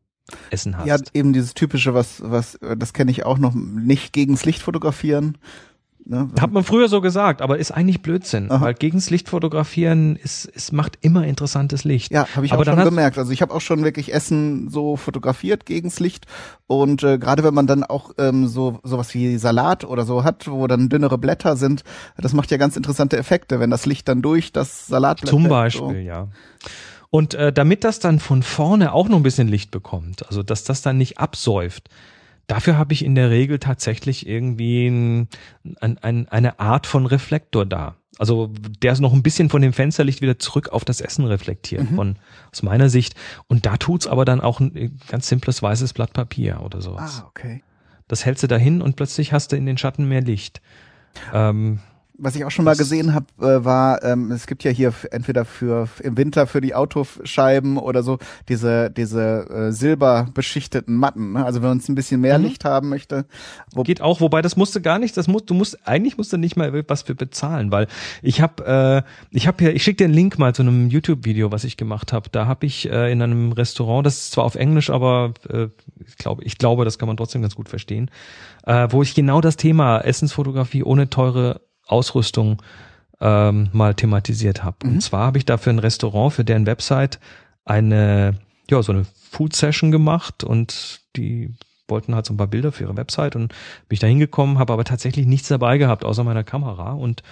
Essen 0.50 0.76
hast. 0.76 0.86
Ja, 0.86 0.96
eben 1.12 1.32
dieses 1.32 1.54
typische, 1.54 1.94
was, 1.94 2.22
was, 2.22 2.58
das 2.60 2.92
kenne 2.92 3.10
ich 3.10 3.24
auch 3.26 3.38
noch, 3.38 3.54
nicht 3.54 4.12
gegens 4.12 4.44
Licht 4.44 4.62
fotografieren, 4.62 5.38
Ne? 6.04 6.30
Hat 6.40 6.52
man 6.52 6.64
früher 6.64 6.88
so 6.88 7.00
gesagt, 7.00 7.42
aber 7.42 7.58
ist 7.58 7.70
eigentlich 7.70 8.00
Blödsinn, 8.00 8.50
Aha. 8.50 8.62
weil 8.62 8.74
gegens 8.74 9.10
Licht 9.10 9.28
fotografieren 9.28 10.16
ist, 10.16 10.50
es 10.54 10.72
macht 10.72 10.98
immer 11.02 11.26
interessantes 11.26 11.84
Licht. 11.84 12.12
Ja, 12.12 12.26
habe 12.34 12.46
ich 12.46 12.52
aber 12.52 12.62
auch 12.62 12.64
schon 12.64 12.84
gemerkt. 12.84 13.18
Also 13.18 13.30
ich 13.30 13.42
habe 13.42 13.52
auch 13.52 13.60
schon 13.60 13.84
wirklich 13.84 14.14
Essen 14.14 14.70
so 14.70 14.96
fotografiert 14.96 15.66
gegens 15.66 16.00
Licht 16.00 16.26
und 16.66 17.02
äh, 17.02 17.18
gerade 17.18 17.44
wenn 17.44 17.52
man 17.52 17.66
dann 17.66 17.84
auch 17.84 18.12
ähm, 18.16 18.46
so 18.46 18.78
sowas 18.84 19.12
wie 19.12 19.36
Salat 19.36 19.84
oder 19.84 20.04
so 20.04 20.24
hat, 20.24 20.48
wo 20.50 20.66
dann 20.66 20.88
dünnere 20.88 21.18
Blätter 21.18 21.56
sind, 21.56 21.84
das 22.16 22.32
macht 22.32 22.50
ja 22.50 22.56
ganz 22.56 22.76
interessante 22.76 23.18
Effekte, 23.18 23.60
wenn 23.60 23.70
das 23.70 23.84
Licht 23.84 24.08
dann 24.08 24.22
durch 24.22 24.52
das 24.52 24.86
Salatblatt 24.86 25.28
Zum 25.28 25.48
Beispiel, 25.48 25.88
so. 25.88 25.92
ja. 25.92 26.28
Und 27.10 27.34
äh, 27.34 27.52
damit 27.52 27.84
das 27.84 28.00
dann 28.00 28.18
von 28.18 28.42
vorne 28.42 28.92
auch 28.92 29.08
noch 29.08 29.16
ein 29.16 29.22
bisschen 29.22 29.48
Licht 29.48 29.70
bekommt, 29.70 30.26
also 30.26 30.42
dass 30.42 30.64
das 30.64 30.82
dann 30.82 30.98
nicht 30.98 31.18
absäuft, 31.18 31.88
Dafür 32.48 32.76
habe 32.76 32.94
ich 32.94 33.04
in 33.04 33.14
der 33.14 33.30
Regel 33.30 33.58
tatsächlich 33.58 34.26
irgendwie 34.26 34.88
ein, 34.88 35.28
ein, 35.80 35.98
ein, 35.98 36.28
eine 36.28 36.58
Art 36.58 36.86
von 36.86 37.06
Reflektor 37.06 37.64
da. 37.64 37.94
Also 38.18 38.50
der 38.82 38.92
ist 38.92 39.00
noch 39.00 39.12
ein 39.12 39.22
bisschen 39.22 39.48
von 39.48 39.62
dem 39.62 39.72
Fensterlicht 39.72 40.22
wieder 40.22 40.38
zurück 40.38 40.70
auf 40.70 40.84
das 40.84 41.00
Essen 41.00 41.24
reflektiert, 41.24 41.90
mhm. 41.90 41.94
von 41.94 42.16
aus 42.50 42.62
meiner 42.62 42.88
Sicht. 42.88 43.14
Und 43.46 43.64
da 43.66 43.76
tut's 43.76 44.06
aber 44.06 44.24
dann 44.24 44.40
auch 44.40 44.58
ein 44.60 44.98
ganz 45.08 45.28
simples 45.28 45.62
weißes 45.62 45.92
Blatt 45.92 46.12
Papier 46.12 46.62
oder 46.64 46.80
sowas. 46.80 47.22
Ah, 47.22 47.28
okay. 47.28 47.62
Das 48.08 48.24
hältst 48.24 48.42
du 48.42 48.48
dahin 48.48 48.82
und 48.82 48.96
plötzlich 48.96 49.32
hast 49.32 49.52
du 49.52 49.56
in 49.56 49.66
den 49.66 49.78
Schatten 49.78 50.08
mehr 50.08 50.22
Licht. 50.22 50.60
Ähm, 51.32 51.80
was 52.18 52.34
ich 52.34 52.44
auch 52.44 52.50
schon 52.50 52.64
mal 52.64 52.76
gesehen 52.76 53.14
habe, 53.14 53.26
äh, 53.40 53.64
war, 53.64 54.02
ähm, 54.02 54.32
es 54.32 54.46
gibt 54.46 54.64
ja 54.64 54.72
hier 54.72 54.92
entweder 55.12 55.44
für 55.44 55.88
im 56.02 56.16
Winter 56.16 56.46
für 56.46 56.60
die 56.60 56.74
Autoscheiben 56.74 57.78
oder 57.78 58.02
so 58.02 58.18
diese 58.48 58.90
diese 58.90 59.48
äh, 59.48 59.72
silberbeschichteten 59.72 60.96
Matten. 60.96 61.32
Ne? 61.32 61.44
Also 61.44 61.62
wenn 61.62 61.68
man 61.68 61.78
es 61.78 61.88
ein 61.88 61.94
bisschen 61.94 62.20
mehr 62.20 62.38
mhm. 62.38 62.46
Licht 62.46 62.64
haben 62.64 62.88
möchte. 62.88 63.24
Geht 63.84 64.00
auch, 64.00 64.20
wobei 64.20 64.42
das 64.42 64.56
musste 64.56 64.82
gar 64.82 64.98
nicht, 64.98 65.16
das 65.16 65.28
musst 65.28 65.48
du 65.48 65.54
musst 65.54 65.86
eigentlich 65.86 66.18
musst 66.18 66.32
du 66.32 66.36
nicht 66.36 66.56
mal 66.56 66.84
was 66.88 67.02
für 67.02 67.14
bezahlen, 67.14 67.70
weil 67.70 67.86
ich 68.20 68.40
habe 68.40 69.04
äh, 69.04 69.08
ich 69.30 69.46
habe 69.46 69.58
hier, 69.60 69.74
ich 69.74 69.84
schicke 69.84 69.98
dir 69.98 70.04
einen 70.06 70.14
Link 70.14 70.38
mal 70.38 70.54
zu 70.54 70.62
einem 70.62 70.88
YouTube-Video, 70.88 71.52
was 71.52 71.62
ich 71.62 71.76
gemacht 71.76 72.12
habe. 72.12 72.28
Da 72.30 72.46
habe 72.46 72.66
ich 72.66 72.90
äh, 72.90 73.12
in 73.12 73.22
einem 73.22 73.52
Restaurant, 73.52 74.04
das 74.04 74.18
ist 74.18 74.32
zwar 74.32 74.44
auf 74.44 74.56
Englisch, 74.56 74.90
aber 74.90 75.34
äh, 75.48 75.68
ich 76.04 76.16
glaube, 76.16 76.42
ich 76.42 76.58
glaube, 76.58 76.84
das 76.84 76.98
kann 76.98 77.06
man 77.06 77.16
trotzdem 77.16 77.42
ganz 77.42 77.54
gut 77.54 77.68
verstehen, 77.68 78.10
äh, 78.66 78.88
wo 78.90 79.02
ich 79.02 79.14
genau 79.14 79.40
das 79.40 79.56
Thema 79.56 80.00
Essensfotografie 80.00 80.82
ohne 80.82 81.10
teure 81.10 81.60
Ausrüstung 81.88 82.62
ähm, 83.20 83.68
mal 83.72 83.94
thematisiert 83.94 84.62
habe. 84.62 84.76
Mhm. 84.84 84.94
Und 84.94 85.00
zwar 85.00 85.26
habe 85.26 85.38
ich 85.38 85.44
da 85.44 85.56
für 85.56 85.70
ein 85.70 85.78
Restaurant, 85.78 86.32
für 86.32 86.44
deren 86.44 86.66
Website 86.66 87.18
eine, 87.64 88.34
ja, 88.70 88.82
so 88.82 88.92
eine 88.92 89.04
Food 89.30 89.54
Session 89.54 89.90
gemacht 89.90 90.44
und 90.44 91.00
die 91.16 91.54
wollten 91.88 92.14
halt 92.14 92.26
so 92.26 92.34
ein 92.34 92.36
paar 92.36 92.46
Bilder 92.46 92.70
für 92.70 92.84
ihre 92.84 92.96
Website 92.96 93.34
und 93.34 93.48
bin 93.48 93.94
ich 93.94 94.00
da 94.00 94.06
hingekommen, 94.06 94.58
habe 94.58 94.72
aber 94.72 94.84
tatsächlich 94.84 95.26
nichts 95.26 95.48
dabei 95.48 95.78
gehabt, 95.78 96.04
außer 96.04 96.22
meiner 96.22 96.44
Kamera 96.44 96.92
und 96.92 97.22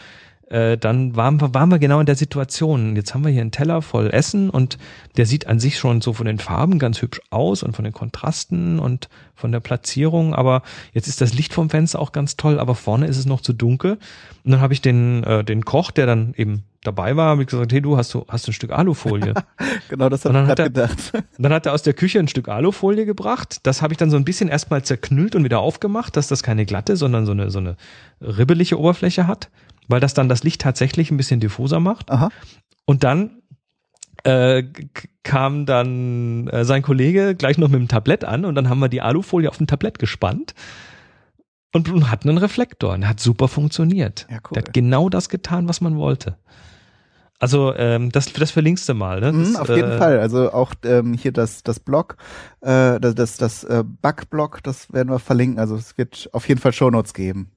äh, 0.49 0.78
dann 0.78 1.16
waren 1.16 1.40
wir, 1.40 1.55
waren 1.55 1.70
wir 1.70 1.78
genau 1.78 1.99
in 1.99 2.07
der 2.07 2.14
Situation. 2.14 2.94
Jetzt 2.94 3.14
haben 3.14 3.24
wir 3.24 3.32
hier 3.32 3.40
einen 3.40 3.51
Teller 3.51 3.82
voll 3.82 4.11
Essen 4.11 4.49
und 4.49 4.78
der 5.16 5.26
sieht 5.26 5.49
an 5.49 5.59
sich 5.59 5.78
schon 5.78 6.01
so 6.01 6.12
von 6.12 6.26
den 6.26 6.38
Farben 6.38 6.78
ganz 6.78 7.03
hübsch 7.03 7.20
aus 7.30 7.64
und 7.64 7.74
von 7.74 7.84
den 7.84 7.92
Kontrasten 7.92 8.78
und 8.78 9.09
von 9.34 9.51
der 9.53 9.61
Platzierung, 9.61 10.34
aber 10.34 10.62
jetzt 10.92 11.09
ist 11.09 11.20
das 11.20 11.34
Licht 11.34 11.53
vom 11.53 11.68
Fenster 11.68 11.99
auch 11.99 12.12
ganz 12.12 12.36
toll, 12.36 12.59
aber 12.59 12.74
vorne 12.74 13.07
ist 13.07 13.18
es 13.18 13.26
noch 13.26 13.40
zu 13.40 13.53
dunkel. 13.53 13.99
Und 14.44 14.53
dann 14.53 14.61
habe 14.61 14.72
ich 14.72 14.80
den, 14.80 15.24
äh, 15.24 15.44
den 15.44 15.64
Koch, 15.64 15.90
der 15.90 16.07
dann 16.07 16.32
eben 16.36 16.62
dabei 16.82 17.16
war, 17.16 17.30
habe 17.30 17.42
ich 17.42 17.49
gesagt, 17.49 17.72
hey 17.72 17.82
du, 17.82 17.97
hast 17.97 18.14
du, 18.14 18.24
hast 18.28 18.47
du 18.47 18.53
ein 18.53 18.55
Stück 18.55 18.70
Alufolie? 18.70 19.34
genau, 19.88 20.09
das 20.09 20.24
habe 20.24 20.38
ich 20.38 20.47
gerade 20.47 20.62
gedacht. 20.64 21.12
Dann 21.36 21.53
hat 21.53 21.66
er 21.66 21.74
aus 21.74 21.82
der 21.82 21.94
Küche 21.94 22.20
ein 22.20 22.28
Stück 22.28 22.49
Alufolie 22.49 23.05
gebracht. 23.05 23.59
Das 23.64 23.82
habe 23.82 23.92
ich 23.92 23.99
dann 23.99 24.11
so 24.11 24.16
ein 24.16 24.24
bisschen 24.24 24.49
erstmal 24.49 24.82
zerknüllt 24.82 25.34
und 25.34 25.42
wieder 25.42 25.59
aufgemacht, 25.59 26.16
dass 26.16 26.28
das 26.28 26.44
keine 26.44 26.64
glatte, 26.64 26.97
sondern 26.97 27.26
so 27.26 27.32
eine, 27.32 27.51
so 27.51 27.59
eine 27.59 27.76
ribbelige 28.20 28.78
Oberfläche 28.78 29.26
hat 29.26 29.51
weil 29.89 30.01
das 30.01 30.14
dann 30.14 30.28
das 30.28 30.45
Licht 30.45 30.61
tatsächlich 30.61 31.11
ein 31.11 31.16
bisschen 31.16 31.41
diffuser 31.41 31.80
macht. 31.80 32.11
Aha. 32.11 32.30
Und 32.84 33.05
dann 33.05 33.43
äh, 34.24 34.64
kam 35.22 35.66
dann 35.66 36.49
äh, 36.49 36.64
sein 36.64 36.82
Kollege 36.82 37.34
gleich 37.34 37.59
noch 37.59 37.68
mit 37.68 37.80
dem 37.80 37.89
Tablett 37.89 38.24
an 38.24 38.45
und 38.45 38.55
dann 38.55 38.68
haben 38.68 38.80
wir 38.80 38.89
die 38.89 39.03
Alufolie 39.03 39.49
auf 39.49 39.59
dem 39.59 39.66
Tablett 39.66 39.99
gespannt 39.99 40.55
und, 41.72 41.89
und 41.91 42.11
hatten 42.11 42.28
einen 42.28 42.39
Reflektor 42.39 42.95
und 42.95 43.07
hat 43.07 43.20
super 43.20 43.49
funktioniert. 43.49 44.26
Ja, 44.30 44.39
cool. 44.45 44.55
Der 44.55 44.62
hat 44.62 44.72
genau 44.72 45.09
das 45.09 45.28
getan, 45.28 45.68
was 45.68 45.80
man 45.80 45.97
wollte. 45.97 46.37
Also 47.39 47.74
ähm, 47.76 48.11
das, 48.11 48.32
das 48.32 48.51
verlinkst 48.51 48.89
du 48.89 48.95
mal, 48.95 49.20
ne? 49.20 49.32
Das, 49.32 49.53
mm, 49.53 49.57
auf 49.57 49.68
jeden 49.68 49.93
äh, 49.93 49.99
Fall. 49.99 50.20
Also 50.20 50.53
auch 50.53 50.72
ähm, 50.84 51.12
hier 51.12 51.32
das 51.32 51.62
das 51.62 51.80
Blog, 51.80 52.16
äh, 52.62 52.99
das 52.99 53.14
das, 53.14 53.37
das 53.37 53.64
äh, 53.64 53.84
Bug-Blog, 53.84 54.62
das 54.62 54.93
werden 54.93 55.11
wir 55.11 55.18
verlinken. 55.18 55.59
Also 55.59 55.76
es 55.76 55.99
wird 55.99 56.30
auf 56.32 56.49
jeden 56.49 56.61
Fall 56.61 56.72
Shownotes 56.72 57.12
geben. 57.12 57.51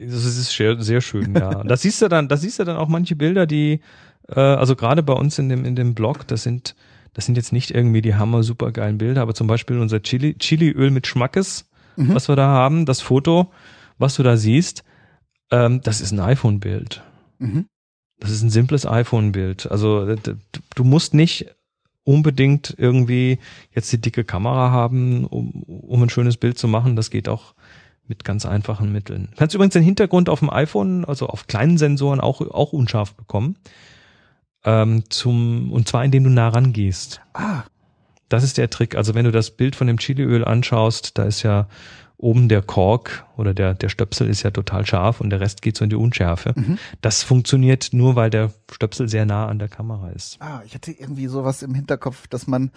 Das 0.00 0.24
ist 0.24 0.52
sehr, 0.52 0.80
sehr 0.80 1.00
schön, 1.00 1.34
ja. 1.34 1.64
Das 1.64 1.82
siehst 1.82 2.00
du 2.02 2.08
dann, 2.08 2.28
das 2.28 2.42
siehst 2.42 2.58
du 2.58 2.64
dann 2.64 2.76
auch 2.76 2.88
manche 2.88 3.16
Bilder, 3.16 3.46
die, 3.46 3.80
äh, 4.28 4.40
also 4.40 4.76
gerade 4.76 5.02
bei 5.02 5.12
uns 5.12 5.38
in 5.38 5.48
dem, 5.48 5.64
in 5.64 5.76
dem 5.76 5.94
Blog, 5.94 6.26
das 6.26 6.42
sind, 6.42 6.76
das 7.14 7.26
sind 7.26 7.36
jetzt 7.36 7.52
nicht 7.52 7.70
irgendwie 7.70 8.02
die 8.02 8.14
hammer 8.14 8.42
super 8.42 8.70
geilen 8.70 8.98
Bilder, 8.98 9.22
aber 9.22 9.34
zum 9.34 9.46
Beispiel 9.46 9.78
unser 9.78 10.02
Chili, 10.02 10.34
Chiliöl 10.38 10.90
mit 10.90 11.06
Schmackes, 11.06 11.68
mhm. 11.96 12.14
was 12.14 12.28
wir 12.28 12.36
da 12.36 12.46
haben, 12.46 12.86
das 12.86 13.00
Foto, 13.00 13.50
was 13.98 14.14
du 14.14 14.22
da 14.22 14.36
siehst, 14.36 14.84
ähm, 15.50 15.80
das 15.82 16.00
ist 16.00 16.12
ein 16.12 16.20
iPhone-Bild. 16.20 17.02
Mhm. 17.38 17.66
Das 18.20 18.30
ist 18.30 18.42
ein 18.42 18.50
simples 18.50 18.86
iPhone-Bild. 18.86 19.70
Also 19.70 20.14
du 20.74 20.84
musst 20.84 21.14
nicht 21.14 21.54
unbedingt 22.04 22.74
irgendwie 22.78 23.38
jetzt 23.74 23.92
die 23.92 24.00
dicke 24.00 24.24
Kamera 24.24 24.70
haben, 24.70 25.26
um, 25.26 25.62
um 25.62 26.02
ein 26.02 26.10
schönes 26.10 26.36
Bild 26.36 26.58
zu 26.58 26.66
machen. 26.66 26.96
Das 26.96 27.10
geht 27.10 27.28
auch 27.28 27.54
mit 28.08 28.24
ganz 28.24 28.46
einfachen 28.46 28.92
Mitteln. 28.92 29.28
Du 29.30 29.36
kannst 29.36 29.54
übrigens 29.54 29.74
den 29.74 29.82
Hintergrund 29.82 30.28
auf 30.28 30.40
dem 30.40 30.50
iPhone, 30.50 31.04
also 31.04 31.26
auf 31.26 31.46
kleinen 31.46 31.78
Sensoren 31.78 32.20
auch, 32.20 32.40
auch 32.40 32.72
unscharf 32.72 33.14
bekommen. 33.14 33.56
Ähm, 34.64 35.04
zum, 35.08 35.72
und 35.72 35.88
zwar 35.88 36.04
indem 36.04 36.24
du 36.24 36.30
nah 36.30 36.48
rangehst. 36.48 37.20
Ah. 37.34 37.62
Das 38.28 38.44
ist 38.44 38.58
der 38.58 38.70
Trick. 38.70 38.96
Also 38.96 39.14
wenn 39.14 39.24
du 39.24 39.30
das 39.30 39.52
Bild 39.52 39.76
von 39.76 39.86
dem 39.86 39.98
Chiliöl 39.98 40.44
anschaust, 40.44 41.16
da 41.16 41.24
ist 41.24 41.42
ja 41.42 41.68
oben 42.18 42.48
der 42.48 42.62
Kork 42.62 43.24
oder 43.36 43.54
der, 43.54 43.74
der 43.74 43.88
Stöpsel 43.88 44.28
ist 44.28 44.42
ja 44.42 44.50
total 44.50 44.84
scharf 44.84 45.20
und 45.20 45.30
der 45.30 45.40
Rest 45.40 45.62
geht 45.62 45.76
so 45.76 45.84
in 45.84 45.90
die 45.90 45.96
Unschärfe. 45.96 46.52
Mhm. 46.56 46.78
Das 47.00 47.22
funktioniert 47.22 47.90
nur, 47.92 48.16
weil 48.16 48.28
der 48.28 48.52
Stöpsel 48.70 49.08
sehr 49.08 49.24
nah 49.24 49.46
an 49.46 49.60
der 49.60 49.68
Kamera 49.68 50.10
ist. 50.10 50.36
Ah, 50.40 50.62
ich 50.66 50.74
hatte 50.74 50.90
irgendwie 50.90 51.28
sowas 51.28 51.62
im 51.62 51.74
Hinterkopf, 51.74 52.26
dass 52.26 52.48
man 52.48 52.72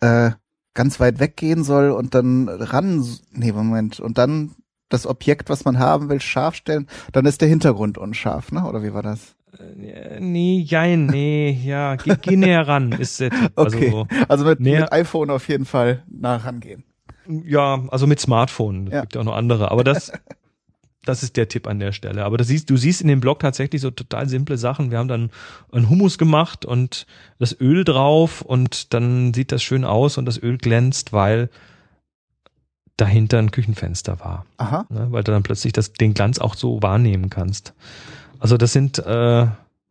äh, 0.00 0.30
ganz 0.74 1.00
weit 1.00 1.18
weggehen 1.18 1.64
soll 1.64 1.90
und 1.90 2.14
dann 2.14 2.48
ran, 2.48 3.04
nee, 3.32 3.52
Moment, 3.52 3.98
und 3.98 4.16
dann 4.16 4.54
das 4.94 5.06
Objekt, 5.06 5.48
was 5.50 5.64
man 5.64 5.78
haben 5.78 6.08
will, 6.08 6.20
scharf 6.20 6.54
stellen, 6.54 6.86
dann 7.12 7.26
ist 7.26 7.40
der 7.40 7.48
Hintergrund 7.48 7.98
unscharf, 7.98 8.52
ne? 8.52 8.64
Oder 8.66 8.82
wie 8.82 8.94
war 8.94 9.02
das? 9.02 9.34
äh, 9.58 10.20
nee, 10.20 10.60
jein, 10.66 11.06
nee, 11.06 11.50
ja, 11.64 11.96
geh, 11.96 12.16
geh 12.20 12.36
näher 12.36 12.66
ran, 12.66 12.92
ist 12.92 13.20
der 13.20 13.30
Tipp. 13.30 13.52
Okay. 13.56 13.86
Also, 13.88 14.06
Also 14.28 14.44
mit, 14.46 14.60
mit 14.60 14.92
iPhone 14.92 15.30
auf 15.30 15.48
jeden 15.48 15.64
Fall 15.64 16.02
nah 16.08 16.36
rangehen. 16.36 16.82
ja, 17.46 17.82
also 17.88 18.06
mit 18.06 18.18
Smartphone, 18.20 18.88
es 18.88 18.92
Ja. 18.94 19.00
gibt 19.02 19.14
ja 19.14 19.20
auch 19.20 19.24
noch 19.24 19.36
andere, 19.36 19.70
aber 19.70 19.84
das, 19.84 20.10
das 21.04 21.22
ist 21.22 21.36
der 21.36 21.48
Tipp 21.48 21.66
an 21.66 21.78
der 21.78 21.92
Stelle. 21.92 22.24
Aber 22.24 22.36
das 22.36 22.48
siehst, 22.48 22.68
du 22.70 22.76
siehst 22.76 23.00
in 23.02 23.08
dem 23.08 23.20
Blog 23.20 23.38
tatsächlich 23.40 23.80
so 23.80 23.90
total 23.90 24.28
simple 24.28 24.56
Sachen. 24.56 24.90
Wir 24.90 24.98
haben 24.98 25.08
dann 25.08 25.30
einen 25.70 25.88
Hummus 25.90 26.18
gemacht 26.18 26.64
und 26.64 27.06
das 27.38 27.58
Öl 27.60 27.84
drauf 27.84 28.42
und 28.42 28.92
dann 28.94 29.32
sieht 29.34 29.52
das 29.52 29.62
schön 29.62 29.84
aus 29.84 30.18
und 30.18 30.24
das 30.26 30.42
Öl 30.42 30.58
glänzt, 30.58 31.12
weil 31.12 31.48
dahinter 32.96 33.38
ein 33.38 33.50
Küchenfenster 33.50 34.20
war. 34.20 34.46
Aha. 34.58 34.86
ne, 34.88 35.08
weil 35.10 35.24
du 35.24 35.32
dann 35.32 35.42
plötzlich 35.42 35.72
das, 35.72 35.92
den 35.92 36.14
Glanz 36.14 36.38
auch 36.38 36.54
so 36.54 36.82
wahrnehmen 36.82 37.28
kannst. 37.30 37.74
Also 38.38 38.56
das 38.56 38.72
sind, 38.72 38.98
äh, 38.98 39.46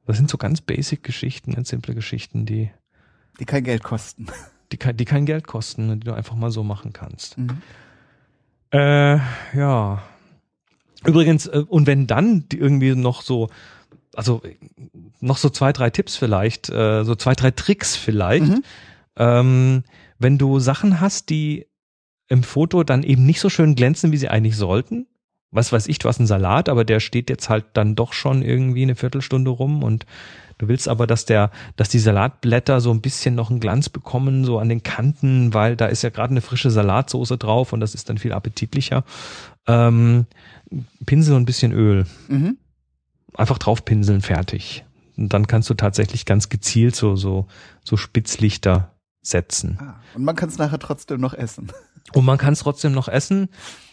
das 0.05 0.17
sind 0.17 0.29
so 0.29 0.37
ganz 0.37 0.61
basic 0.61 1.03
Geschichten, 1.03 1.53
ganz 1.53 1.69
simple 1.69 1.95
Geschichten, 1.95 2.45
die, 2.45 2.71
Die 3.39 3.45
kein 3.45 3.63
Geld 3.63 3.83
kosten. 3.83 4.27
die, 4.71 4.77
kein- 4.77 4.95
die 4.97 5.05
kein 5.05 5.25
Geld 5.25 5.47
kosten, 5.47 5.99
die 5.99 6.05
du 6.05 6.13
einfach 6.13 6.35
mal 6.35 6.51
so 6.51 6.63
machen 6.63 6.93
kannst. 6.93 7.37
Mhm. 7.37 7.61
Äh, 8.71 9.17
ja. 9.55 10.01
Übrigens, 11.05 11.47
äh, 11.47 11.63
und 11.67 11.85
wenn 11.87 12.07
dann 12.07 12.47
die 12.49 12.57
irgendwie 12.57 12.95
noch 12.95 13.21
so, 13.21 13.49
also 14.15 14.41
noch 15.19 15.37
so 15.37 15.49
zwei, 15.49 15.73
drei 15.73 15.89
Tipps 15.89 16.15
vielleicht, 16.15 16.69
äh, 16.69 17.03
so 17.03 17.15
zwei, 17.15 17.33
drei 17.35 17.51
Tricks 17.51 17.95
vielleicht, 17.95 18.45
Mhm. 18.47 18.63
ähm, 19.17 19.83
wenn 20.19 20.37
du 20.37 20.59
Sachen 20.59 21.01
hast, 21.01 21.29
die 21.29 21.67
im 22.27 22.43
Foto 22.43 22.83
dann 22.83 23.03
eben 23.03 23.25
nicht 23.25 23.39
so 23.39 23.49
schön 23.49 23.75
glänzen, 23.75 24.11
wie 24.11 24.17
sie 24.17 24.29
eigentlich 24.29 24.57
sollten. 24.57 25.07
Was 25.51 25.71
weiß 25.71 25.87
ich, 25.87 25.99
du 25.99 26.09
hast 26.09 26.19
einen 26.19 26.27
Salat, 26.27 26.67
aber 26.67 26.83
der 26.83 26.99
steht 26.99 27.29
jetzt 27.29 27.47
halt 27.47 27.65
dann 27.73 27.95
doch 27.95 28.13
schon 28.13 28.41
irgendwie 28.41 28.81
eine 28.81 28.95
Viertelstunde 28.95 29.51
rum 29.51 29.83
und 29.83 30.07
du 30.57 30.67
willst 30.67 30.87
aber, 30.87 31.05
dass 31.05 31.25
der, 31.25 31.51
dass 31.75 31.89
die 31.89 31.99
Salatblätter 31.99 32.81
so 32.81 32.91
ein 32.91 33.01
bisschen 33.01 33.35
noch 33.35 33.51
einen 33.51 33.59
Glanz 33.59 33.89
bekommen, 33.89 34.45
so 34.45 34.57
an 34.57 34.69
den 34.69 34.81
Kanten, 34.81 35.53
weil 35.53 35.75
da 35.75 35.85
ist 35.85 36.01
ja 36.01 36.09
gerade 36.09 36.31
eine 36.31 36.41
frische 36.41 36.71
Salatsoße 36.71 37.37
drauf 37.37 37.71
und 37.71 37.81
das 37.81 37.93
ist 37.93 38.09
dann 38.09 38.17
viel 38.17 38.33
appetitlicher. 38.33 39.03
Ähm, 39.67 40.25
Pinsel 41.05 41.35
und 41.35 41.43
ein 41.43 41.45
bisschen 41.45 41.71
Öl. 41.71 42.07
Mhm. 42.29 42.57
Einfach 43.35 43.59
draufpinseln, 43.59 44.21
fertig. 44.21 44.85
Und 45.17 45.33
dann 45.33 45.45
kannst 45.45 45.69
du 45.69 45.75
tatsächlich 45.75 46.25
ganz 46.25 46.49
gezielt 46.49 46.95
so, 46.95 47.15
so, 47.15 47.47
so 47.83 47.95
Spitzlichter 47.95 48.93
setzen. 49.21 49.77
Ah. 49.79 49.95
Und 50.15 50.23
man 50.23 50.35
kann 50.35 50.49
es 50.49 50.57
nachher 50.57 50.79
trotzdem 50.79 51.21
noch 51.21 51.33
essen. 51.33 51.71
Und 52.11 52.25
man 52.25 52.37
kann 52.37 52.53
es 52.53 52.59
trotzdem 52.59 52.91
noch 52.91 53.07
essen. 53.07 53.47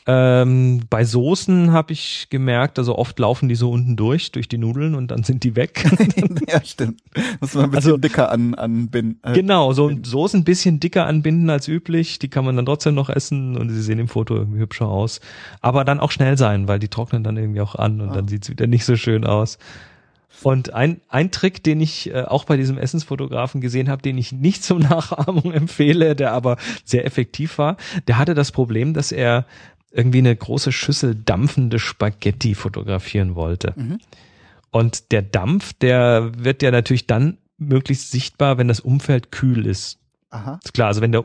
Ähm, 0.06 0.80
bei 0.90 1.04
Soßen 1.04 1.72
habe 1.72 1.92
ich 1.92 2.26
gemerkt, 2.30 2.78
also 2.78 2.96
oft 2.98 3.18
laufen 3.18 3.48
die 3.48 3.54
so 3.54 3.70
unten 3.70 3.96
durch, 3.96 4.32
durch 4.32 4.48
die 4.48 4.58
Nudeln 4.58 4.94
und 4.94 5.11
dann 5.11 5.22
sind 5.22 5.44
die 5.44 5.54
weg. 5.56 5.84
ja, 6.48 6.64
stimmt. 6.64 7.00
Muss 7.40 7.54
man 7.54 7.64
ein 7.64 7.70
bisschen 7.70 7.92
Also- 7.92 7.96
dicker 7.98 8.32
an, 8.32 8.54
anbinden. 8.54 9.20
Äh, 9.22 9.34
genau, 9.34 9.72
so 9.72 9.90
Soßen 10.02 10.40
ein 10.40 10.44
bisschen 10.44 10.80
dicker 10.80 11.06
anbinden 11.06 11.48
als 11.50 11.68
üblich. 11.68 12.18
Die 12.18 12.28
kann 12.28 12.44
man 12.44 12.56
dann 12.56 12.66
trotzdem 12.66 12.94
noch 12.94 13.11
essen 13.11 13.56
und 13.56 13.68
sie 13.70 13.82
sehen 13.82 13.98
im 13.98 14.08
Foto 14.08 14.34
irgendwie 14.36 14.61
hübscher 14.61 14.88
aus. 14.88 15.20
Aber 15.61 15.84
dann 15.84 16.00
auch 16.00 16.11
schnell 16.11 16.36
sein, 16.38 16.66
weil 16.66 16.78
die 16.78 16.88
trocknen 16.88 17.22
dann 17.22 17.36
irgendwie 17.36 17.61
auch 17.61 17.74
an 17.76 18.00
und 18.00 18.08
Ah. 18.11 18.14
dann 18.14 18.26
sieht's 18.26 18.48
wieder 18.48 18.66
nicht 18.66 18.86
so 18.86 18.96
schön 18.96 19.24
aus. 19.24 19.58
Und 20.43 20.72
ein, 20.72 21.01
ein 21.09 21.31
Trick, 21.31 21.62
den 21.62 21.81
ich 21.81 22.11
äh, 22.11 22.22
auch 22.22 22.45
bei 22.45 22.57
diesem 22.57 22.78
Essensfotografen 22.78 23.61
gesehen 23.61 23.89
habe, 23.89 24.03
den 24.03 24.16
ich 24.16 24.33
nicht 24.33 24.64
zum 24.64 24.78
Nachahmung 24.81 25.53
empfehle, 25.53 26.16
der 26.16 26.33
aber 26.33 26.57
sehr 26.85 27.05
effektiv 27.05 27.59
war, 27.59 27.76
der 28.09 28.18
hatte 28.18 28.35
das 28.35 28.53
Problem, 28.53 28.95
dass 28.95 29.12
er 29.12 29.45
irgendwie 29.93 30.18
eine 30.18 30.35
große 30.35 30.72
Schüssel 30.72 31.14
dampfende 31.14 31.78
Spaghetti 31.78 32.55
fotografieren 32.55 33.35
wollte. 33.35 33.74
Mhm. 33.76 33.99
Und 34.70 35.11
der 35.11 35.22
Dampf, 35.22 35.72
der 35.72 36.31
wird 36.37 36.62
ja 36.62 36.70
natürlich 36.70 37.07
dann 37.07 37.39
möglichst 37.59 38.11
sichtbar, 38.11 38.57
wenn 38.57 38.68
das 38.68 38.81
Umfeld 38.81 39.33
kühl 39.33 39.66
ist. 39.66 39.99
Aha. 40.31 40.61
Ist 40.62 40.74
klar, 40.74 40.89
also 40.89 41.01
wenn 41.01 41.11
der 41.11 41.24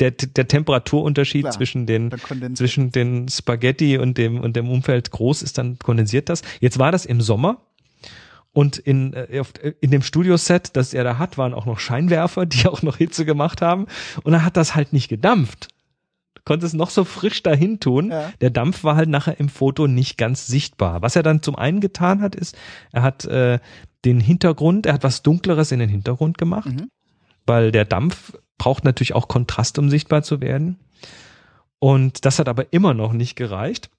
der, 0.00 0.10
der 0.12 0.48
Temperaturunterschied 0.48 1.42
Klar. 1.42 1.52
zwischen 1.52 1.84
den 1.84 2.10
zwischen 2.54 2.90
den 2.90 3.28
Spaghetti 3.28 3.98
und 3.98 4.16
dem 4.16 4.40
und 4.40 4.56
dem 4.56 4.70
Umfeld 4.70 5.10
groß 5.10 5.42
ist, 5.42 5.58
dann 5.58 5.78
kondensiert 5.78 6.30
das. 6.30 6.40
Jetzt 6.60 6.78
war 6.78 6.90
das 6.90 7.04
im 7.04 7.20
Sommer 7.20 7.58
und 8.56 8.78
in 8.78 9.12
äh, 9.12 9.38
auf- 9.40 9.52
in 9.82 9.90
dem 9.90 10.00
Studioset, 10.00 10.74
das 10.76 10.94
er 10.94 11.04
da 11.04 11.18
hat, 11.18 11.36
waren 11.36 11.52
auch 11.52 11.66
noch 11.66 11.78
Scheinwerfer, 11.78 12.46
die 12.46 12.66
auch 12.66 12.80
noch 12.82 12.96
Hitze 12.96 13.26
gemacht 13.26 13.60
haben 13.60 13.86
und 14.22 14.32
dann 14.32 14.44
hat 14.44 14.56
das 14.56 14.74
halt 14.74 14.92
nicht 14.94 15.08
gedampft. 15.08 15.68
Du 16.34 16.40
konntest 16.44 16.74
noch 16.74 16.88
so 16.90 17.04
frisch 17.04 17.42
dahin 17.42 17.80
tun. 17.80 18.10
Ja. 18.10 18.32
Der 18.40 18.50
Dampf 18.50 18.82
war 18.82 18.96
halt 18.96 19.08
nachher 19.10 19.38
im 19.40 19.48
Foto 19.50 19.86
nicht 19.88 20.16
ganz 20.16 20.46
sichtbar. 20.46 21.02
Was 21.02 21.16
er 21.16 21.22
dann 21.22 21.42
zum 21.42 21.56
einen 21.56 21.80
getan 21.80 22.22
hat, 22.22 22.34
ist, 22.34 22.56
er 22.92 23.02
hat 23.02 23.24
äh, 23.26 23.58
den 24.06 24.20
Hintergrund, 24.20 24.86
er 24.86 24.94
hat 24.94 25.02
was 25.04 25.22
Dunkleres 25.22 25.70
in 25.72 25.80
den 25.80 25.88
Hintergrund 25.90 26.38
gemacht, 26.38 26.70
Mhm. 26.70 26.88
weil 27.46 27.72
der 27.72 27.84
Dampf 27.84 28.32
braucht 28.58 28.84
natürlich 28.84 29.12
auch 29.14 29.28
Kontrast, 29.28 29.78
um 29.78 29.90
sichtbar 29.90 30.22
zu 30.22 30.40
werden. 30.40 30.78
Und 31.78 32.24
das 32.24 32.38
hat 32.38 32.48
aber 32.48 32.72
immer 32.72 32.94
noch 32.94 33.12
nicht 33.12 33.36
gereicht. 33.36 33.90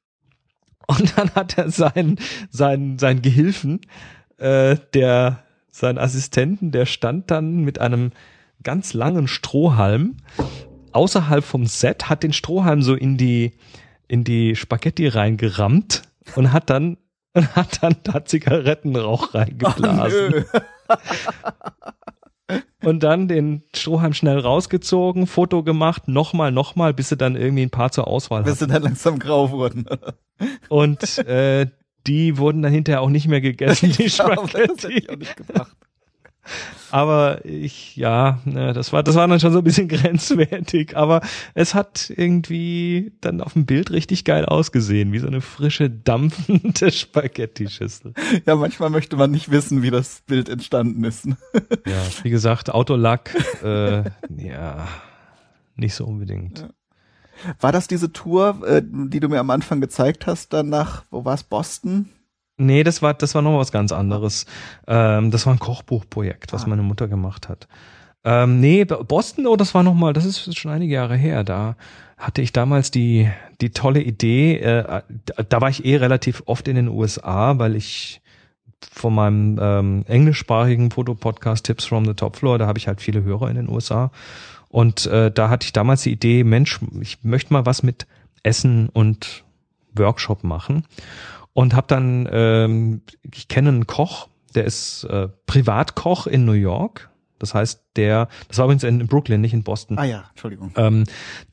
Und 0.88 1.16
dann 1.18 1.30
hat 1.36 1.58
er 1.58 1.70
seinen, 1.70 2.18
seinen, 2.50 2.98
seinen 2.98 3.22
Gehilfen, 3.22 3.82
äh, 4.38 4.78
der, 4.94 5.44
seinen 5.72 5.98
Assistenten, 5.98 6.72
der 6.72 6.86
stand 6.86 7.30
dann 7.32 7.64
mit 7.64 7.80
einem 7.80 8.12
ganz 8.64 8.94
langen 8.94 9.28
Strohhalm 9.28 10.18
außerhalb 10.92 11.44
vom 11.44 11.66
Set, 11.66 12.10
hat 12.10 12.24
den 12.24 12.34
Strohhalm 12.34 12.82
so 12.82 12.96
in 12.96 13.18
die, 13.18 13.54
in 14.08 14.24
die 14.24 14.56
Spaghetti 14.56 15.08
reingerammt 15.08 16.04
und 16.36 16.52
hat 16.52 16.70
dann, 16.70 16.98
und 17.34 17.56
hat 17.56 17.84
dann 17.84 17.96
da 18.04 18.26
Zigarettenrauch 18.26 19.34
reingeblasen. 19.34 20.30
Nö. 20.32 20.44
Und 22.84 23.04
dann 23.04 23.28
den 23.28 23.64
Strohhalm 23.76 24.14
schnell 24.14 24.40
rausgezogen, 24.40 25.28
Foto 25.28 25.64
gemacht, 25.64 26.08
nochmal, 26.08 26.52
nochmal, 26.52 26.94
bis 26.94 27.10
sie 27.10 27.18
dann 27.18 27.36
irgendwie 27.36 27.64
ein 27.64 27.70
paar 27.70 27.92
zur 27.92 28.08
Auswahl 28.08 28.44
Bis 28.44 28.54
hatten. 28.54 28.60
sie 28.60 28.74
dann 28.74 28.84
langsam 28.84 29.20
grau 29.20 29.52
wurden. 29.52 29.86
Und 30.70 31.18
äh, 31.18 31.68
die 32.08 32.38
wurden 32.38 32.62
dann 32.62 32.72
hinterher 32.74 33.02
auch 33.02 33.10
nicht 33.10 33.28
mehr 33.28 33.42
gegessen, 33.42 33.92
die 33.98 34.04
Ja, 34.04 34.06
ich 34.08 34.16
Spaghetti. 34.16 35.10
auch 35.10 35.16
nicht 35.18 35.36
gebracht. 35.38 35.76
Aber 36.92 37.44
ich, 37.44 37.98
ja, 37.98 38.40
ne, 38.46 38.72
das 38.72 38.94
war, 38.94 39.04
das 39.04 39.16
war 39.16 39.28
dann 39.28 39.42
schon 39.42 39.52
so 39.52 39.58
ein 39.58 39.64
bisschen 39.66 39.88
grenzwertig. 39.90 40.96
Aber 40.96 41.20
es 41.54 41.74
hat 41.76 42.10
irgendwie 42.16 43.12
dann 43.20 43.42
auf 43.42 43.52
dem 43.54 43.66
Bild 43.66 43.92
richtig 43.92 44.24
geil 44.24 44.46
ausgesehen, 44.46 45.12
wie 45.12 45.20
so 45.20 45.28
eine 45.28 45.42
frische, 45.42 45.90
dampfende 45.90 46.90
Spaghetti-Schüssel. 46.94 48.14
Ja, 48.46 48.56
manchmal 48.56 48.90
möchte 48.90 49.18
man 49.18 49.32
nicht 49.32 49.52
wissen, 49.52 49.82
wie 49.84 49.92
das 49.92 50.22
Bild 50.26 50.48
entstanden 50.48 51.04
ist. 51.04 51.26
Ja, 51.26 52.02
wie 52.24 52.30
gesagt, 52.30 52.70
Autolack, 52.70 53.36
äh, 53.62 54.04
ja, 54.38 54.88
nicht 55.76 55.96
so 55.96 56.06
unbedingt. 56.06 56.60
Ja. 56.60 56.70
War 57.60 57.72
das 57.72 57.88
diese 57.88 58.12
Tour, 58.14 58.62
äh, 58.66 58.82
die 58.84 59.20
du 59.20 59.30
mir 59.30 59.40
am 59.40 59.50
Anfang 59.50 59.82
gezeigt 59.82 60.28
hast, 60.28 60.54
dann 60.54 60.70
nach, 60.70 61.04
wo 61.12 61.26
war 61.26 61.34
es, 61.34 61.44
Boston? 61.44 62.10
Nee, 62.58 62.84
das 62.84 63.02
war, 63.02 63.14
das 63.14 63.36
war 63.36 63.42
noch 63.42 63.58
was 63.60 63.72
ganz 63.72 63.92
anderes. 63.92 64.46
Ähm, 64.88 65.30
das 65.32 65.46
war 65.46 65.54
ein 65.54 65.60
Kochbuchprojekt, 65.60 66.54
was 66.54 66.66
Ah. 66.66 66.68
meine 66.68 66.82
Mutter 66.82 67.08
gemacht 67.08 67.50
hat. 67.50 67.68
Ähm, 68.24 68.60
nee, 68.60 68.84
Boston, 68.84 69.46
oh, 69.48 69.56
das 69.56 69.74
war 69.76 69.84
noch 69.84 69.94
mal, 69.94 70.12
das 70.12 70.26
ist 70.26 70.58
schon 70.58 70.72
einige 70.72 70.94
Jahre 70.96 71.16
her. 71.16 71.44
Da 71.44 71.76
hatte 72.18 72.42
ich 72.42 72.52
damals 72.52 72.90
die, 72.92 73.30
die 73.62 73.70
tolle 73.70 74.02
Idee, 74.02 74.58
äh, 74.58 75.02
da, 75.26 75.44
da 75.48 75.62
war 75.62 75.70
ich 75.70 75.86
eh 75.86 75.98
relativ 75.98 76.42
oft 76.48 76.68
in 76.68 76.76
den 76.76 76.88
USA, 76.88 77.60
weil 77.60 77.76
ich 77.76 78.22
von 78.92 79.14
meinem 79.14 79.60
ähm, 79.62 80.04
englischsprachigen 80.08 80.92
Fotopodcast 80.92 81.66
Tips 81.66 81.86
from 81.86 82.06
the 82.06 82.14
Top 82.16 82.36
Floor, 82.36 82.58
da 82.58 82.68
habe 82.68 82.80
ich 82.80 82.88
halt 82.88 83.02
viele 83.02 83.24
Hörer 83.24 83.50
in 83.50 83.56
den 83.56 83.70
USA. 83.70 84.12
Und 84.70 85.06
äh, 85.06 85.32
da 85.32 85.50
hatte 85.50 85.66
ich 85.66 85.74
damals 85.74 86.04
die 86.04 86.12
Idee, 86.12 86.44
Mensch, 86.44 86.80
ich 87.02 87.24
möchte 87.24 87.54
mal 87.54 87.66
was 87.66 87.84
mit 87.84 88.08
Essen 88.44 88.90
und 88.90 89.44
Workshop 89.96 90.44
machen 90.44 90.86
und 91.54 91.74
habe 91.74 91.88
dann, 91.88 92.30
ähm, 92.32 93.02
ich 93.34 93.48
kenne 93.48 93.70
einen 93.70 93.88
Koch, 93.88 94.28
der 94.56 94.66
ist 94.66 95.04
äh, 95.06 95.28
Privatkoch 95.46 96.28
in 96.28 96.46
New 96.46 96.52
York. 96.54 97.10
Das 97.40 97.54
heißt, 97.54 97.82
der, 97.96 98.30
das 98.48 98.58
war 98.58 98.66
übrigens 98.66 98.84
in 98.84 99.06
Brooklyn, 99.08 99.42
nicht 99.42 99.54
in 99.54 99.64
Boston. 99.64 99.98
Ah 100.00 100.04
ja, 100.04 100.26
Entschuldigung. 100.30 100.72
Ähm, 100.76 101.04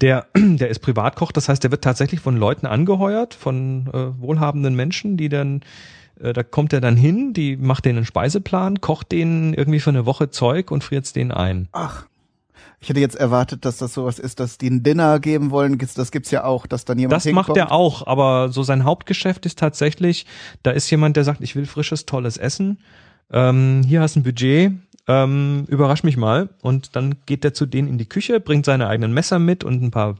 der, 0.01 0.27
der 0.37 0.69
ist 0.69 0.81
Privatkoch, 0.81 1.33
das 1.33 1.49
heißt, 1.49 1.63
der 1.63 1.71
wird 1.71 1.85
tatsächlich 1.85 2.21
von 2.21 2.37
Leuten 2.37 2.67
angeheuert, 2.67 3.35
von 3.35 3.89
äh, 3.93 4.21
wohlhabenden 4.21 4.75
Menschen, 4.75 5.17
die 5.17 5.29
dann, 5.29 5.61
äh, 6.21 6.33
da 6.33 6.43
kommt 6.43 6.73
er 6.73 6.81
dann 6.81 6.97
hin, 6.97 7.35
die 7.35 7.57
macht 7.57 7.85
denen 7.85 7.99
einen 7.99 8.07
Speiseplan, 8.07 8.81
kocht 8.81 9.13
denen 9.13 9.53
irgendwie 9.53 9.81
für 9.81 9.91
eine 9.91 10.07
Woche 10.07 10.31
Zeug 10.31 10.71
und 10.71 10.85
friert 10.85 11.15
denen 11.17 11.33
ein. 11.33 11.69
Ach, 11.73 12.07
ich 12.85 12.91
hätte 12.91 13.01
jetzt 13.01 13.17
erwartet, 13.17 13.65
dass 13.65 13.79
das 13.79 13.95
sowas 13.95 14.19
ist, 14.19 14.41
dass 14.41 14.59
die 14.59 14.69
ein 14.69 14.83
Dinner 14.83 15.19
geben 15.19 15.51
wollen. 15.51 15.79
Das 15.97 16.11
gibt's 16.13 16.31
ja 16.31 16.45
auch, 16.45 16.67
dass 16.67 16.85
dann 16.85 16.99
jemand 16.99 17.15
Das 17.15 17.25
macht 17.33 17.47
hinkommt. 17.47 17.57
er 17.57 17.73
auch, 17.73 18.07
aber 18.07 18.51
so 18.51 18.63
sein 18.63 18.85
Hauptgeschäft 18.85 19.47
ist 19.47 19.59
tatsächlich, 19.59 20.27
da 20.63 20.71
ist 20.71 20.91
jemand, 20.91 21.17
der 21.17 21.25
sagt, 21.25 21.41
ich 21.41 21.57
will 21.57 21.65
frisches, 21.65 22.05
tolles 22.05 22.37
Essen. 22.37 22.79
Ähm, 23.33 23.81
hier 23.87 24.03
hast 24.03 24.17
ein 24.17 24.23
Budget, 24.23 24.73
ähm, 25.09 25.65
überrasch 25.69 26.03
mich 26.03 26.19
mal. 26.19 26.51
Und 26.61 26.95
dann 26.95 27.15
geht 27.25 27.43
er 27.47 27.55
zu 27.55 27.65
denen 27.65 27.89
in 27.89 27.97
die 27.97 28.05
Küche, 28.09 28.39
bringt 28.39 28.67
seine 28.67 28.87
eigenen 28.87 29.15
Messer 29.15 29.39
mit 29.39 29.65
und 29.65 29.83
ein 29.83 29.91
paar, 29.91 30.17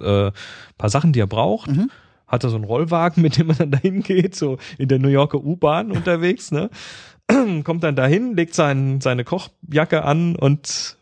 äh, 0.00 0.32
paar 0.78 0.90
Sachen, 0.90 1.12
die 1.12 1.20
er 1.20 1.28
braucht. 1.28 1.70
Mhm. 1.70 1.90
hat 2.26 2.42
er 2.42 2.50
so 2.50 2.56
einen 2.56 2.64
Rollwagen, 2.64 3.22
mit 3.22 3.38
dem 3.38 3.46
man 3.46 3.56
dann 3.56 3.70
dahin 3.70 4.02
geht, 4.02 4.34
so 4.34 4.58
in 4.78 4.88
der 4.88 4.98
New 4.98 5.08
Yorker 5.08 5.38
U-Bahn 5.38 5.92
unterwegs, 5.92 6.50
ne? 6.50 6.70
Kommt 7.64 7.84
dann 7.84 7.96
dahin, 7.96 8.36
legt 8.36 8.54
sein, 8.54 9.00
seine 9.00 9.24
Kochjacke 9.24 10.04
an 10.04 10.36
und 10.36 10.96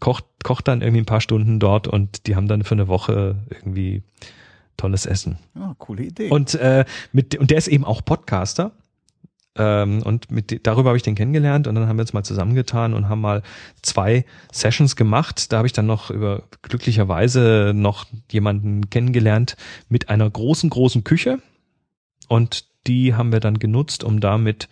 kocht, 0.00 0.24
kocht 0.44 0.68
dann 0.68 0.82
irgendwie 0.82 1.02
ein 1.02 1.06
paar 1.06 1.20
Stunden 1.20 1.58
dort 1.58 1.88
und 1.88 2.26
die 2.26 2.36
haben 2.36 2.48
dann 2.48 2.64
für 2.64 2.74
eine 2.74 2.88
Woche 2.88 3.36
irgendwie 3.50 4.02
tolles 4.76 5.06
Essen. 5.06 5.38
Ja, 5.54 5.74
coole 5.78 6.04
Idee. 6.04 6.30
Und 6.30 6.54
äh, 6.54 6.84
mit 7.12 7.36
und 7.36 7.50
der 7.50 7.58
ist 7.58 7.68
eben 7.68 7.84
auch 7.84 8.04
Podcaster. 8.04 8.72
Ähm, 9.56 10.02
und 10.04 10.30
mit 10.30 10.66
darüber 10.66 10.90
habe 10.90 10.96
ich 10.96 11.02
den 11.02 11.16
kennengelernt 11.16 11.66
und 11.66 11.74
dann 11.74 11.88
haben 11.88 11.96
wir 11.96 12.02
uns 12.02 12.12
mal 12.12 12.22
zusammengetan 12.22 12.94
und 12.94 13.08
haben 13.08 13.20
mal 13.20 13.42
zwei 13.82 14.24
Sessions 14.52 14.94
gemacht. 14.94 15.52
Da 15.52 15.58
habe 15.58 15.66
ich 15.66 15.72
dann 15.72 15.86
noch 15.86 16.10
über 16.10 16.44
glücklicherweise 16.62 17.72
noch 17.74 18.06
jemanden 18.30 18.88
kennengelernt 18.88 19.56
mit 19.88 20.08
einer 20.08 20.30
großen, 20.30 20.70
großen 20.70 21.02
Küche. 21.02 21.40
Und 22.28 22.66
die 22.86 23.14
haben 23.14 23.32
wir 23.32 23.40
dann 23.40 23.58
genutzt, 23.58 24.04
um 24.04 24.20
damit 24.20 24.68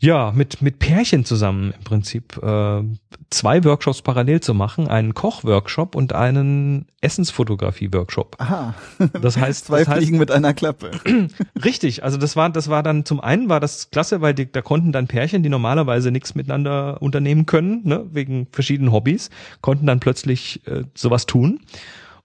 ja, 0.00 0.32
mit, 0.32 0.62
mit 0.62 0.78
Pärchen 0.78 1.24
zusammen 1.24 1.72
im 1.76 1.82
Prinzip 1.82 2.40
äh, 2.40 2.82
zwei 3.30 3.64
Workshops 3.64 4.02
parallel 4.02 4.40
zu 4.40 4.54
machen, 4.54 4.86
einen 4.86 5.12
Kochworkshop 5.12 5.96
und 5.96 6.12
einen 6.12 6.86
Essensfotografie-Workshop. 7.00 8.36
Aha. 8.38 8.74
Das 9.20 9.36
heißt, 9.36 9.64
zwei 9.66 9.80
das 9.80 9.88
heißt, 9.88 9.98
Fliegen 9.98 10.18
mit 10.18 10.30
einer 10.30 10.54
Klappe. 10.54 10.92
Richtig, 11.64 12.04
also 12.04 12.16
das 12.16 12.36
war, 12.36 12.48
das 12.50 12.68
war 12.68 12.84
dann 12.84 13.04
zum 13.04 13.20
einen 13.20 13.48
war 13.48 13.58
das 13.58 13.90
klasse, 13.90 14.20
weil 14.20 14.34
die, 14.34 14.50
da 14.50 14.62
konnten 14.62 14.92
dann 14.92 15.08
Pärchen, 15.08 15.42
die 15.42 15.48
normalerweise 15.48 16.12
nichts 16.12 16.36
miteinander 16.36 17.02
unternehmen 17.02 17.46
können, 17.46 17.80
ne, 17.84 18.06
wegen 18.12 18.46
verschiedenen 18.52 18.92
Hobbys, 18.92 19.30
konnten 19.62 19.86
dann 19.86 19.98
plötzlich 19.98 20.64
äh, 20.68 20.84
sowas 20.94 21.26
tun. 21.26 21.60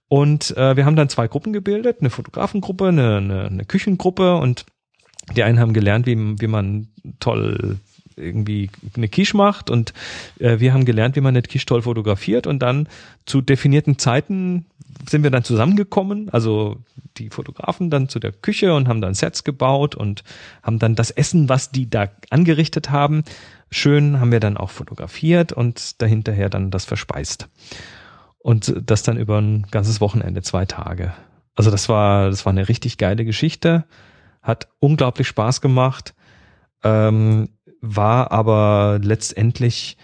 Und 0.06 0.56
äh, 0.56 0.76
wir 0.76 0.86
haben 0.86 0.94
dann 0.94 1.08
zwei 1.08 1.26
Gruppen 1.26 1.52
gebildet, 1.52 1.96
eine 2.00 2.10
Fotografengruppe, 2.10 2.86
eine, 2.86 3.16
eine, 3.16 3.46
eine 3.46 3.64
Küchengruppe 3.64 4.36
und 4.36 4.64
die 5.36 5.42
einen 5.42 5.60
haben 5.60 5.72
gelernt, 5.72 6.06
wie, 6.06 6.16
wie 6.40 6.46
man 6.46 6.88
toll 7.20 7.78
irgendwie 8.16 8.70
eine 8.96 9.08
Quiche 9.08 9.36
macht 9.36 9.70
und 9.70 9.92
äh, 10.38 10.60
wir 10.60 10.72
haben 10.72 10.84
gelernt, 10.84 11.16
wie 11.16 11.20
man 11.20 11.34
eine 11.34 11.42
Quiche 11.42 11.66
toll 11.66 11.82
fotografiert 11.82 12.46
und 12.46 12.60
dann 12.60 12.88
zu 13.26 13.40
definierten 13.40 13.98
Zeiten 13.98 14.66
sind 15.08 15.22
wir 15.22 15.30
dann 15.30 15.44
zusammengekommen, 15.44 16.30
also 16.30 16.76
die 17.16 17.30
Fotografen 17.30 17.90
dann 17.90 18.08
zu 18.08 18.18
der 18.18 18.32
Küche 18.32 18.74
und 18.74 18.88
haben 18.88 19.00
dann 19.00 19.14
Sets 19.14 19.44
gebaut 19.44 19.94
und 19.94 20.24
haben 20.62 20.78
dann 20.78 20.94
das 20.94 21.10
Essen, 21.10 21.48
was 21.48 21.70
die 21.70 21.90
da 21.90 22.08
angerichtet 22.30 22.90
haben, 22.90 23.24
schön 23.70 24.20
haben 24.20 24.32
wir 24.32 24.40
dann 24.40 24.56
auch 24.56 24.70
fotografiert 24.70 25.52
und 25.52 26.00
dahinterher 26.00 26.48
dann 26.48 26.70
das 26.70 26.84
verspeist. 26.84 27.48
Und 28.38 28.74
das 28.84 29.02
dann 29.02 29.16
über 29.16 29.40
ein 29.40 29.66
ganzes 29.70 30.00
Wochenende, 30.00 30.42
zwei 30.42 30.66
Tage. 30.66 31.12
Also 31.56 31.70
das 31.70 31.88
war, 31.88 32.30
das 32.30 32.44
war 32.44 32.52
eine 32.52 32.68
richtig 32.68 32.98
geile 32.98 33.24
Geschichte 33.24 33.84
hat 34.44 34.68
unglaublich 34.78 35.26
Spaß 35.26 35.60
gemacht, 35.60 36.14
ähm, 36.84 37.48
war 37.80 38.30
aber 38.30 39.00
letztendlich 39.02 39.96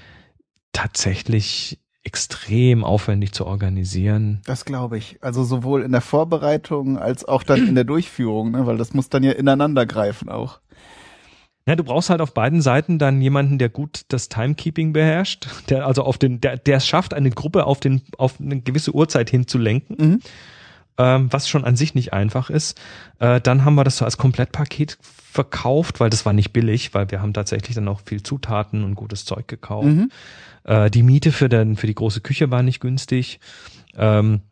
tatsächlich 0.73 1.79
extrem 2.03 2.83
aufwendig 2.83 3.33
zu 3.33 3.47
organisieren. 3.47 4.41
Das 4.47 4.65
glaube 4.65 4.97
ich. 4.97 5.19
Also 5.21 5.45
sowohl 5.45 5.83
in 5.83 5.93
der 5.93 6.01
Vorbereitung 6.01 6.99
als 6.99 7.27
auch 7.27 7.43
dann 7.43 7.69
in 7.69 7.75
der 7.75 7.85
Durchführung, 7.85 8.53
ne? 8.53 8.67
weil 8.67 8.79
das 8.79 8.95
muss 8.95 9.11
dann 9.11 9.23
ja 9.23 9.33
ineinander 9.33 9.85
greifen 9.85 10.31
auch. 10.31 10.61
Ja, 11.67 11.77
du 11.77 11.85
brauchst 11.85 12.09
halt 12.09 12.23
auf 12.23 12.33
beiden 12.33 12.63
Seiten 12.63 12.99
dann 12.99 13.21
jemanden, 13.21 13.59
der 13.59 13.69
gut 13.69 14.07
das 14.09 14.31
Timekeeping 14.31 14.95
beherrscht, 14.95 15.47
der 15.69 15.87
also 15.87 16.03
auf 16.03 16.17
den, 16.17 16.41
der, 16.41 16.57
der 16.57 16.79
es 16.79 16.87
schafft, 16.87 17.13
eine 17.13 17.31
Gruppe 17.31 17.67
auf 17.67 17.81
den, 17.81 18.01
auf 18.17 18.41
eine 18.41 18.63
gewisse 18.63 18.95
Uhrzeit 18.95 19.29
hinzulenken. 19.29 19.97
Mhm 19.99 20.21
ähm, 21.01 21.33
was 21.33 21.49
schon 21.49 21.65
an 21.65 21.77
sich 21.77 21.95
nicht 21.95 22.13
einfach 22.13 22.51
ist. 22.51 22.79
Äh, 23.21 23.41
dann 23.41 23.65
haben 23.65 23.75
wir 23.75 23.85
das 23.85 23.97
so 23.97 24.05
als 24.05 24.19
Komplettpaket 24.19 24.99
verkauft, 25.01 25.99
weil 25.99 26.11
das 26.11 26.27
war 26.27 26.35
nicht 26.35 26.53
billig, 26.53 26.93
weil 26.93 27.11
wir 27.11 27.23
haben 27.23 27.33
tatsächlich 27.33 27.75
dann 27.75 27.89
auch 27.89 28.01
viel 28.05 28.23
Zutaten 28.23 28.85
und 28.85 28.97
gutes 28.97 29.25
Zeug 29.25 29.49
gekauft. 29.49 29.87
Mhm. 29.87 30.11
Äh, 30.65 30.91
die 30.91 31.03
Miete 31.03 31.33
für, 31.33 31.49
den, 31.49 31.77
für 31.77 31.87
die 31.87 31.95
große 31.95 32.21
Küche 32.21 32.51
war 32.51 32.63
nicht 32.63 32.81
günstig. 32.81 33.41
Ähm, 33.97 34.43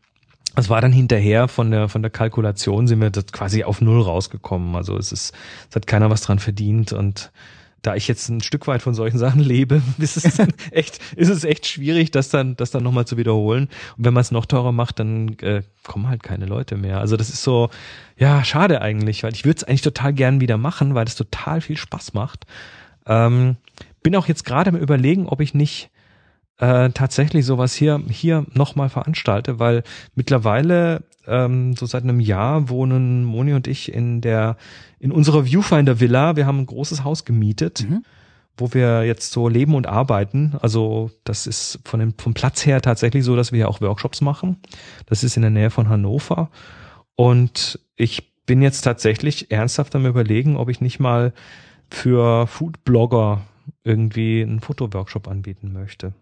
es 0.54 0.70
war 0.70 0.80
dann 0.80 0.92
hinterher 0.92 1.46
von 1.46 1.70
der 1.70 1.88
von 1.88 2.02
der 2.02 2.10
Kalkulation 2.10 2.88
sind 2.88 3.00
wir 3.00 3.10
quasi 3.10 3.62
auf 3.64 3.80
null 3.80 4.00
rausgekommen. 4.00 4.74
Also 4.74 4.96
es 4.96 5.12
ist 5.12 5.34
es 5.68 5.76
hat 5.76 5.86
keiner 5.86 6.10
was 6.10 6.22
dran 6.22 6.38
verdient 6.38 6.92
und 6.92 7.30
da 7.82 7.94
ich 7.94 8.08
jetzt 8.08 8.28
ein 8.28 8.40
Stück 8.40 8.66
weit 8.66 8.82
von 8.82 8.94
solchen 8.94 9.18
Sachen 9.18 9.40
lebe, 9.40 9.82
ist 9.98 10.16
es 10.16 10.38
echt, 10.70 11.00
ist 11.14 11.28
es 11.28 11.44
echt 11.44 11.66
schwierig, 11.66 12.10
das 12.10 12.28
dann, 12.28 12.56
das 12.56 12.70
dann 12.70 12.82
nochmal 12.82 13.06
zu 13.06 13.16
wiederholen. 13.16 13.68
Und 13.96 14.04
wenn 14.04 14.14
man 14.14 14.20
es 14.20 14.30
noch 14.30 14.46
teurer 14.46 14.72
macht, 14.72 14.98
dann 14.98 15.38
äh, 15.40 15.62
kommen 15.84 16.08
halt 16.08 16.22
keine 16.22 16.46
Leute 16.46 16.76
mehr. 16.76 17.00
Also 17.00 17.16
das 17.16 17.28
ist 17.28 17.42
so, 17.42 17.70
ja, 18.16 18.44
schade 18.44 18.80
eigentlich, 18.80 19.22
weil 19.22 19.32
ich 19.32 19.44
würde 19.44 19.58
es 19.58 19.64
eigentlich 19.64 19.82
total 19.82 20.12
gern 20.12 20.40
wieder 20.40 20.56
machen, 20.56 20.94
weil 20.94 21.06
es 21.06 21.14
total 21.14 21.60
viel 21.60 21.76
Spaß 21.76 22.14
macht. 22.14 22.46
Ähm, 23.06 23.56
bin 24.02 24.16
auch 24.16 24.26
jetzt 24.26 24.44
gerade 24.44 24.70
am 24.70 24.76
überlegen, 24.76 25.26
ob 25.26 25.40
ich 25.40 25.54
nicht 25.54 25.90
äh, 26.58 26.90
tatsächlich 26.90 27.46
sowas 27.46 27.74
hier 27.74 28.02
hier 28.08 28.44
nochmal 28.52 28.88
veranstalte, 28.88 29.58
weil 29.58 29.82
mittlerweile 30.14 31.04
ähm, 31.26 31.76
so 31.76 31.86
seit 31.86 32.02
einem 32.02 32.20
Jahr 32.20 32.68
wohnen 32.68 33.24
Moni 33.24 33.54
und 33.54 33.66
ich 33.66 33.92
in 33.92 34.20
der 34.20 34.56
in 34.98 35.12
unserer 35.12 35.44
Viewfinder 35.44 36.00
Villa. 36.00 36.36
Wir 36.36 36.46
haben 36.46 36.58
ein 36.58 36.66
großes 36.66 37.04
Haus 37.04 37.24
gemietet. 37.24 37.86
Mhm. 37.88 38.04
wo 38.60 38.74
wir 38.74 39.04
jetzt 39.04 39.30
so 39.30 39.48
leben 39.48 39.76
und 39.76 39.86
arbeiten. 39.86 40.56
Also 40.60 41.12
das 41.22 41.46
ist 41.46 41.78
von 41.84 42.00
dem, 42.00 42.14
vom 42.18 42.34
Platz 42.34 42.66
her 42.66 42.82
tatsächlich 42.82 43.22
so, 43.22 43.36
dass 43.36 43.52
wir 43.52 43.60
ja 43.60 43.68
auch 43.68 43.80
Workshops 43.80 44.20
machen. 44.20 44.56
Das 45.06 45.22
ist 45.22 45.36
in 45.36 45.42
der 45.42 45.52
Nähe 45.52 45.70
von 45.70 45.88
Hannover. 45.88 46.50
Und 47.14 47.78
ich 47.94 48.32
bin 48.46 48.60
jetzt 48.60 48.80
tatsächlich 48.80 49.52
ernsthaft 49.52 49.94
am 49.94 50.06
überlegen, 50.06 50.56
ob 50.56 50.70
ich 50.70 50.80
nicht 50.80 50.98
mal 50.98 51.32
für 51.88 52.48
Foodblogger 52.48 53.42
irgendwie 53.84 54.42
einen 54.42 54.58
Fotoworkshop 54.60 55.28
anbieten 55.28 55.72
möchte. 55.72 56.14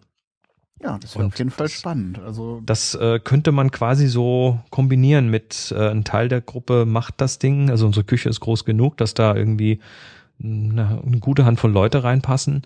Ja, 0.83 0.99
das 0.99 1.17
wäre 1.17 1.27
auf 1.27 1.39
jeden 1.39 1.51
Fall 1.51 1.69
spannend. 1.69 2.19
Also 2.19 2.61
das 2.65 2.95
äh, 2.95 3.19
könnte 3.19 3.51
man 3.51 3.71
quasi 3.71 4.09
so 4.09 4.61
kombinieren 4.71 5.31
mit 5.31 5.73
äh, 5.77 5.91
ein 5.91 6.05
Teil 6.05 6.29
der 6.29 6.43
Gruppe 6.43 6.85
macht 6.85 7.15
das 7.21 7.39
Ding. 7.39 7.71
Also 7.71 7.87
unsere 7.87 8.05
Küche 8.05 8.29
ist 8.29 8.41
groß 8.41 8.65
genug, 8.65 8.97
dass 8.99 9.15
da 9.15 9.35
irgendwie 9.35 9.81
eine, 10.43 11.03
eine 11.05 11.19
gute 11.19 11.47
Handvoll 11.47 11.73
Leute 11.73 12.05
reinpassen. 12.05 12.63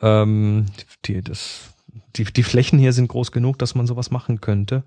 Ähm, 0.00 0.66
die, 1.04 1.22
das, 1.22 1.72
die, 2.16 2.24
die 2.24 2.42
Flächen 2.42 2.80
hier 2.80 2.92
sind 2.92 3.08
groß 3.08 3.30
genug, 3.30 3.58
dass 3.60 3.76
man 3.76 3.86
sowas 3.86 4.10
machen 4.10 4.40
könnte. 4.40 4.82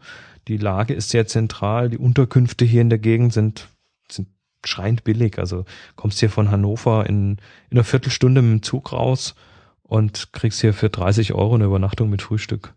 Die 0.49 0.57
Lage 0.57 0.93
ist 0.93 1.11
sehr 1.11 1.27
zentral. 1.27 1.89
Die 1.89 1.97
Unterkünfte 1.97 2.65
hier 2.65 2.81
in 2.81 2.89
der 2.89 2.99
Gegend 2.99 3.31
sind, 3.31 3.69
sind 4.11 4.27
schreiend 4.65 5.05
billig. 5.05 5.39
Also 5.39 5.63
kommst 5.95 6.19
hier 6.19 6.29
von 6.29 6.51
Hannover 6.51 7.05
in, 7.07 7.37
in 7.69 7.77
einer 7.77 7.85
Viertelstunde 7.85 8.41
mit 8.41 8.51
dem 8.51 8.63
Zug 8.63 8.91
raus 8.91 9.35
und 9.89 10.31
kriegst 10.33 10.61
hier 10.61 10.73
für 10.73 10.89
30 10.89 11.33
Euro 11.33 11.55
eine 11.55 11.65
Übernachtung 11.65 12.09
mit 12.09 12.21
Frühstück. 12.21 12.73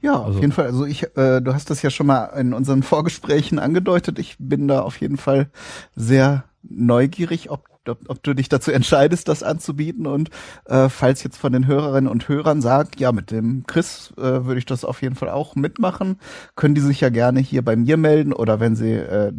Ja, 0.00 0.14
also. 0.14 0.36
auf 0.36 0.40
jeden 0.40 0.52
Fall. 0.52 0.66
Also 0.66 0.84
ich, 0.84 1.04
äh, 1.16 1.40
du 1.40 1.54
hast 1.54 1.70
das 1.70 1.80
ja 1.82 1.90
schon 1.90 2.08
mal 2.08 2.26
in 2.38 2.52
unseren 2.52 2.82
Vorgesprächen 2.82 3.58
angedeutet. 3.58 4.18
Ich 4.18 4.36
bin 4.38 4.68
da 4.68 4.82
auf 4.82 5.00
jeden 5.00 5.16
Fall 5.16 5.48
sehr 5.94 6.44
neugierig, 6.62 7.50
ob, 7.50 7.68
ob, 7.88 7.98
ob 8.08 8.22
du 8.24 8.34
dich 8.34 8.48
dazu 8.48 8.72
entscheidest, 8.72 9.28
das 9.28 9.44
anzubieten. 9.44 10.06
Und 10.08 10.30
äh, 10.64 10.88
falls 10.88 11.22
jetzt 11.22 11.36
von 11.36 11.52
den 11.52 11.68
Hörerinnen 11.68 12.10
und 12.10 12.28
Hörern 12.28 12.60
sagt, 12.60 12.98
ja, 12.98 13.12
mit 13.12 13.30
dem 13.30 13.64
Chris 13.68 14.12
äh, 14.16 14.44
würde 14.44 14.58
ich 14.58 14.66
das 14.66 14.84
auf 14.84 15.00
jeden 15.00 15.14
Fall 15.14 15.30
auch 15.30 15.54
mitmachen, 15.54 16.18
können 16.56 16.74
die 16.74 16.80
sich 16.80 17.00
ja 17.00 17.08
gerne 17.08 17.38
hier 17.38 17.62
bei 17.62 17.76
mir 17.76 17.96
melden 17.96 18.32
oder 18.32 18.58
wenn 18.58 18.74
sie 18.74 18.94
äh, 18.94 19.32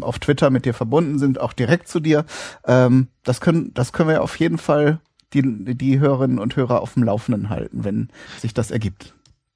auf 0.00 0.18
Twitter 0.18 0.50
mit 0.50 0.64
dir 0.64 0.74
verbunden 0.74 1.20
sind, 1.20 1.40
auch 1.40 1.52
direkt 1.52 1.86
zu 1.86 2.00
dir. 2.00 2.24
Ähm, 2.66 3.06
das 3.22 3.40
können, 3.40 3.72
das 3.74 3.92
können 3.92 4.08
wir 4.08 4.22
auf 4.22 4.36
jeden 4.40 4.58
Fall 4.58 5.00
die, 5.32 5.74
die 5.74 5.98
Hörerinnen 5.98 6.38
und 6.38 6.56
Hörer 6.56 6.80
auf 6.80 6.94
dem 6.94 7.04
Laufenden 7.04 7.48
halten, 7.50 7.84
wenn 7.84 8.08
sich 8.38 8.54
das 8.54 8.70
ergibt. 8.70 9.14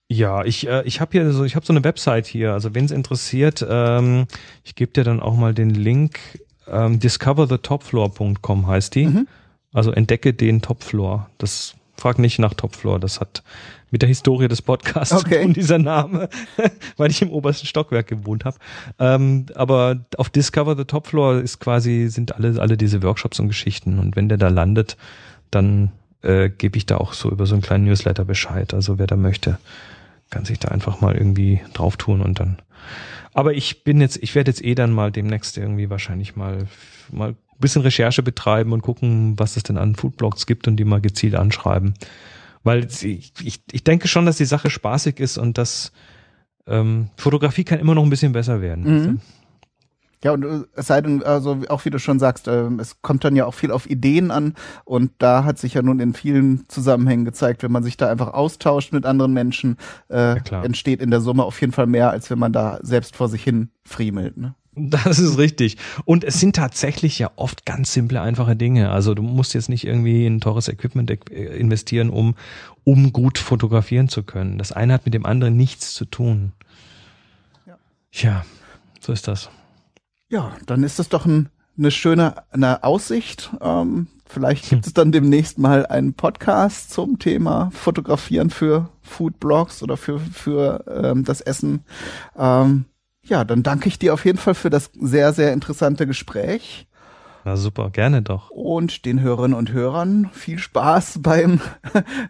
Ja, 0.08 0.44
ich, 0.44 0.68
äh, 0.68 0.82
ich 0.84 1.00
habe 1.00 1.12
hier 1.12 1.32
so, 1.32 1.44
ich 1.44 1.56
habe 1.56 1.64
so 1.64 1.72
eine 1.72 1.82
Website 1.82 2.26
hier. 2.26 2.52
Also 2.52 2.74
wenn 2.74 2.84
es 2.84 2.90
interessiert, 2.90 3.66
ähm, 3.68 4.26
ich 4.62 4.74
gebe 4.74 4.92
dir 4.92 5.04
dann 5.04 5.20
auch 5.20 5.36
mal 5.36 5.54
den 5.54 5.70
Link. 5.70 6.18
Ähm, 6.68 7.00
discoverthetopfloor.com 7.00 8.66
heißt 8.66 8.94
die. 8.94 9.06
Mhm. 9.06 9.28
Also 9.72 9.90
entdecke 9.90 10.32
den 10.32 10.62
Topfloor. 10.62 11.28
Das 11.38 11.74
frag 11.96 12.18
nicht 12.18 12.38
nach 12.38 12.54
Topfloor. 12.54 13.00
Das 13.00 13.20
hat 13.20 13.42
mit 13.90 14.02
der 14.02 14.08
Historie 14.08 14.48
des 14.48 14.60
Podcasts 14.60 15.14
okay. 15.14 15.36
zu 15.36 15.42
tun, 15.42 15.52
dieser 15.52 15.78
Name, 15.78 16.28
weil 16.96 17.10
ich 17.10 17.22
im 17.22 17.30
obersten 17.30 17.66
Stockwerk 17.66 18.08
gewohnt 18.08 18.44
habe. 18.44 18.56
Ähm, 18.98 19.46
aber 19.54 20.04
auf 20.16 20.30
Discover 20.30 20.76
the 20.76 20.84
Top 20.84 21.06
Floor 21.06 21.36
ist 21.36 21.60
quasi, 21.60 22.08
sind 22.08 22.34
alle, 22.34 22.60
alle 22.60 22.76
diese 22.76 23.02
Workshops 23.02 23.40
und 23.40 23.48
Geschichten. 23.48 23.98
Und 23.98 24.16
wenn 24.16 24.28
der 24.28 24.38
da 24.38 24.48
landet, 24.48 24.96
dann 25.54 25.92
äh, 26.22 26.48
gebe 26.48 26.76
ich 26.76 26.86
da 26.86 26.96
auch 26.96 27.12
so 27.12 27.30
über 27.30 27.46
so 27.46 27.54
einen 27.54 27.62
kleinen 27.62 27.84
Newsletter 27.84 28.24
Bescheid. 28.24 28.74
Also 28.74 28.98
wer 28.98 29.06
da 29.06 29.16
möchte, 29.16 29.58
kann 30.30 30.44
sich 30.44 30.58
da 30.58 30.68
einfach 30.68 31.00
mal 31.00 31.14
irgendwie 31.14 31.60
drauf 31.72 31.96
tun 31.96 32.20
und 32.20 32.40
dann. 32.40 32.58
Aber 33.32 33.54
ich 33.54 33.84
bin 33.84 34.00
jetzt, 34.00 34.16
ich 34.22 34.34
werde 34.34 34.50
jetzt 34.50 34.64
eh 34.64 34.74
dann 34.74 34.92
mal 34.92 35.10
demnächst 35.10 35.58
irgendwie 35.58 35.90
wahrscheinlich 35.90 36.36
mal 36.36 36.66
mal 37.10 37.30
ein 37.30 37.60
bisschen 37.60 37.82
Recherche 37.82 38.22
betreiben 38.22 38.72
und 38.72 38.82
gucken, 38.82 39.38
was 39.38 39.56
es 39.56 39.62
denn 39.62 39.78
an 39.78 39.94
Foodblogs 39.94 40.46
gibt 40.46 40.66
und 40.66 40.76
die 40.76 40.84
mal 40.84 41.00
gezielt 41.00 41.34
anschreiben. 41.34 41.94
Weil 42.62 42.86
ich, 42.86 43.32
ich, 43.42 43.62
ich 43.70 43.84
denke 43.84 44.08
schon, 44.08 44.26
dass 44.26 44.38
die 44.38 44.44
Sache 44.44 44.70
spaßig 44.70 45.20
ist 45.20 45.38
und 45.38 45.58
dass 45.58 45.92
ähm, 46.66 47.10
Fotografie 47.16 47.64
kann 47.64 47.78
immer 47.78 47.94
noch 47.94 48.02
ein 48.02 48.10
bisschen 48.10 48.32
besser 48.32 48.60
werden. 48.62 48.84
Mhm. 48.84 49.20
Ja, 50.24 50.32
und 50.32 50.42
äh, 50.42 50.64
es 50.74 50.86
sei 50.86 51.00
denn, 51.02 51.22
also 51.22 51.60
auch 51.68 51.84
wie 51.84 51.90
du 51.90 51.98
schon 51.98 52.18
sagst, 52.18 52.48
äh, 52.48 52.68
es 52.78 53.02
kommt 53.02 53.24
dann 53.24 53.36
ja 53.36 53.44
auch 53.44 53.54
viel 53.54 53.70
auf 53.70 53.88
Ideen 53.88 54.30
an 54.30 54.54
und 54.84 55.12
da 55.18 55.44
hat 55.44 55.58
sich 55.58 55.74
ja 55.74 55.82
nun 55.82 56.00
in 56.00 56.14
vielen 56.14 56.64
Zusammenhängen 56.68 57.26
gezeigt, 57.26 57.62
wenn 57.62 57.70
man 57.70 57.84
sich 57.84 57.98
da 57.98 58.10
einfach 58.10 58.32
austauscht 58.32 58.92
mit 58.92 59.04
anderen 59.04 59.34
Menschen, 59.34 59.76
äh, 60.08 60.36
ja, 60.50 60.62
entsteht 60.64 61.02
in 61.02 61.10
der 61.10 61.20
Summe 61.20 61.44
auf 61.44 61.60
jeden 61.60 61.74
Fall 61.74 61.86
mehr, 61.86 62.10
als 62.10 62.30
wenn 62.30 62.38
man 62.38 62.52
da 62.52 62.78
selbst 62.82 63.14
vor 63.14 63.28
sich 63.28 63.44
hin 63.44 63.68
friemelt. 63.84 64.38
Ne? 64.38 64.54
Das 64.76 65.18
ist 65.18 65.38
richtig. 65.38 65.76
Und 66.04 66.24
es 66.24 66.40
sind 66.40 66.56
tatsächlich 66.56 67.18
ja 67.18 67.30
oft 67.36 67.64
ganz 67.64 67.92
simple, 67.92 68.20
einfache 68.20 68.56
Dinge. 68.56 68.90
Also 68.90 69.14
du 69.14 69.22
musst 69.22 69.54
jetzt 69.54 69.68
nicht 69.68 69.86
irgendwie 69.86 70.26
in 70.26 70.40
teures 70.40 70.68
Equipment 70.68 71.10
äh, 71.10 71.56
investieren, 71.56 72.10
um, 72.10 72.34
um 72.82 73.12
gut 73.12 73.38
fotografieren 73.38 74.08
zu 74.08 74.22
können. 74.22 74.58
Das 74.58 74.72
eine 74.72 74.94
hat 74.94 75.04
mit 75.04 75.14
dem 75.14 75.26
anderen 75.26 75.56
nichts 75.56 75.94
zu 75.94 76.06
tun. 76.06 76.52
Ja, 77.66 77.76
ja 78.12 78.44
so 79.00 79.12
ist 79.12 79.28
das. 79.28 79.50
Ja, 80.34 80.50
dann 80.66 80.82
ist 80.82 80.98
das 80.98 81.08
doch 81.08 81.26
ein, 81.26 81.48
eine 81.78 81.92
schöne 81.92 82.34
eine 82.50 82.82
Aussicht. 82.82 83.52
Ähm, 83.60 84.08
vielleicht 84.26 84.68
gibt 84.68 84.84
es 84.84 84.92
dann 84.92 85.12
demnächst 85.12 85.60
mal 85.60 85.86
einen 85.86 86.14
Podcast 86.14 86.90
zum 86.90 87.20
Thema 87.20 87.70
Fotografieren 87.72 88.50
für 88.50 88.88
Foodblogs 89.02 89.80
oder 89.84 89.96
für, 89.96 90.18
für 90.18 90.84
ähm, 90.88 91.22
das 91.22 91.40
Essen. 91.40 91.84
Ähm, 92.36 92.86
ja, 93.22 93.44
dann 93.44 93.62
danke 93.62 93.86
ich 93.86 94.00
dir 94.00 94.12
auf 94.12 94.24
jeden 94.24 94.38
Fall 94.38 94.56
für 94.56 94.70
das 94.70 94.90
sehr, 95.00 95.32
sehr 95.32 95.52
interessante 95.52 96.04
Gespräch. 96.04 96.88
Na 97.44 97.56
super, 97.56 97.90
gerne 97.90 98.20
doch. 98.20 98.50
Und 98.50 99.04
den 99.04 99.20
Hörerinnen 99.20 99.56
und 99.56 99.70
Hörern 99.70 100.30
viel 100.32 100.58
Spaß 100.58 101.20
beim 101.22 101.60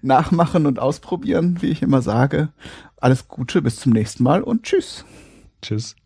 Nachmachen 0.02 0.66
und 0.66 0.78
Ausprobieren, 0.78 1.56
wie 1.62 1.70
ich 1.70 1.80
immer 1.80 2.02
sage. 2.02 2.50
Alles 2.98 3.28
Gute, 3.28 3.62
bis 3.62 3.76
zum 3.76 3.92
nächsten 3.92 4.24
Mal 4.24 4.42
und 4.42 4.64
tschüss. 4.64 5.06
Tschüss. 5.62 5.96